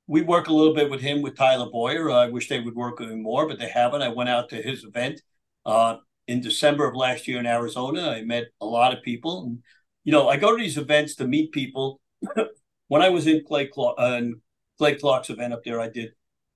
we 0.07 0.23
work 0.23 0.49
a 0.49 0.53
little 0.53 0.75
bit 0.75 0.91
with 0.91 1.01
him 1.01 1.23
with 1.23 1.37
Tyler 1.37 1.71
Bowyer. 1.71 2.11
I 2.11 2.29
wish 2.29 2.49
they 2.49 2.61
would 2.61 2.75
work 2.75 2.99
with 2.99 3.11
him 3.11 3.23
more, 3.23 3.47
but 3.47 3.59
they 3.59 3.69
haven't. 3.69 4.03
I 4.03 4.09
went 4.09 4.31
out 4.31 4.49
to 4.51 4.57
his 4.57 4.85
event 4.85 5.21
uh, 5.67 5.97
in 6.27 6.41
December 6.41 6.89
of 6.89 6.97
last 6.97 7.29
year 7.29 7.39
in 7.39 7.47
Arizona. 7.47 8.11
I 8.11 8.23
met 8.23 8.47
a 8.61 8.67
lot 8.67 8.97
of 8.97 9.03
people. 9.03 9.45
And, 9.45 9.59
you 10.05 10.13
know, 10.13 10.29
I 10.29 10.37
go 10.37 10.57
to 10.57 10.63
these 10.63 10.79
events 10.79 11.15
to 11.17 11.27
meet 11.27 11.53
people. 11.53 12.01
when 12.89 13.03
I 13.03 13.11
was 13.11 13.27
in 13.27 13.45
Clay, 13.47 13.67
Clark, 13.67 13.97
uh, 14.01 14.17
in 14.19 14.41
Clay 14.79 14.95
Clark's 14.95 15.31
event 15.31 15.53
up 15.53 15.63
there, 15.63 15.81
I 15.81 15.91
did 15.91 16.13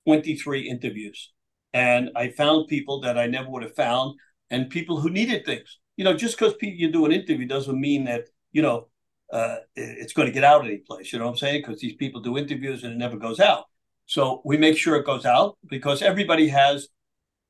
23 0.07 0.67
interviews. 0.67 1.31
And 1.73 2.09
I 2.15 2.29
found 2.29 2.67
people 2.67 3.01
that 3.01 3.17
I 3.17 3.27
never 3.27 3.49
would 3.49 3.63
have 3.63 3.75
found 3.75 4.15
and 4.49 4.69
people 4.69 4.99
who 4.99 5.09
needed 5.09 5.45
things. 5.45 5.79
You 5.95 6.05
know, 6.05 6.13
just 6.15 6.37
because 6.37 6.55
you 6.61 6.91
do 6.91 7.05
an 7.05 7.11
interview 7.11 7.47
doesn't 7.47 7.79
mean 7.79 8.05
that, 8.05 8.25
you 8.53 8.61
know, 8.61 8.87
uh, 9.31 9.57
it's 9.75 10.13
going 10.13 10.27
to 10.27 10.31
get 10.31 10.43
out 10.43 10.63
any 10.63 10.77
place. 10.77 11.11
You 11.11 11.19
know 11.19 11.25
what 11.25 11.31
I'm 11.31 11.37
saying? 11.37 11.63
Because 11.65 11.81
these 11.81 11.95
people 11.95 12.21
do 12.21 12.37
interviews 12.37 12.83
and 12.83 12.93
it 12.93 12.97
never 12.97 13.17
goes 13.17 13.39
out. 13.39 13.65
So 14.05 14.41
we 14.45 14.57
make 14.57 14.77
sure 14.77 14.95
it 14.95 15.05
goes 15.05 15.25
out 15.25 15.57
because 15.67 16.01
everybody 16.01 16.47
has 16.49 16.87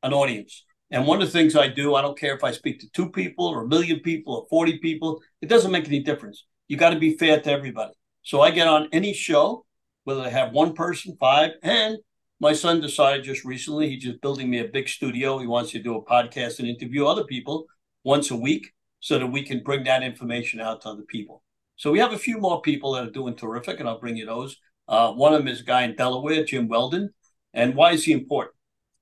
an 0.02 0.14
audience. 0.14 0.64
And 0.92 1.06
one 1.06 1.22
of 1.22 1.28
the 1.28 1.32
things 1.32 1.56
I 1.56 1.68
do, 1.68 1.96
I 1.96 2.02
don't 2.02 2.18
care 2.18 2.36
if 2.36 2.44
I 2.44 2.52
speak 2.52 2.80
to 2.80 2.90
two 2.92 3.10
people 3.10 3.48
or 3.48 3.64
a 3.64 3.68
million 3.68 4.00
people 4.00 4.36
or 4.36 4.48
40 4.50 4.78
people, 4.80 5.22
it 5.42 5.50
doesn't 5.50 5.72
make 5.72 5.88
any 5.88 6.02
difference. 6.02 6.46
You 6.68 6.78
got 6.78 6.92
to 6.92 7.00
be 7.00 7.18
fair 7.18 7.42
to 7.42 7.52
everybody. 7.52 7.94
So 8.22 8.42
I 8.42 8.52
get 8.52 8.68
on 8.68 8.88
any 8.94 9.14
show, 9.14 9.66
whether 10.06 10.22
I 10.22 10.30
have 10.30 10.54
one 10.54 10.74
person, 10.74 11.18
five, 11.20 11.52
and 11.64 11.98
my 12.40 12.54
son 12.54 12.82
decided 12.82 13.26
just 13.26 13.44
recently, 13.44 13.90
he's 13.90 14.04
just 14.04 14.22
building 14.22 14.50
me 14.50 14.60
a 14.60 14.68
big 14.68 14.88
studio. 14.88 15.40
He 15.40 15.48
wants 15.48 15.72
to 15.72 15.82
do 15.82 15.96
a 15.96 16.06
podcast 16.06 16.60
and 16.60 16.68
interview 16.68 17.06
other 17.06 17.24
people 17.24 17.66
once 18.04 18.32
a 18.32 18.36
week 18.36 18.73
so 19.04 19.20
that 19.20 19.28
we 19.28 19.44
can 19.44 19.62
bring 19.62 19.84
that 19.84 20.02
information 20.02 20.62
out 20.62 20.80
to 20.80 20.88
other 20.88 21.02
people. 21.02 21.44
So 21.76 21.92
we 21.92 22.00
have 22.00 22.14
a 22.14 22.18
few 22.18 22.38
more 22.38 22.62
people 22.62 22.94
that 22.94 23.04
are 23.04 23.12
doing 23.12 23.36
terrific, 23.36 23.82
and 23.82 23.90
I'll 23.90 24.00
bring 24.00 24.16
you 24.16 24.26
those. 24.26 24.56
Uh, 24.88 25.12
one 25.12 25.34
of 25.34 25.40
them 25.40 25.50
is 25.50 25.60
a 25.60 25.66
guy 25.66 25.84
in 25.84 25.98
Delaware, 25.98 26.46
Jim 26.46 26.70
Weldon. 26.70 27.14
And 27.54 27.76
why 27.76 27.92
is 27.92 28.06
he 28.06 28.14
important? 28.14 28.56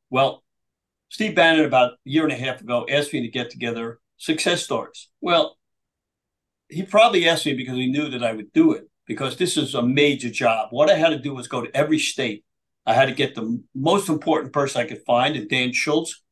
Well, 0.09 0.43
Steve 1.09 1.35
Bannon, 1.35 1.65
about 1.65 1.91
a 1.91 1.95
year 2.03 2.23
and 2.23 2.31
a 2.31 2.35
half 2.35 2.61
ago, 2.61 2.83
asked 2.89 3.13
me 3.13 3.21
to 3.21 3.27
get 3.27 3.51
together 3.51 3.99
success 4.17 4.63
stories. 4.63 5.07
Well, 5.21 5.55
he 6.67 6.81
probably 6.81 7.29
asked 7.29 7.45
me 7.45 7.53
because 7.53 7.75
he 7.75 7.91
knew 7.91 8.09
that 8.09 8.23
I 8.23 8.33
would 8.33 8.51
do 8.53 8.71
it 8.73 8.89
because 9.05 9.37
this 9.37 9.55
is 9.55 9.75
a 9.75 9.83
major 9.83 10.31
job. 10.31 10.69
What 10.71 10.89
I 10.89 10.95
had 10.95 11.09
to 11.09 11.19
do 11.19 11.35
was 11.35 11.47
go 11.47 11.61
to 11.61 11.77
every 11.77 11.99
state. 11.99 12.43
I 12.87 12.95
had 12.95 13.05
to 13.05 13.13
get 13.13 13.35
the 13.35 13.61
most 13.75 14.09
important 14.09 14.51
person 14.51 14.81
I 14.81 14.87
could 14.87 15.03
find, 15.05 15.35
and 15.35 15.47
Dan 15.47 15.73
Schultz, 15.73 16.23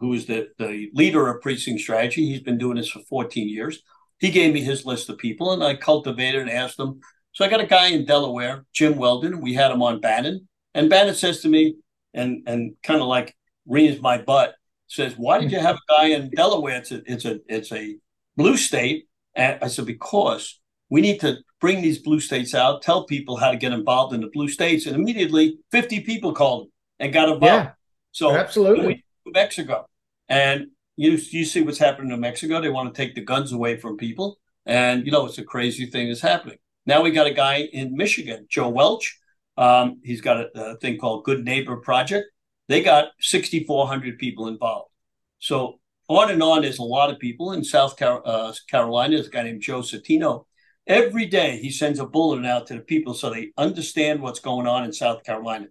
who 0.00 0.12
is 0.12 0.26
the, 0.26 0.48
the 0.58 0.90
leader 0.94 1.28
of 1.28 1.42
precinct 1.42 1.80
strategy. 1.80 2.26
He's 2.26 2.42
been 2.42 2.58
doing 2.58 2.76
this 2.76 2.90
for 2.90 3.00
14 3.08 3.48
years. 3.48 3.82
He 4.18 4.30
gave 4.30 4.52
me 4.52 4.60
his 4.62 4.84
list 4.86 5.08
of 5.08 5.18
people, 5.18 5.52
and 5.52 5.62
I 5.62 5.74
cultivated 5.74 6.40
and 6.42 6.50
asked 6.50 6.76
them. 6.76 7.00
So 7.32 7.44
I 7.44 7.48
got 7.48 7.60
a 7.60 7.66
guy 7.66 7.88
in 7.88 8.04
Delaware, 8.04 8.64
Jim 8.72 8.96
Weldon. 8.96 9.40
We 9.40 9.54
had 9.54 9.70
him 9.70 9.82
on 9.82 10.00
Bannon, 10.00 10.48
and 10.74 10.90
Bannon 10.90 11.14
says 11.14 11.40
to 11.42 11.48
me, 11.48 11.76
and 12.14 12.42
and 12.46 12.74
kind 12.82 13.00
of 13.00 13.06
like 13.06 13.34
reams 13.66 14.00
my 14.00 14.18
butt, 14.18 14.54
says, 14.88 15.14
"Why 15.16 15.38
did 15.38 15.52
you 15.52 15.58
have 15.60 15.76
a 15.76 15.92
guy 15.92 16.06
in 16.08 16.30
Delaware? 16.30 16.78
It's 16.78 16.90
a 16.90 17.02
it's 17.06 17.24
a 17.24 17.38
it's 17.48 17.72
a 17.72 17.96
blue 18.36 18.56
state." 18.56 19.04
And 19.34 19.58
I 19.62 19.68
said, 19.68 19.86
"Because 19.86 20.58
we 20.90 21.00
need 21.00 21.20
to 21.20 21.38
bring 21.60 21.80
these 21.80 21.98
blue 21.98 22.20
states 22.20 22.54
out, 22.54 22.82
tell 22.82 23.04
people 23.04 23.36
how 23.36 23.50
to 23.50 23.56
get 23.56 23.72
involved 23.72 24.14
in 24.14 24.20
the 24.20 24.30
blue 24.32 24.48
states." 24.48 24.86
And 24.86 24.96
immediately, 24.96 25.58
50 25.70 26.00
people 26.00 26.32
called 26.32 26.68
and 26.98 27.12
got 27.12 27.28
involved. 27.28 27.42
Yeah, 27.44 27.70
So 28.12 28.34
absolutely. 28.34 28.86
we 28.86 29.04
Mexico, 29.32 29.86
and 30.28 30.68
you 30.96 31.12
you 31.30 31.44
see 31.44 31.62
what's 31.62 31.78
happening 31.78 32.12
in 32.12 32.20
Mexico. 32.20 32.60
They 32.60 32.68
want 32.68 32.94
to 32.94 32.96
take 33.00 33.14
the 33.14 33.20
guns 33.22 33.52
away 33.52 33.76
from 33.76 33.96
people, 33.96 34.38
and 34.66 35.06
you 35.06 35.12
know 35.12 35.26
it's 35.26 35.38
a 35.38 35.44
crazy 35.44 35.86
thing 35.86 36.08
that's 36.08 36.20
happening. 36.20 36.58
Now 36.86 37.02
we 37.02 37.10
got 37.10 37.26
a 37.26 37.34
guy 37.34 37.68
in 37.72 37.96
Michigan, 37.96 38.46
Joe 38.48 38.68
Welch. 38.68 39.18
Um, 39.56 40.00
he's 40.04 40.20
got 40.20 40.38
a, 40.38 40.48
a 40.54 40.76
thing 40.76 40.98
called 40.98 41.24
Good 41.24 41.44
Neighbor 41.44 41.76
Project. 41.76 42.26
They 42.68 42.82
got 42.82 43.08
6,400 43.20 44.18
people 44.18 44.46
involved. 44.46 44.90
So 45.38 45.80
on 46.08 46.30
and 46.30 46.42
on, 46.42 46.62
there's 46.62 46.78
a 46.78 46.82
lot 46.82 47.10
of 47.10 47.18
people 47.18 47.52
in 47.52 47.64
South 47.64 47.96
Car- 47.96 48.22
uh, 48.24 48.52
Carolina. 48.70 49.16
There's 49.16 49.28
a 49.28 49.30
guy 49.30 49.42
named 49.42 49.62
Joe 49.62 49.80
Satino. 49.80 50.44
Every 50.86 51.26
day 51.26 51.58
he 51.58 51.70
sends 51.70 51.98
a 51.98 52.06
bulletin 52.06 52.46
out 52.46 52.66
to 52.68 52.74
the 52.74 52.80
people 52.80 53.12
so 53.12 53.28
they 53.28 53.52
understand 53.58 54.22
what's 54.22 54.40
going 54.40 54.66
on 54.66 54.84
in 54.84 54.92
South 54.92 55.22
Carolina. 55.24 55.66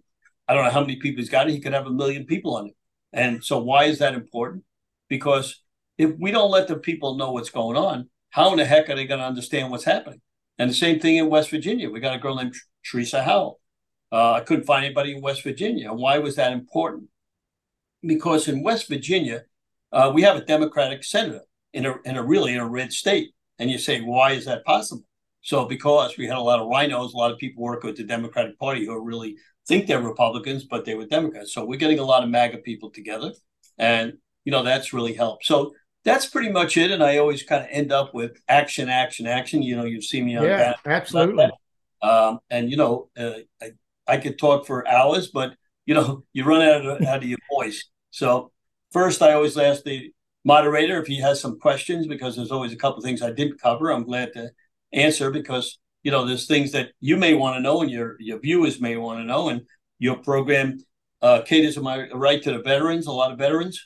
I 0.46 0.54
don't 0.54 0.64
know 0.64 0.70
how 0.70 0.80
many 0.80 0.96
people 0.96 1.20
he's 1.20 1.28
got. 1.28 1.48
He 1.48 1.60
could 1.60 1.72
have 1.72 1.86
a 1.86 1.92
million 1.92 2.24
people 2.24 2.56
on 2.56 2.68
it. 2.68 2.76
And 3.12 3.42
so 3.44 3.58
why 3.58 3.84
is 3.84 3.98
that 3.98 4.14
important? 4.14 4.64
Because 5.08 5.62
if 5.96 6.12
we 6.18 6.30
don't 6.30 6.50
let 6.50 6.68
the 6.68 6.76
people 6.76 7.16
know 7.16 7.32
what's 7.32 7.50
going 7.50 7.76
on, 7.76 8.08
how 8.30 8.50
in 8.52 8.58
the 8.58 8.64
heck 8.64 8.88
are 8.88 8.94
they 8.94 9.06
going 9.06 9.20
to 9.20 9.26
understand 9.26 9.70
what's 9.70 9.84
happening? 9.84 10.20
And 10.58 10.70
the 10.70 10.74
same 10.74 11.00
thing 11.00 11.16
in 11.16 11.30
West 11.30 11.50
Virginia. 11.50 11.90
We 11.90 12.00
got 12.00 12.14
a 12.14 12.18
girl 12.18 12.36
named 12.36 12.54
Teresa 12.84 13.22
Howell. 13.22 13.60
Uh, 14.10 14.32
I 14.32 14.40
couldn't 14.40 14.64
find 14.64 14.84
anybody 14.84 15.14
in 15.14 15.22
West 15.22 15.42
Virginia. 15.42 15.92
Why 15.92 16.18
was 16.18 16.36
that 16.36 16.52
important? 16.52 17.08
Because 18.02 18.48
in 18.48 18.62
West 18.62 18.88
Virginia, 18.88 19.42
uh, 19.92 20.10
we 20.14 20.22
have 20.22 20.36
a 20.36 20.44
Democratic 20.44 21.04
senator 21.04 21.42
in 21.72 21.86
a, 21.86 21.94
in 22.04 22.16
a 22.16 22.22
really 22.22 22.54
in 22.54 22.60
a 22.60 22.68
red 22.68 22.92
state. 22.92 23.30
And 23.58 23.70
you 23.70 23.78
say, 23.78 24.00
why 24.00 24.32
is 24.32 24.44
that 24.44 24.64
possible? 24.64 25.04
So 25.40 25.64
because 25.64 26.16
we 26.16 26.26
had 26.26 26.36
a 26.36 26.42
lot 26.42 26.60
of 26.60 26.68
RINOs, 26.68 27.12
a 27.12 27.16
lot 27.16 27.30
of 27.30 27.38
people 27.38 27.62
work 27.62 27.82
with 27.82 27.96
the 27.96 28.04
Democratic 28.04 28.58
Party 28.58 28.84
who 28.84 28.92
are 28.92 29.02
really 29.02 29.36
think 29.68 29.86
they're 29.86 30.02
Republicans, 30.02 30.64
but 30.64 30.84
they 30.84 30.94
were 30.94 31.06
Democrats. 31.06 31.52
So 31.52 31.64
we're 31.64 31.78
getting 31.78 31.98
a 31.98 32.04
lot 32.04 32.24
of 32.24 32.30
MAGA 32.30 32.58
people 32.58 32.90
together, 32.90 33.32
and 33.76 34.14
you 34.44 34.50
know 34.50 34.62
that's 34.62 34.92
really 34.92 35.12
helped. 35.12 35.44
So 35.44 35.74
that's 36.04 36.26
pretty 36.26 36.50
much 36.50 36.76
it. 36.76 36.90
And 36.90 37.02
I 37.02 37.18
always 37.18 37.42
kind 37.42 37.62
of 37.62 37.68
end 37.70 37.92
up 37.92 38.14
with 38.14 38.40
action, 38.48 38.88
action, 38.88 39.26
action. 39.26 39.62
You 39.62 39.76
know, 39.76 39.84
you've 39.84 40.04
seen 40.04 40.24
me 40.24 40.36
on 40.36 40.44
yeah, 40.44 40.56
that. 40.56 40.78
absolutely. 40.86 41.50
Um, 42.02 42.38
and 42.50 42.70
you 42.70 42.76
know, 42.76 43.10
uh, 43.16 43.40
I, 43.62 43.72
I 44.06 44.16
could 44.16 44.38
talk 44.38 44.66
for 44.66 44.88
hours, 44.88 45.28
but 45.28 45.54
you 45.86 45.94
know, 45.94 46.24
you 46.32 46.44
run 46.44 46.62
out 46.62 46.86
of, 46.86 47.02
out 47.02 47.22
of 47.22 47.28
your 47.28 47.38
voice. 47.54 47.84
So 48.10 48.50
first, 48.92 49.22
I 49.22 49.34
always 49.34 49.56
ask 49.56 49.84
the 49.84 50.12
moderator 50.44 51.00
if 51.00 51.06
he 51.06 51.20
has 51.20 51.40
some 51.40 51.58
questions 51.58 52.06
because 52.06 52.36
there's 52.36 52.50
always 52.50 52.72
a 52.72 52.76
couple 52.76 53.02
things 53.02 53.20
I 53.20 53.32
didn't 53.32 53.60
cover. 53.60 53.92
I'm 53.92 54.04
glad 54.04 54.32
to 54.32 54.50
answer 54.92 55.30
because 55.30 55.78
you 56.08 56.12
know 56.12 56.24
there's 56.24 56.46
things 56.46 56.72
that 56.72 56.88
you 57.00 57.18
may 57.18 57.34
want 57.34 57.56
to 57.56 57.60
know 57.60 57.82
and 57.82 57.90
your 57.90 58.16
your 58.18 58.40
viewers 58.40 58.80
may 58.80 58.96
want 58.96 59.20
to 59.20 59.26
know, 59.26 59.50
and 59.50 59.60
your 59.98 60.16
program 60.16 60.78
uh, 61.20 61.42
caters, 61.42 61.76
am 61.76 61.86
I 61.86 62.08
right, 62.12 62.42
to 62.44 62.52
the 62.52 62.62
veterans, 62.62 63.06
a 63.06 63.12
lot 63.12 63.30
of 63.30 63.36
veterans. 63.36 63.78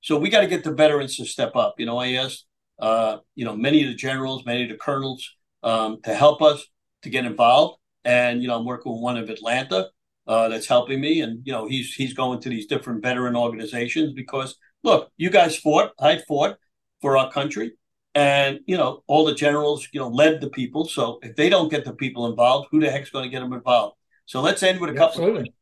So 0.00 0.18
we 0.18 0.30
got 0.30 0.40
to 0.40 0.48
get 0.48 0.64
the 0.64 0.74
veterans 0.74 1.16
to 1.18 1.24
step 1.24 1.54
up. 1.54 1.76
You 1.78 1.86
know, 1.86 1.96
I 1.96 2.14
asked, 2.14 2.44
uh, 2.80 3.18
you 3.36 3.44
know, 3.44 3.54
many 3.54 3.82
of 3.84 3.88
the 3.88 3.94
generals, 3.94 4.44
many 4.44 4.64
of 4.64 4.68
the 4.68 4.74
colonels 4.74 5.30
um, 5.62 6.00
to 6.02 6.12
help 6.12 6.42
us 6.42 6.66
to 7.02 7.08
get 7.08 7.24
involved. 7.24 7.78
And, 8.04 8.42
you 8.42 8.48
know, 8.48 8.58
I'm 8.58 8.66
working 8.66 8.90
with 8.90 9.00
one 9.00 9.16
of 9.16 9.30
Atlanta 9.30 9.90
uh, 10.26 10.48
that's 10.48 10.66
helping 10.66 11.00
me. 11.00 11.20
And, 11.20 11.46
you 11.46 11.52
know, 11.52 11.68
he's, 11.68 11.94
he's 11.94 12.14
going 12.14 12.40
to 12.40 12.48
these 12.48 12.66
different 12.66 13.00
veteran 13.00 13.36
organizations 13.36 14.12
because, 14.12 14.56
look, 14.82 15.12
you 15.16 15.30
guys 15.30 15.56
fought, 15.56 15.92
I 16.00 16.18
fought 16.18 16.56
for 17.00 17.16
our 17.16 17.30
country. 17.30 17.74
And, 18.14 18.60
you 18.66 18.76
know, 18.76 19.02
all 19.06 19.24
the 19.24 19.34
generals, 19.34 19.88
you 19.92 20.00
know, 20.00 20.08
led 20.08 20.40
the 20.40 20.50
people. 20.50 20.84
So 20.86 21.18
if 21.22 21.34
they 21.34 21.48
don't 21.48 21.68
get 21.68 21.84
the 21.84 21.94
people 21.94 22.26
involved, 22.26 22.68
who 22.70 22.80
the 22.80 22.90
heck's 22.90 23.10
going 23.10 23.24
to 23.24 23.30
get 23.30 23.40
them 23.40 23.52
involved? 23.52 23.96
So 24.26 24.40
let's 24.40 24.62
end 24.62 24.80
with 24.80 24.90
a 24.90 24.94
couple 24.94 25.22
Absolutely. 25.22 25.40
of 25.40 25.54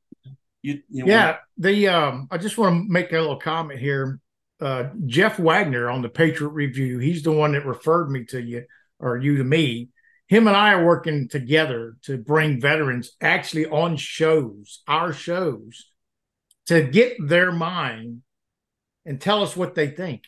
you, 0.62 0.80
you 0.88 1.06
yeah, 1.06 1.38
the 1.58 1.88
um, 1.88 2.28
I 2.30 2.38
just 2.38 2.56
want 2.56 2.86
to 2.86 2.92
make 2.92 3.12
a 3.12 3.18
little 3.18 3.38
comment 3.38 3.80
here. 3.80 4.20
Uh, 4.60 4.90
Jeff 5.06 5.38
Wagner 5.38 5.90
on 5.90 6.02
the 6.02 6.08
Patriot 6.08 6.50
Review, 6.50 6.98
he's 6.98 7.24
the 7.24 7.32
one 7.32 7.52
that 7.52 7.66
referred 7.66 8.10
me 8.10 8.24
to 8.26 8.40
you 8.40 8.64
or 9.00 9.16
you 9.16 9.38
to 9.38 9.44
me. 9.44 9.88
Him 10.28 10.46
and 10.46 10.56
I 10.56 10.74
are 10.74 10.86
working 10.86 11.28
together 11.28 11.96
to 12.02 12.16
bring 12.16 12.60
veterans 12.60 13.10
actually 13.20 13.66
on 13.66 13.96
shows, 13.96 14.82
our 14.86 15.12
shows, 15.12 15.90
to 16.66 16.84
get 16.84 17.16
their 17.20 17.50
mind 17.50 18.22
and 19.04 19.20
tell 19.20 19.42
us 19.42 19.56
what 19.56 19.74
they 19.74 19.88
think. 19.88 20.22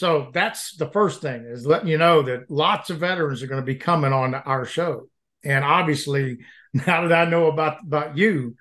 So 0.00 0.30
that's 0.32 0.76
the 0.76 0.88
first 0.88 1.20
thing 1.20 1.44
is 1.44 1.66
letting 1.66 1.88
you 1.88 1.98
know 1.98 2.22
that 2.22 2.50
lots 2.50 2.88
of 2.88 3.00
veterans 3.00 3.42
are 3.42 3.46
going 3.46 3.60
to 3.60 3.66
be 3.66 3.74
coming 3.74 4.14
on 4.14 4.34
our 4.34 4.64
show. 4.64 5.10
And 5.44 5.62
obviously, 5.62 6.38
now 6.72 7.06
that 7.06 7.28
I 7.28 7.30
know 7.30 7.48
about 7.48 7.82
about 7.82 8.16
you, 8.16 8.56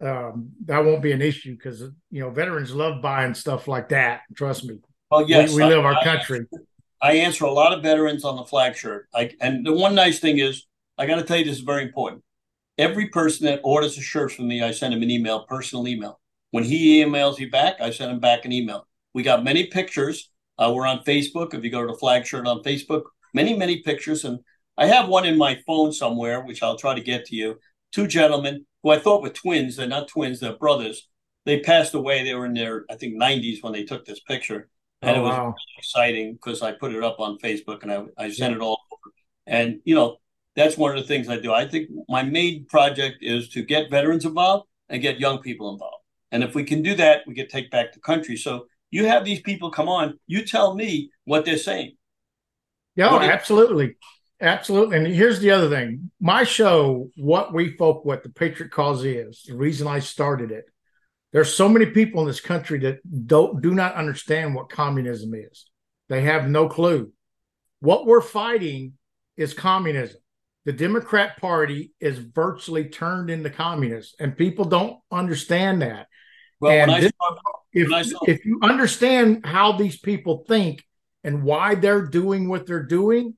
um, 0.00 0.52
that 0.64 0.82
won't 0.82 1.02
be 1.02 1.12
an 1.12 1.20
issue 1.20 1.54
because 1.54 1.82
you 2.10 2.20
know 2.22 2.30
veterans 2.30 2.74
love 2.74 3.02
buying 3.02 3.34
stuff 3.34 3.68
like 3.68 3.90
that. 3.90 4.22
Trust 4.34 4.64
me. 4.64 4.78
Oh 5.10 5.26
yes, 5.26 5.50
we, 5.50 5.62
we 5.62 5.68
live 5.68 5.84
I, 5.84 5.92
our 5.92 6.02
country. 6.02 6.46
I 7.02 7.16
answer 7.16 7.44
a 7.44 7.52
lot 7.52 7.74
of 7.74 7.82
veterans 7.82 8.24
on 8.24 8.36
the 8.36 8.44
flag 8.44 8.74
shirt. 8.74 9.10
I, 9.14 9.32
and 9.42 9.66
the 9.66 9.74
one 9.74 9.94
nice 9.94 10.20
thing 10.20 10.38
is, 10.38 10.66
I 10.96 11.04
got 11.04 11.16
to 11.16 11.22
tell 11.22 11.36
you, 11.36 11.44
this 11.44 11.58
is 11.58 11.64
very 11.64 11.82
important. 11.82 12.22
Every 12.78 13.08
person 13.08 13.44
that 13.44 13.60
orders 13.62 13.98
a 13.98 14.00
shirt 14.00 14.32
from 14.32 14.48
me, 14.48 14.62
I 14.62 14.70
send 14.70 14.94
him 14.94 15.02
an 15.02 15.10
email, 15.10 15.44
personal 15.44 15.86
email. 15.86 16.18
When 16.50 16.64
he 16.64 17.04
emails 17.04 17.38
me 17.38 17.44
back, 17.44 17.78
I 17.78 17.90
send 17.90 18.10
him 18.10 18.20
back 18.20 18.46
an 18.46 18.52
email. 18.52 18.86
We 19.12 19.22
got 19.22 19.44
many 19.44 19.66
pictures. 19.66 20.30
Uh, 20.58 20.72
we're 20.74 20.86
on 20.86 21.04
Facebook. 21.04 21.54
If 21.54 21.64
you 21.64 21.70
go 21.70 21.82
to 21.86 21.92
the 21.92 21.98
flag 21.98 22.26
shirt 22.26 22.46
on 22.46 22.62
Facebook, 22.62 23.02
many, 23.34 23.56
many 23.56 23.82
pictures. 23.82 24.24
And 24.24 24.40
I 24.76 24.86
have 24.86 25.08
one 25.08 25.24
in 25.26 25.38
my 25.38 25.60
phone 25.66 25.92
somewhere, 25.92 26.40
which 26.42 26.62
I'll 26.62 26.76
try 26.76 26.94
to 26.94 27.00
get 27.00 27.26
to 27.26 27.36
you. 27.36 27.58
Two 27.92 28.06
gentlemen 28.06 28.66
who 28.82 28.90
I 28.90 28.98
thought 28.98 29.22
were 29.22 29.30
twins. 29.30 29.76
They're 29.76 29.86
not 29.86 30.08
twins, 30.08 30.40
they're 30.40 30.56
brothers. 30.56 31.08
They 31.46 31.60
passed 31.60 31.94
away. 31.94 32.24
They 32.24 32.34
were 32.34 32.46
in 32.46 32.54
their, 32.54 32.84
I 32.90 32.96
think, 32.96 33.14
90s 33.14 33.62
when 33.62 33.72
they 33.72 33.84
took 33.84 34.04
this 34.04 34.20
picture. 34.20 34.68
And 35.00 35.16
Oh, 35.16 35.20
it 35.20 35.22
was 35.22 35.30
wow. 35.30 35.44
really 35.46 35.54
exciting 35.78 36.32
because 36.34 36.60
I 36.60 36.72
put 36.72 36.92
it 36.94 37.02
up 37.02 37.20
on 37.20 37.38
Facebook 37.38 37.82
and 37.82 37.92
I, 37.92 38.04
I 38.18 38.30
sent 38.30 38.54
it 38.54 38.60
all 38.60 38.80
over. 38.92 39.14
And, 39.46 39.80
you 39.84 39.94
know, 39.94 40.16
that's 40.56 40.76
one 40.76 40.96
of 40.96 41.00
the 41.00 41.06
things 41.08 41.28
I 41.28 41.38
do. 41.38 41.52
I 41.52 41.66
think 41.66 41.88
my 42.08 42.22
main 42.22 42.66
project 42.66 43.18
is 43.22 43.48
to 43.50 43.62
get 43.62 43.90
veterans 43.90 44.24
involved 44.24 44.66
and 44.88 45.00
get 45.00 45.20
young 45.20 45.38
people 45.38 45.72
involved. 45.72 46.02
And 46.32 46.42
if 46.42 46.54
we 46.54 46.64
can 46.64 46.82
do 46.82 46.94
that, 46.96 47.22
we 47.26 47.34
can 47.34 47.48
take 47.48 47.70
back 47.70 47.92
the 47.92 48.00
country. 48.00 48.36
So 48.36 48.66
you 48.90 49.06
have 49.06 49.24
these 49.24 49.40
people 49.40 49.70
come 49.70 49.88
on, 49.88 50.18
you 50.26 50.44
tell 50.44 50.74
me 50.74 51.10
what 51.24 51.44
they're 51.44 51.58
saying. 51.58 51.96
Yeah, 52.96 53.12
you- 53.22 53.30
absolutely. 53.30 53.96
Absolutely. 54.40 54.96
And 54.98 55.06
here's 55.08 55.40
the 55.40 55.50
other 55.50 55.68
thing. 55.68 56.12
My 56.20 56.44
show, 56.44 57.10
what 57.16 57.52
we 57.52 57.76
folk, 57.76 58.04
what 58.04 58.22
the 58.22 58.28
Patriot 58.28 58.70
Cause 58.70 59.04
is, 59.04 59.42
the 59.48 59.56
reason 59.56 59.88
I 59.88 59.98
started 59.98 60.52
it. 60.52 60.64
There's 61.32 61.52
so 61.52 61.68
many 61.68 61.86
people 61.86 62.20
in 62.22 62.28
this 62.28 62.40
country 62.40 62.78
that 62.80 62.98
don't 63.26 63.60
do 63.60 63.74
not 63.74 63.94
understand 63.96 64.54
what 64.54 64.70
communism 64.70 65.34
is. 65.34 65.66
They 66.08 66.22
have 66.22 66.48
no 66.48 66.68
clue. 66.68 67.12
What 67.80 68.06
we're 68.06 68.20
fighting 68.20 68.94
is 69.36 69.54
communism. 69.54 70.20
The 70.64 70.72
Democrat 70.72 71.40
Party 71.40 71.92
is 72.00 72.18
virtually 72.18 72.88
turned 72.88 73.30
into 73.30 73.50
communist, 73.50 74.14
and 74.20 74.36
people 74.36 74.64
don't 74.66 74.98
understand 75.10 75.82
that. 75.82 76.06
Well, 76.60 76.72
And 76.72 76.90
when 76.90 76.98
I 76.98 77.00
this- 77.02 77.12
saw, 77.20 77.36
if, 77.72 78.06
saw- 78.06 78.24
if 78.26 78.44
you 78.44 78.60
understand 78.62 79.44
how 79.44 79.72
these 79.72 79.98
people 79.98 80.44
think 80.48 80.84
and 81.24 81.42
why 81.42 81.74
they're 81.74 82.06
doing 82.06 82.48
what 82.48 82.66
they're 82.66 82.82
doing, 82.86 83.34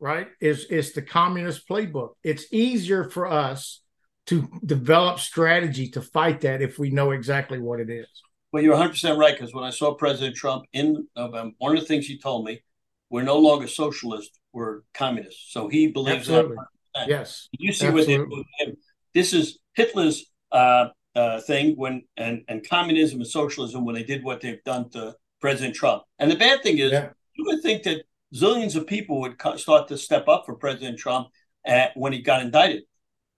right, 0.00 0.28
is 0.40 0.64
is 0.64 0.92
the 0.92 1.02
communist 1.02 1.68
playbook. 1.68 2.10
It's 2.22 2.52
easier 2.52 3.08
for 3.08 3.26
us 3.26 3.82
to 4.26 4.48
develop 4.64 5.18
strategy 5.18 5.88
to 5.90 6.00
fight 6.00 6.42
that 6.42 6.62
if 6.62 6.78
we 6.78 6.90
know 6.90 7.10
exactly 7.10 7.58
what 7.58 7.80
it 7.80 7.90
is. 7.90 8.06
Well, 8.52 8.62
you're 8.62 8.76
100% 8.76 9.16
right 9.16 9.34
because 9.34 9.54
when 9.54 9.64
I 9.64 9.70
saw 9.70 9.94
President 9.94 10.36
Trump 10.36 10.64
in 10.72 11.08
November, 11.16 11.54
one 11.58 11.74
of 11.74 11.80
the 11.80 11.86
things 11.86 12.06
he 12.06 12.18
told 12.18 12.44
me, 12.44 12.62
we're 13.08 13.22
no 13.22 13.38
longer 13.38 13.66
socialists, 13.66 14.38
we're 14.52 14.82
communists. 14.92 15.52
So 15.52 15.68
he 15.68 15.88
believes 15.88 16.28
Absolutely. 16.28 16.56
that. 16.94 17.06
100%. 17.06 17.08
Yes. 17.08 17.48
You 17.58 17.72
see 17.72 17.88
what 17.88 18.06
they 18.06 18.16
do 18.16 18.22
Absolutely. 18.22 18.76
This 19.14 19.32
is 19.32 19.58
Hitler's 19.74 20.26
uh, 20.50 20.88
uh, 21.14 21.40
thing 21.40 21.74
when 21.76 22.02
and, 22.16 22.42
and 22.48 22.66
communism 22.68 23.20
and 23.20 23.26
socialism 23.26 23.84
when 23.84 23.94
they 23.94 24.02
did 24.04 24.24
what 24.24 24.40
they've 24.40 24.64
done 24.64 24.88
to 24.90 25.14
President 25.40 25.74
Trump. 25.74 26.02
And 26.18 26.30
the 26.30 26.36
bad 26.36 26.62
thing 26.62 26.78
is, 26.78 26.92
Yeah. 26.92 27.10
you 27.34 27.44
would 27.46 27.62
think 27.62 27.82
that 27.84 28.04
zillions 28.34 28.76
of 28.76 28.86
people 28.86 29.20
would 29.20 29.38
co- 29.38 29.56
start 29.56 29.88
to 29.88 29.98
step 29.98 30.28
up 30.28 30.44
for 30.46 30.54
President 30.54 30.98
Trump 30.98 31.28
at, 31.66 31.92
when 31.96 32.12
he 32.12 32.22
got 32.22 32.42
indicted. 32.42 32.84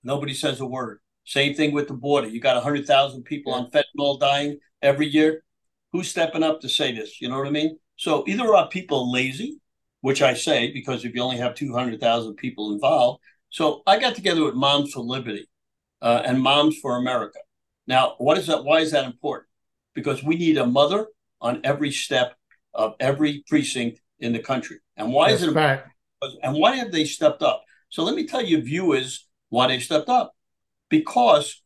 Nobody 0.02 0.34
says 0.34 0.60
a 0.60 0.66
word. 0.66 1.00
Same 1.24 1.54
thing 1.54 1.72
with 1.72 1.88
the 1.88 1.94
border. 1.94 2.28
You 2.28 2.40
got 2.40 2.56
100,000 2.56 3.22
people 3.24 3.54
on 3.54 3.70
fentanyl 3.70 4.20
dying 4.20 4.58
every 4.82 5.06
year. 5.06 5.42
Who's 5.92 6.08
stepping 6.10 6.42
up 6.42 6.60
to 6.60 6.68
say 6.68 6.92
this? 6.92 7.20
You 7.20 7.28
know 7.28 7.38
what 7.38 7.46
I 7.46 7.50
mean? 7.50 7.78
So 7.96 8.24
either 8.26 8.54
are 8.54 8.68
people 8.68 9.10
lazy, 9.10 9.58
which 10.02 10.20
I 10.20 10.34
say 10.34 10.70
because 10.72 11.04
if 11.04 11.14
you 11.14 11.22
only 11.22 11.38
have 11.38 11.54
200,000 11.54 12.34
people 12.34 12.72
involved. 12.74 13.22
So 13.48 13.82
I 13.86 13.98
got 13.98 14.14
together 14.14 14.44
with 14.44 14.54
Moms 14.54 14.92
for 14.92 15.00
Liberty 15.00 15.46
uh, 16.02 16.22
and 16.26 16.42
Moms 16.42 16.76
for 16.78 16.96
America. 16.96 17.38
Now, 17.86 18.14
what 18.18 18.38
is 18.38 18.46
that? 18.46 18.64
Why 18.64 18.80
is 18.80 18.92
that 18.92 19.04
important? 19.04 19.48
Because 19.94 20.22
we 20.22 20.36
need 20.36 20.58
a 20.58 20.66
mother 20.66 21.06
on 21.40 21.60
every 21.64 21.90
step 21.90 22.34
of 22.72 22.94
every 22.98 23.44
precinct 23.46 24.00
in 24.18 24.32
the 24.32 24.38
country. 24.38 24.78
And 24.96 25.12
why 25.12 25.30
is 25.30 25.42
it 25.42 25.52
fact. 25.52 25.88
and 26.42 26.56
why 26.56 26.76
have 26.76 26.90
they 26.92 27.04
stepped 27.04 27.42
up? 27.42 27.62
So 27.90 28.02
let 28.02 28.14
me 28.14 28.26
tell 28.26 28.42
you, 28.42 28.62
viewers, 28.62 29.26
why 29.50 29.68
they 29.68 29.78
stepped 29.78 30.08
up. 30.08 30.34
Because 30.88 31.62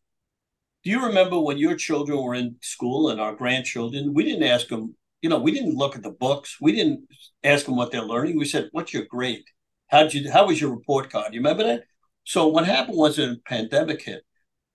do 0.85 0.91
you 0.91 1.07
remember 1.07 1.39
when 1.41 1.59
your 1.59 1.77
children 1.77 2.23
were 2.23 2.35
in 2.35 2.57
school 2.61 3.11
and 3.11 3.21
our 3.21 3.35
grandchildren? 3.35 4.15
We 4.15 4.25
didn't 4.25 4.45
ask 4.45 4.69
them, 4.69 4.95
you 5.23 5.29
know, 5.29 5.39
we 5.39 5.53
didn't 5.53 5.77
look 5.77 5.97
at 5.97 6.03
the 6.03 6.11
books. 6.11 6.57
We 6.61 6.73
didn't 6.73 7.09
ask 7.45 7.67
them 7.67 7.77
what 7.77 7.91
they're 7.91 8.03
learning. 8.03 8.39
We 8.39 8.45
said, 8.45 8.69
"What's 8.73 8.93
your 8.93 9.05
grade? 9.05 9.45
How 9.89 10.03
did 10.05 10.15
you? 10.15 10.31
How 10.31 10.47
was 10.47 10.61
your 10.61 10.71
report 10.75 11.11
card? 11.11 11.35
You 11.35 11.41
remember 11.41 11.65
that?" 11.65 11.85
So 12.25 12.47
what 12.49 12.67
happened 12.67 12.99
was, 12.99 13.17
the 13.17 13.39
pandemic 13.47 14.03
hit, 14.03 14.23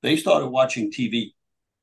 they 0.03 0.15
started 0.17 0.47
watching 0.47 0.91
TV, 0.91 1.33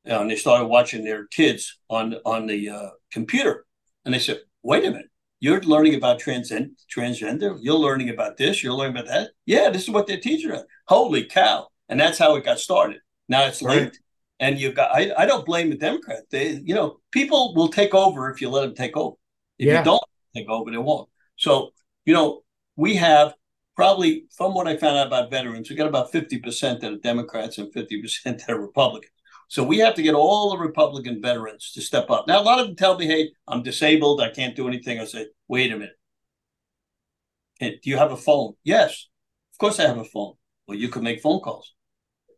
uh, 0.08 0.20
and 0.20 0.30
they 0.30 0.36
started 0.36 0.66
watching 0.66 1.04
their 1.04 1.26
kids 1.26 1.78
on 1.88 2.14
on 2.24 2.46
the 2.46 2.68
uh, 2.70 2.90
computer, 3.10 3.66
and 4.04 4.14
they 4.14 4.20
said, 4.20 4.40
"Wait 4.62 4.84
a 4.84 4.90
minute." 4.90 5.06
You're 5.42 5.62
learning 5.62 5.94
about 5.94 6.18
transcend, 6.20 6.72
transgender. 6.94 7.58
You're 7.62 7.78
learning 7.86 8.10
about 8.10 8.36
this. 8.36 8.62
You're 8.62 8.74
learning 8.74 8.98
about 8.98 9.08
that. 9.08 9.30
Yeah, 9.46 9.70
this 9.70 9.84
is 9.84 9.90
what 9.90 10.06
they're 10.06 10.20
teaching 10.20 10.52
us. 10.52 10.64
Holy 10.86 11.24
cow! 11.24 11.68
And 11.88 11.98
that's 11.98 12.18
how 12.18 12.36
it 12.36 12.44
got 12.44 12.58
started. 12.60 13.00
Now 13.28 13.46
it's 13.46 13.62
Right. 13.62 13.84
late, 13.84 13.98
and 14.38 14.58
you've 14.60 14.74
got. 14.74 14.90
I, 14.94 15.12
I 15.16 15.24
don't 15.26 15.46
blame 15.46 15.70
the 15.70 15.76
Democrat. 15.76 16.24
They, 16.30 16.60
you 16.62 16.74
know, 16.74 17.00
people 17.10 17.54
will 17.54 17.68
take 17.68 17.94
over 17.94 18.30
if 18.30 18.40
you 18.42 18.50
let 18.50 18.62
them 18.62 18.74
take 18.74 18.96
over. 18.96 19.16
If 19.58 19.66
Yeah. 19.66 19.78
you 19.78 19.84
don't 19.84 20.02
take 20.36 20.48
over, 20.48 20.70
they 20.70 20.76
won't. 20.76 21.08
So 21.36 21.72
you 22.04 22.12
know, 22.14 22.42
we 22.76 22.96
have 22.96 23.34
probably, 23.80 24.26
from 24.36 24.52
what 24.52 24.68
I 24.68 24.76
found 24.76 24.98
out 24.98 25.06
about 25.06 25.30
veterans, 25.30 25.70
we 25.70 25.74
got 25.76 25.86
about 25.88 26.12
fifty 26.12 26.38
percent 26.38 26.80
that 26.80 26.92
are 26.92 26.98
Democrats 26.98 27.56
and 27.56 27.72
fifty 27.72 28.00
percent 28.02 28.38
that 28.40 28.50
are 28.50 28.60
Republicans. 28.60 29.12
So 29.48 29.64
we 29.64 29.78
have 29.78 29.94
to 29.94 30.02
get 30.02 30.14
all 30.14 30.50
the 30.50 30.58
Republican 30.58 31.22
veterans 31.22 31.72
to 31.72 31.80
step 31.80 32.10
up. 32.10 32.28
Now, 32.28 32.40
a 32.42 32.46
lot 32.50 32.60
of 32.60 32.66
them 32.66 32.76
tell 32.76 32.98
me, 32.98 33.06
"Hey, 33.06 33.30
I'm 33.48 33.62
disabled. 33.62 34.20
I 34.20 34.30
can't 34.38 34.54
do 34.54 34.68
anything." 34.68 35.00
I 35.00 35.06
say, 35.06 35.28
"Wait 35.48 35.72
a 35.72 35.76
minute. 35.78 35.96
Hey, 37.58 37.80
Do 37.82 37.88
you 37.88 37.96
have 37.96 38.12
a 38.12 38.18
phone?" 38.18 38.52
Yes. 38.64 39.08
Of 39.54 39.58
course, 39.58 39.80
I 39.80 39.86
have 39.86 39.98
a 39.98 40.04
phone. 40.04 40.34
Well, 40.66 40.76
you 40.76 40.88
can 40.90 41.02
make 41.02 41.22
phone 41.22 41.40
calls. 41.40 41.72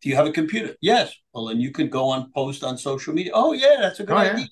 Do 0.00 0.08
you 0.10 0.14
have 0.16 0.26
a 0.26 0.32
computer? 0.32 0.76
Yes. 0.80 1.12
Well, 1.32 1.46
then 1.46 1.60
you 1.60 1.72
can 1.72 1.88
go 1.88 2.04
on 2.14 2.30
post 2.32 2.62
on 2.62 2.78
social 2.78 3.14
media. 3.14 3.32
Oh, 3.34 3.52
yeah, 3.52 3.76
that's 3.80 4.00
a 4.00 4.04
good 4.04 4.16
Oh, 4.16 4.20
idea. 4.20 4.38
yeah. 4.38 4.46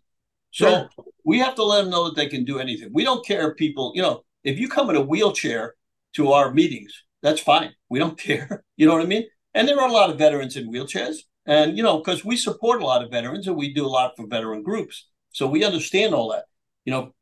So 0.51 0.69
Yeah. 0.69 0.87
we 1.25 1.39
have 1.39 1.55
to 1.55 1.65
let 1.65 1.83
them 1.83 1.91
know 1.91 2.05
that 2.07 2.17
they 2.17 2.29
can 2.29 2.45
do 2.45 2.59
anything. 2.59 2.91
We 2.93 3.05
don't 3.05 3.25
care 3.25 3.51
if 3.51 3.57
people, 3.57 3.93
you 3.95 4.03
know, 4.03 4.25
if 4.43 4.59
you 4.59 4.69
come 4.69 4.91
in 4.91 4.97
a 4.97 5.01
wheelchair 5.13 5.75
to 6.15 6.33
our 6.33 6.53
meetings, 6.53 7.05
that's 7.23 7.41
fine. 7.41 7.73
We 7.89 7.99
don't 7.99 8.19
care. 8.29 8.65
You 8.77 8.87
know 8.87 8.95
what 8.95 9.03
I 9.03 9.07
mean? 9.07 9.25
And 9.55 9.67
there 9.67 9.81
are 9.81 9.89
a 9.89 9.93
lot 9.93 10.11
of 10.11 10.19
veterans 10.19 10.57
in 10.57 10.73
wheelchairs. 10.73 11.17
And, 11.47 11.77
you 11.77 11.83
know, 11.83 11.99
because 11.99 12.25
we 12.25 12.37
support 12.37 12.83
a 12.83 12.87
lot 12.87 13.03
of 13.03 13.11
veterans 13.11 13.47
and 13.47 13.57
we 13.57 13.75
do 13.75 13.85
a 13.85 13.89
lot 13.89 14.13
for 14.17 14.27
veteran 14.27 14.63
groups. 14.63 15.09
So 15.31 15.47
we 15.47 15.65
understand 15.65 16.15
all 16.15 16.31
that. 16.31 16.45
You 16.85 16.93
know, 16.93 17.15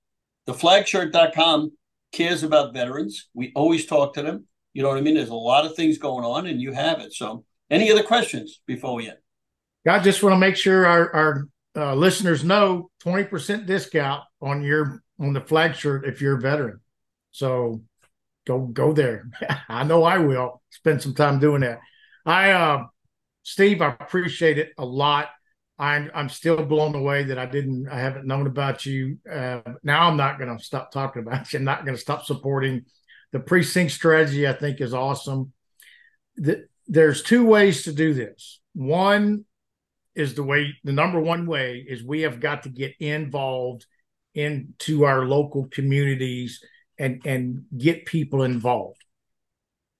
the 0.47 0.53
flagshirt.com 0.53 1.73
cares 2.13 2.43
about 2.43 2.75
veterans. 2.75 3.29
We 3.35 3.53
always 3.55 3.87
talk 3.87 4.15
to 4.15 4.23
them. 4.23 4.47
You 4.75 4.83
know 4.83 4.89
what 4.89 4.99
I 4.99 5.03
mean? 5.03 5.15
There's 5.15 5.29
a 5.29 5.35
lot 5.35 5.65
of 5.65 5.75
things 5.75 5.99
going 5.99 6.25
on 6.25 6.47
and 6.47 6.61
you 6.61 6.73
have 6.73 7.01
it. 7.01 7.13
So 7.13 7.45
any 7.71 7.91
other 7.91 8.03
questions 8.03 8.61
before 8.67 8.95
we 8.95 9.09
end? 9.09 9.19
I 9.87 9.99
just 10.01 10.23
want 10.23 10.35
to 10.35 10.39
make 10.39 10.57
sure 10.57 10.87
our, 10.87 11.15
our 11.15 11.49
uh, 11.77 11.95
listeners 11.95 12.45
know 12.45 12.91
20% 13.05 13.67
discount 13.67 14.25
on 14.41 14.63
your 14.63 15.03
on 15.21 15.33
the 15.33 15.41
flag 15.41 15.75
shirt 15.75 16.05
if 16.05 16.21
you're 16.21 16.37
a 16.37 16.41
veteran. 16.41 16.81
So 17.31 17.83
go 18.49 18.67
go 18.67 18.93
there. 18.93 19.31
I 19.69 19.85
know 19.85 20.03
I 20.03 20.19
will 20.19 20.63
spend 20.71 21.03
some 21.03 21.15
time 21.15 21.39
doing 21.39 21.61
that. 21.61 21.81
I 22.27 22.51
uh 22.51 22.87
Steve, 23.45 23.81
I 23.81 23.89
appreciate 23.89 24.59
it 24.59 24.73
a 24.79 24.85
lot. 24.85 25.29
I'm 25.79 26.11
I'm 26.15 26.29
still 26.29 26.65
blown 26.65 26.95
away 26.95 27.25
that 27.25 27.39
I 27.39 27.47
didn't 27.47 27.89
I 27.89 28.01
haven't 28.01 28.27
known 28.27 28.47
about 28.47 28.85
you. 28.85 29.19
Uh, 29.31 29.61
now 29.85 30.09
I'm 30.09 30.17
not 30.17 30.39
going 30.39 30.57
to 30.57 30.65
stop 30.65 30.91
talking 30.91 31.23
about 31.23 31.53
you. 31.53 31.61
I'm 31.61 31.65
not 31.65 31.85
going 31.85 31.95
to 31.95 32.01
stop 32.01 32.25
supporting 32.25 32.87
the 33.33 33.39
precinct 33.39 33.93
strategy. 33.93 34.49
I 34.49 34.55
think 34.55 34.81
is 34.81 34.95
awesome. 34.95 35.53
The, 36.37 36.67
there's 36.89 37.23
two 37.23 37.45
ways 37.47 37.85
to 37.85 37.93
do 37.93 38.15
this. 38.15 38.61
One 38.75 39.45
is 40.15 40.35
the 40.35 40.43
way 40.43 40.75
the 40.83 40.93
number 40.93 41.21
one 41.21 41.47
way 41.47 41.85
is 41.87 42.03
we 42.03 42.23
have 42.23 42.41
got 42.41 42.65
to 42.65 42.71
get 42.71 42.95
involved 42.99 43.87
into 44.35 45.05
our 45.05 45.25
local 45.25 45.69
communities 45.69 46.61
and 46.99 47.21
and 47.25 47.65
get 47.77 48.07
people 48.07 48.43
involved. 48.43 49.03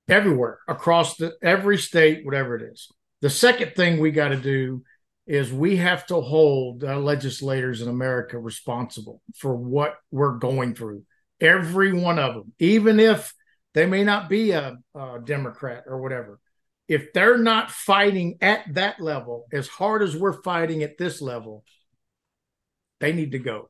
Everywhere 0.09 0.59
across 0.67 1.17
the 1.17 1.35
every 1.43 1.79
state 1.79 2.25
whatever 2.25 2.57
it 2.57 2.63
is. 2.63 2.91
The 3.21 3.31
second 3.31 3.75
thing 3.75 4.01
we 4.01 4.11
got 4.11 4.29
to 4.29 4.37
do 4.37 4.83
is 5.27 5.53
we 5.53 5.77
have 5.77 6.07
to 6.07 6.21
hold 6.21 6.83
uh, 6.83 6.99
legislators 6.99 7.83
in 7.83 7.89
america 7.89 8.39
responsible 8.39 9.21
for 9.37 9.55
what 9.55 9.97
we're 10.11 10.39
going 10.39 10.75
through. 10.75 11.03
Every 11.41 11.93
one 11.93 12.19
of 12.19 12.35
them 12.35 12.53
even 12.59 12.99
if 13.01 13.35
they 13.75 13.85
may 13.85 14.03
not 14.03 14.31
be 14.31 14.53
a, 14.53 14.79
a 14.95 15.19
democrat 15.23 15.85
or 15.87 16.01
whatever 16.01 16.41
if 16.89 17.13
they're 17.13 17.39
not 17.39 17.71
fighting 17.71 18.39
at 18.41 18.75
that 18.75 18.99
level 18.99 19.47
as 19.53 19.69
hard 19.69 20.03
as 20.03 20.17
we're 20.17 20.43
fighting 20.43 20.83
at 20.83 20.97
this 20.97 21.21
level, 21.21 21.63
they 22.99 23.13
need 23.13 23.33
to 23.33 23.39
go. 23.39 23.69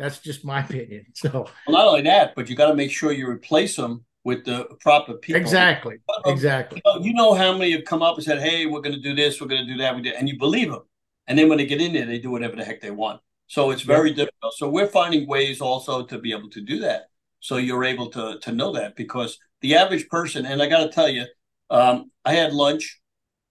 That's 0.00 0.18
just 0.18 0.44
my 0.44 0.60
opinion. 0.64 1.06
So 1.14 1.30
Well, 1.66 1.76
not 1.76 1.86
only 1.86 2.02
that, 2.02 2.34
but 2.34 2.48
you 2.48 2.56
got 2.56 2.68
to 2.68 2.74
make 2.74 2.90
sure 2.90 3.12
you 3.12 3.28
replace 3.28 3.76
them 3.76 4.04
with 4.24 4.44
the 4.44 4.64
proper 4.80 5.14
people. 5.14 5.40
exactly, 5.40 5.98
exactly. 6.24 6.80
You 6.84 6.92
know, 6.92 7.04
you 7.06 7.14
know 7.14 7.34
how 7.34 7.56
many 7.56 7.72
have 7.72 7.84
come 7.84 8.02
up 8.02 8.16
and 8.16 8.24
said, 8.24 8.40
"Hey, 8.40 8.66
we're 8.66 8.80
going 8.80 8.94
to 8.94 9.00
do 9.00 9.14
this, 9.14 9.40
we're 9.40 9.46
going 9.46 9.66
to 9.66 9.72
do 9.72 9.78
that," 9.78 9.94
we 9.94 10.02
did, 10.02 10.14
and 10.14 10.28
you 10.28 10.38
believe 10.38 10.70
them. 10.70 10.82
And 11.26 11.38
then 11.38 11.48
when 11.48 11.58
they 11.58 11.66
get 11.66 11.80
in 11.80 11.92
there, 11.92 12.06
they 12.06 12.18
do 12.18 12.30
whatever 12.30 12.56
the 12.56 12.64
heck 12.64 12.80
they 12.80 12.90
want. 12.90 13.20
So 13.46 13.70
it's 13.70 13.82
very 13.82 14.12
difficult. 14.12 14.54
So 14.54 14.68
we're 14.68 14.86
finding 14.86 15.26
ways 15.28 15.60
also 15.60 16.04
to 16.06 16.18
be 16.18 16.32
able 16.32 16.50
to 16.50 16.60
do 16.60 16.80
that. 16.80 17.08
So 17.40 17.56
you're 17.56 17.84
able 17.84 18.10
to 18.10 18.38
to 18.40 18.52
know 18.52 18.72
that 18.72 18.96
because 18.96 19.38
the 19.60 19.74
average 19.76 20.08
person, 20.08 20.46
and 20.46 20.62
I 20.62 20.68
got 20.68 20.84
to 20.84 20.90
tell 20.90 21.08
you, 21.08 21.24
um, 21.70 22.10
I 22.24 22.34
had 22.34 22.52
lunch, 22.52 23.00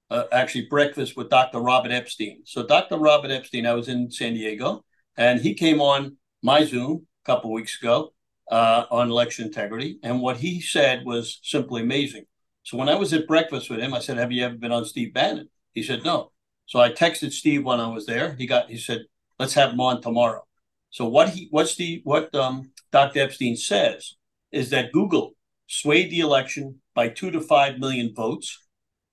uh, 0.10 0.24
actually 0.32 0.68
breakfast 0.68 1.16
with 1.18 1.30
Dr. 1.30 1.60
Robert 1.60 1.92
Epstein. 1.92 2.42
So 2.46 2.66
Dr. 2.66 2.98
Robert 2.98 3.32
Epstein, 3.32 3.66
I 3.66 3.74
was 3.74 3.88
in 3.88 4.10
San 4.12 4.34
Diego, 4.34 4.84
and 5.18 5.40
he 5.42 5.54
came 5.54 5.82
on 5.82 6.18
my 6.42 6.64
Zoom 6.64 7.08
a 7.24 7.26
couple 7.26 7.52
weeks 7.52 7.82
ago 7.82 8.14
uh, 8.50 8.86
on 8.92 9.10
election 9.10 9.46
integrity, 9.46 10.00
and 10.04 10.22
what 10.22 10.38
he 10.38 10.62
said 10.62 11.06
was 11.06 11.40
simply 11.44 11.82
amazing. 11.82 12.26
So 12.64 12.78
when 12.78 12.90
I 12.90 12.96
was 12.96 13.14
at 13.14 13.28
breakfast 13.28 13.70
with 13.70 13.80
him, 13.80 13.94
I 13.94 14.00
said, 14.00 14.18
"Have 14.18 14.32
you 14.32 14.46
ever 14.46 14.56
been 14.56 14.72
on 14.72 14.86
Steve 14.86 15.14
Bannon?" 15.14 15.50
He 15.74 15.84
said, 15.84 16.04
"No." 16.04 16.32
So 16.66 16.80
I 16.80 16.92
texted 16.92 17.32
Steve 17.32 17.66
when 17.66 17.80
I 17.80 17.88
was 17.88 18.06
there. 18.06 18.36
He 18.36 18.46
got 18.46 18.70
he 18.70 18.78
said, 18.78 19.06
"Let's 19.38 19.54
have 19.54 19.72
him 19.72 19.82
on 19.82 20.02
tomorrow." 20.02 20.44
So 20.90 21.08
what 21.08 21.30
he 21.30 21.48
what's 21.52 21.76
the 21.76 22.02
what 22.04 22.34
um, 22.36 22.72
Dr. 22.92 23.20
Epstein 23.22 23.56
says 23.56 24.16
is 24.52 24.70
that 24.72 24.92
Google 24.92 25.34
swayed 25.68 26.10
the 26.10 26.20
election 26.20 26.82
by 26.96 27.10
two 27.10 27.32
to 27.32 27.42
five 27.42 27.80
million 27.80 28.14
votes 28.16 28.58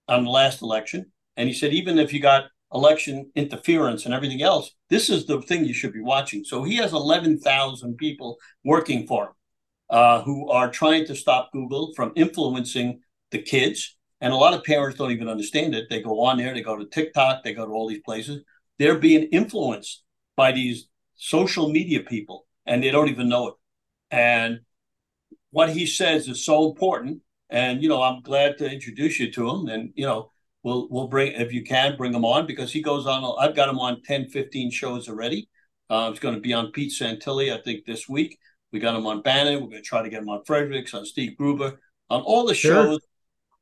on 0.08 0.24
the 0.24 0.30
last 0.30 0.62
election, 0.62 1.12
and 1.36 1.48
he 1.48 1.54
said 1.54 1.72
even 1.72 1.98
if 1.98 2.12
you 2.12 2.20
got 2.20 2.44
election 2.72 3.30
interference 3.34 4.04
and 4.04 4.14
everything 4.14 4.42
else, 4.42 4.72
this 4.90 5.08
is 5.08 5.26
the 5.26 5.40
thing 5.42 5.64
you 5.64 5.74
should 5.74 5.92
be 5.92 6.00
watching. 6.00 6.44
So 6.44 6.62
he 6.62 6.76
has 6.76 6.92
eleven 6.92 7.38
thousand 7.38 7.96
people 7.96 8.36
working 8.64 9.06
for 9.06 9.26
him 9.26 9.32
uh, 9.90 10.22
who 10.22 10.50
are 10.50 10.70
trying 10.70 11.06
to 11.06 11.14
stop 11.14 11.52
Google 11.52 11.92
from 11.94 12.12
influencing 12.16 13.00
the 13.30 13.38
kids. 13.40 13.96
And 14.20 14.32
a 14.32 14.36
lot 14.36 14.54
of 14.54 14.64
parents 14.64 14.98
don't 14.98 15.10
even 15.12 15.28
understand 15.28 15.74
it. 15.74 15.88
They 15.90 16.00
go 16.00 16.20
on 16.22 16.38
there, 16.38 16.54
they 16.54 16.62
go 16.62 16.76
to 16.76 16.86
TikTok, 16.86 17.44
they 17.44 17.52
go 17.52 17.66
to 17.66 17.72
all 17.72 17.88
these 17.88 18.02
places. 18.04 18.42
They're 18.78 18.98
being 18.98 19.24
influenced 19.24 20.02
by 20.36 20.52
these 20.52 20.88
social 21.16 21.68
media 21.68 22.00
people, 22.00 22.46
and 22.64 22.82
they 22.82 22.90
don't 22.90 23.08
even 23.08 23.28
know 23.28 23.48
it. 23.48 23.54
And 24.10 24.60
what 25.50 25.70
he 25.70 25.86
says 25.86 26.28
is 26.28 26.44
so 26.44 26.70
important. 26.70 27.22
And 27.48 27.82
you 27.82 27.88
know, 27.88 28.02
I'm 28.02 28.22
glad 28.22 28.58
to 28.58 28.70
introduce 28.70 29.20
you 29.20 29.30
to 29.32 29.50
him. 29.50 29.68
And 29.68 29.92
you 29.94 30.06
know, 30.06 30.32
we'll 30.66 30.88
we'll 30.90 31.06
bring 31.06 31.32
if 31.34 31.52
you 31.52 31.62
can 31.62 31.96
bring 31.96 32.12
him 32.12 32.24
on 32.24 32.44
because 32.44 32.72
he 32.72 32.82
goes 32.82 33.06
on. 33.06 33.36
I've 33.38 33.54
got 33.54 33.68
him 33.68 33.78
on 33.78 34.02
10, 34.02 34.28
15 34.28 34.70
shows 34.72 35.08
already. 35.08 35.48
Uh, 35.88 36.08
it's 36.10 36.18
going 36.18 36.34
to 36.34 36.40
be 36.40 36.52
on 36.52 36.72
Pete 36.72 36.92
Santilli, 36.92 37.56
I 37.56 37.62
think, 37.62 37.84
this 37.86 38.08
week. 38.08 38.36
We 38.72 38.80
got 38.80 38.96
him 38.96 39.06
on 39.06 39.22
Bannon. 39.22 39.54
We're 39.62 39.68
going 39.70 39.82
to 39.84 39.88
try 39.88 40.02
to 40.02 40.10
get 40.10 40.22
him 40.22 40.28
on 40.28 40.42
Fredericks, 40.44 40.92
on 40.92 41.06
Steve 41.06 41.36
Gruber, 41.36 41.80
on 42.10 42.20
all 42.22 42.44
the 42.44 42.54
Sure. 42.54 42.74
shows. 42.74 43.00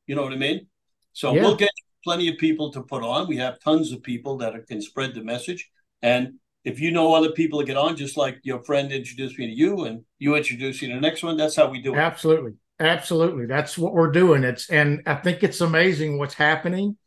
You 0.07 0.15
know 0.15 0.23
what 0.23 0.33
I 0.33 0.37
mean? 0.37 0.65
So 1.13 1.35
Yeah. 1.35 1.43
we'll 1.43 1.55
get 1.55 1.69
plenty 2.03 2.27
of 2.27 2.37
people 2.39 2.71
to 2.71 2.81
put 2.81 3.03
on. 3.03 3.27
We 3.27 3.37
have 3.37 3.59
tons 3.59 3.91
of 3.91 4.01
people 4.01 4.37
that 4.37 4.55
are- 4.55 4.63
can 4.63 4.81
spread 4.81 5.13
the 5.13 5.23
message. 5.23 5.69
And 6.01 6.39
if 6.63 6.79
you 6.79 6.89
know 6.89 7.13
other 7.13 7.31
people 7.31 7.59
to 7.59 7.65
get 7.65 7.77
on, 7.77 7.95
just 7.95 8.17
like 8.17 8.39
your 8.41 8.63
friend 8.63 8.91
introduced 8.91 9.37
me 9.37 9.45
to 9.45 9.53
you 9.53 9.85
and 9.85 10.05
you 10.17 10.35
introduce 10.35 10.81
me 10.81 10.87
to 10.87 10.95
the 10.95 11.01
next 11.01 11.21
one, 11.21 11.37
that's 11.37 11.55
how 11.55 11.69
we 11.69 11.79
do 11.83 11.93
it. 11.93 11.99
Absolutely. 11.99 12.53
Absolutely. 12.79 13.45
That's 13.45 13.77
what 13.77 13.93
we're 13.93 14.11
doing. 14.11 14.43
It's 14.43 14.69
and 14.69 15.01
I 15.05 15.15
think 15.15 15.43
it's 15.43 15.61
amazing 15.61 16.17
what's 16.17 16.33
happening. 16.33 16.97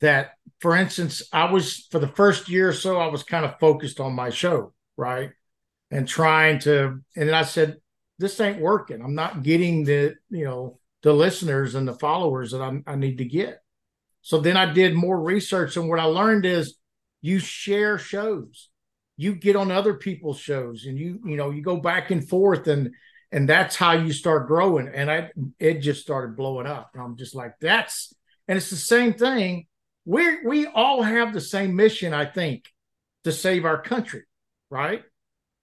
That 0.00 0.32
for 0.60 0.74
instance, 0.74 1.22
I 1.32 1.50
was 1.52 1.86
for 1.90 1.98
the 1.98 2.08
first 2.08 2.48
year 2.48 2.70
or 2.70 2.72
so, 2.72 2.96
I 2.98 3.08
was 3.08 3.22
kind 3.22 3.44
of 3.44 3.58
focused 3.60 4.00
on 4.00 4.14
my 4.14 4.30
show, 4.30 4.72
right? 4.96 5.30
And 5.90 6.08
trying 6.08 6.58
to 6.60 7.00
and 7.16 7.30
I 7.30 7.42
said, 7.42 7.76
this 8.18 8.40
ain't 8.40 8.60
working. 8.60 9.02
I'm 9.02 9.14
not 9.14 9.42
getting 9.42 9.84
the, 9.84 10.14
you 10.30 10.44
know, 10.44 10.78
the 11.02 11.12
listeners 11.12 11.74
and 11.74 11.86
the 11.88 11.94
followers 11.94 12.52
that 12.52 12.60
I, 12.62 12.80
I 12.86 12.96
need 12.96 13.18
to 13.18 13.24
get. 13.24 13.62
So 14.22 14.38
then 14.40 14.56
I 14.56 14.72
did 14.72 14.94
more 14.94 15.20
research, 15.20 15.76
and 15.76 15.88
what 15.88 15.98
I 15.98 16.04
learned 16.04 16.44
is 16.44 16.76
you 17.22 17.38
share 17.38 17.98
shows, 17.98 18.68
you 19.16 19.34
get 19.34 19.56
on 19.56 19.70
other 19.70 19.94
people's 19.94 20.38
shows, 20.38 20.84
and 20.86 20.98
you 20.98 21.20
you 21.24 21.36
know 21.36 21.50
you 21.50 21.62
go 21.62 21.78
back 21.78 22.10
and 22.10 22.26
forth, 22.28 22.66
and 22.68 22.90
and 23.32 23.48
that's 23.48 23.76
how 23.76 23.92
you 23.92 24.12
start 24.12 24.48
growing. 24.48 24.88
And 24.88 25.10
I 25.10 25.30
it 25.58 25.80
just 25.80 26.02
started 26.02 26.36
blowing 26.36 26.66
up. 26.66 26.90
And 26.94 27.02
I'm 27.02 27.16
just 27.16 27.34
like 27.34 27.54
that's 27.60 28.12
and 28.48 28.56
it's 28.56 28.70
the 28.70 28.76
same 28.76 29.14
thing. 29.14 29.66
We 30.04 30.44
we 30.44 30.66
all 30.66 31.02
have 31.02 31.32
the 31.32 31.40
same 31.40 31.76
mission, 31.76 32.12
I 32.12 32.24
think, 32.24 32.64
to 33.24 33.32
save 33.32 33.64
our 33.64 33.80
country, 33.80 34.24
right? 34.70 35.02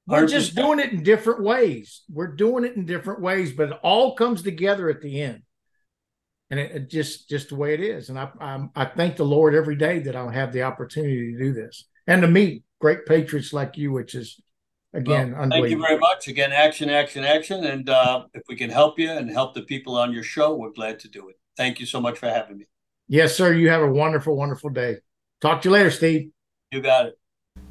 We're 0.05 0.27
just 0.27 0.55
doing 0.55 0.79
it 0.79 0.93
in 0.93 1.03
different 1.03 1.43
ways. 1.43 2.03
We're 2.09 2.33
doing 2.33 2.63
it 2.63 2.77
in 2.77 2.85
different 2.85 3.21
ways, 3.21 3.51
but 3.51 3.71
it 3.71 3.79
all 3.83 4.15
comes 4.15 4.41
together 4.41 4.89
at 4.89 5.01
the 5.01 5.21
end 5.21 5.43
and 6.49 6.59
it, 6.59 6.71
it 6.71 6.89
just 6.89 7.29
just 7.29 7.49
the 7.49 7.55
way 7.55 7.73
it 7.73 7.81
is. 7.81 8.09
And 8.09 8.17
I 8.17 8.29
I'm, 8.39 8.71
I 8.75 8.85
thank 8.85 9.17
the 9.17 9.25
Lord 9.25 9.53
every 9.53 9.75
day 9.75 9.99
that 9.99 10.15
I'll 10.15 10.29
have 10.29 10.53
the 10.53 10.63
opportunity 10.63 11.33
to 11.33 11.37
do 11.37 11.53
this 11.53 11.85
and 12.05 12.21
to 12.21 12.27
meet 12.27 12.63
great 12.79 13.05
patriots 13.05 13.51
like 13.51 13.77
you, 13.77 13.91
which 13.91 14.15
is 14.15 14.39
again 14.93 15.35
Well, 15.37 15.49
thank 15.49 15.69
you 15.69 15.79
very 15.79 15.97
much. 15.97 16.27
Again, 16.27 16.51
action, 16.51 16.89
action, 16.89 17.23
action. 17.23 17.63
And 17.65 17.89
uh, 17.89 18.25
if 18.33 18.43
we 18.47 18.55
can 18.55 18.69
help 18.69 18.99
you 18.99 19.11
and 19.11 19.29
help 19.29 19.53
the 19.53 19.63
people 19.63 19.97
on 19.97 20.13
your 20.13 20.23
show, 20.23 20.55
we're 20.55 20.71
glad 20.71 20.99
to 20.99 21.07
do 21.07 21.29
it. 21.29 21.35
Thank 21.55 21.79
you 21.79 21.85
so 21.85 21.99
much 21.99 22.17
for 22.17 22.27
having 22.27 22.57
me. 22.57 22.65
Yes, 23.07 23.35
sir. 23.35 23.53
You 23.53 23.69
have 23.69 23.81
a 23.81 23.91
wonderful, 23.91 24.35
wonderful 24.35 24.69
day. 24.69 24.97
Talk 25.41 25.61
to 25.61 25.69
you 25.69 25.73
later, 25.73 25.91
Steve. 25.91 26.31
You 26.71 26.81
got 26.81 27.07
it. 27.07 27.19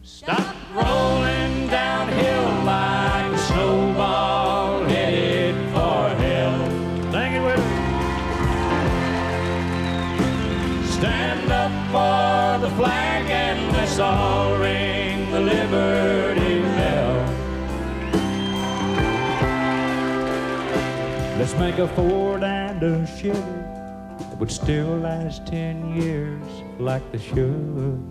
Stop 0.03 0.57
rolling 0.75 1.46
make 21.59 21.79
a 21.79 21.89
Ford 21.89 22.43
and 22.43 22.83
a 22.83 23.07
Chevy 23.07 23.39
that 23.39 24.37
would 24.39 24.51
still 24.51 24.99
last 24.99 25.47
ten 25.47 26.01
years 26.01 26.43
like 26.79 27.03
they 27.13 27.19
should. 27.19 28.03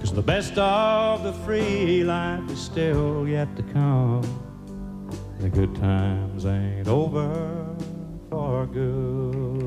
Cause 0.00 0.12
the 0.12 0.22
best 0.22 0.58
of 0.58 1.22
the 1.22 1.32
free 1.44 2.02
life 2.02 2.50
is 2.50 2.60
still 2.60 3.28
yet 3.28 3.54
to 3.56 3.62
come. 3.62 4.22
The 5.38 5.48
good 5.48 5.74
times 5.76 6.44
ain't 6.46 6.88
over 6.88 7.76
for 8.28 8.66
good. 8.66 9.59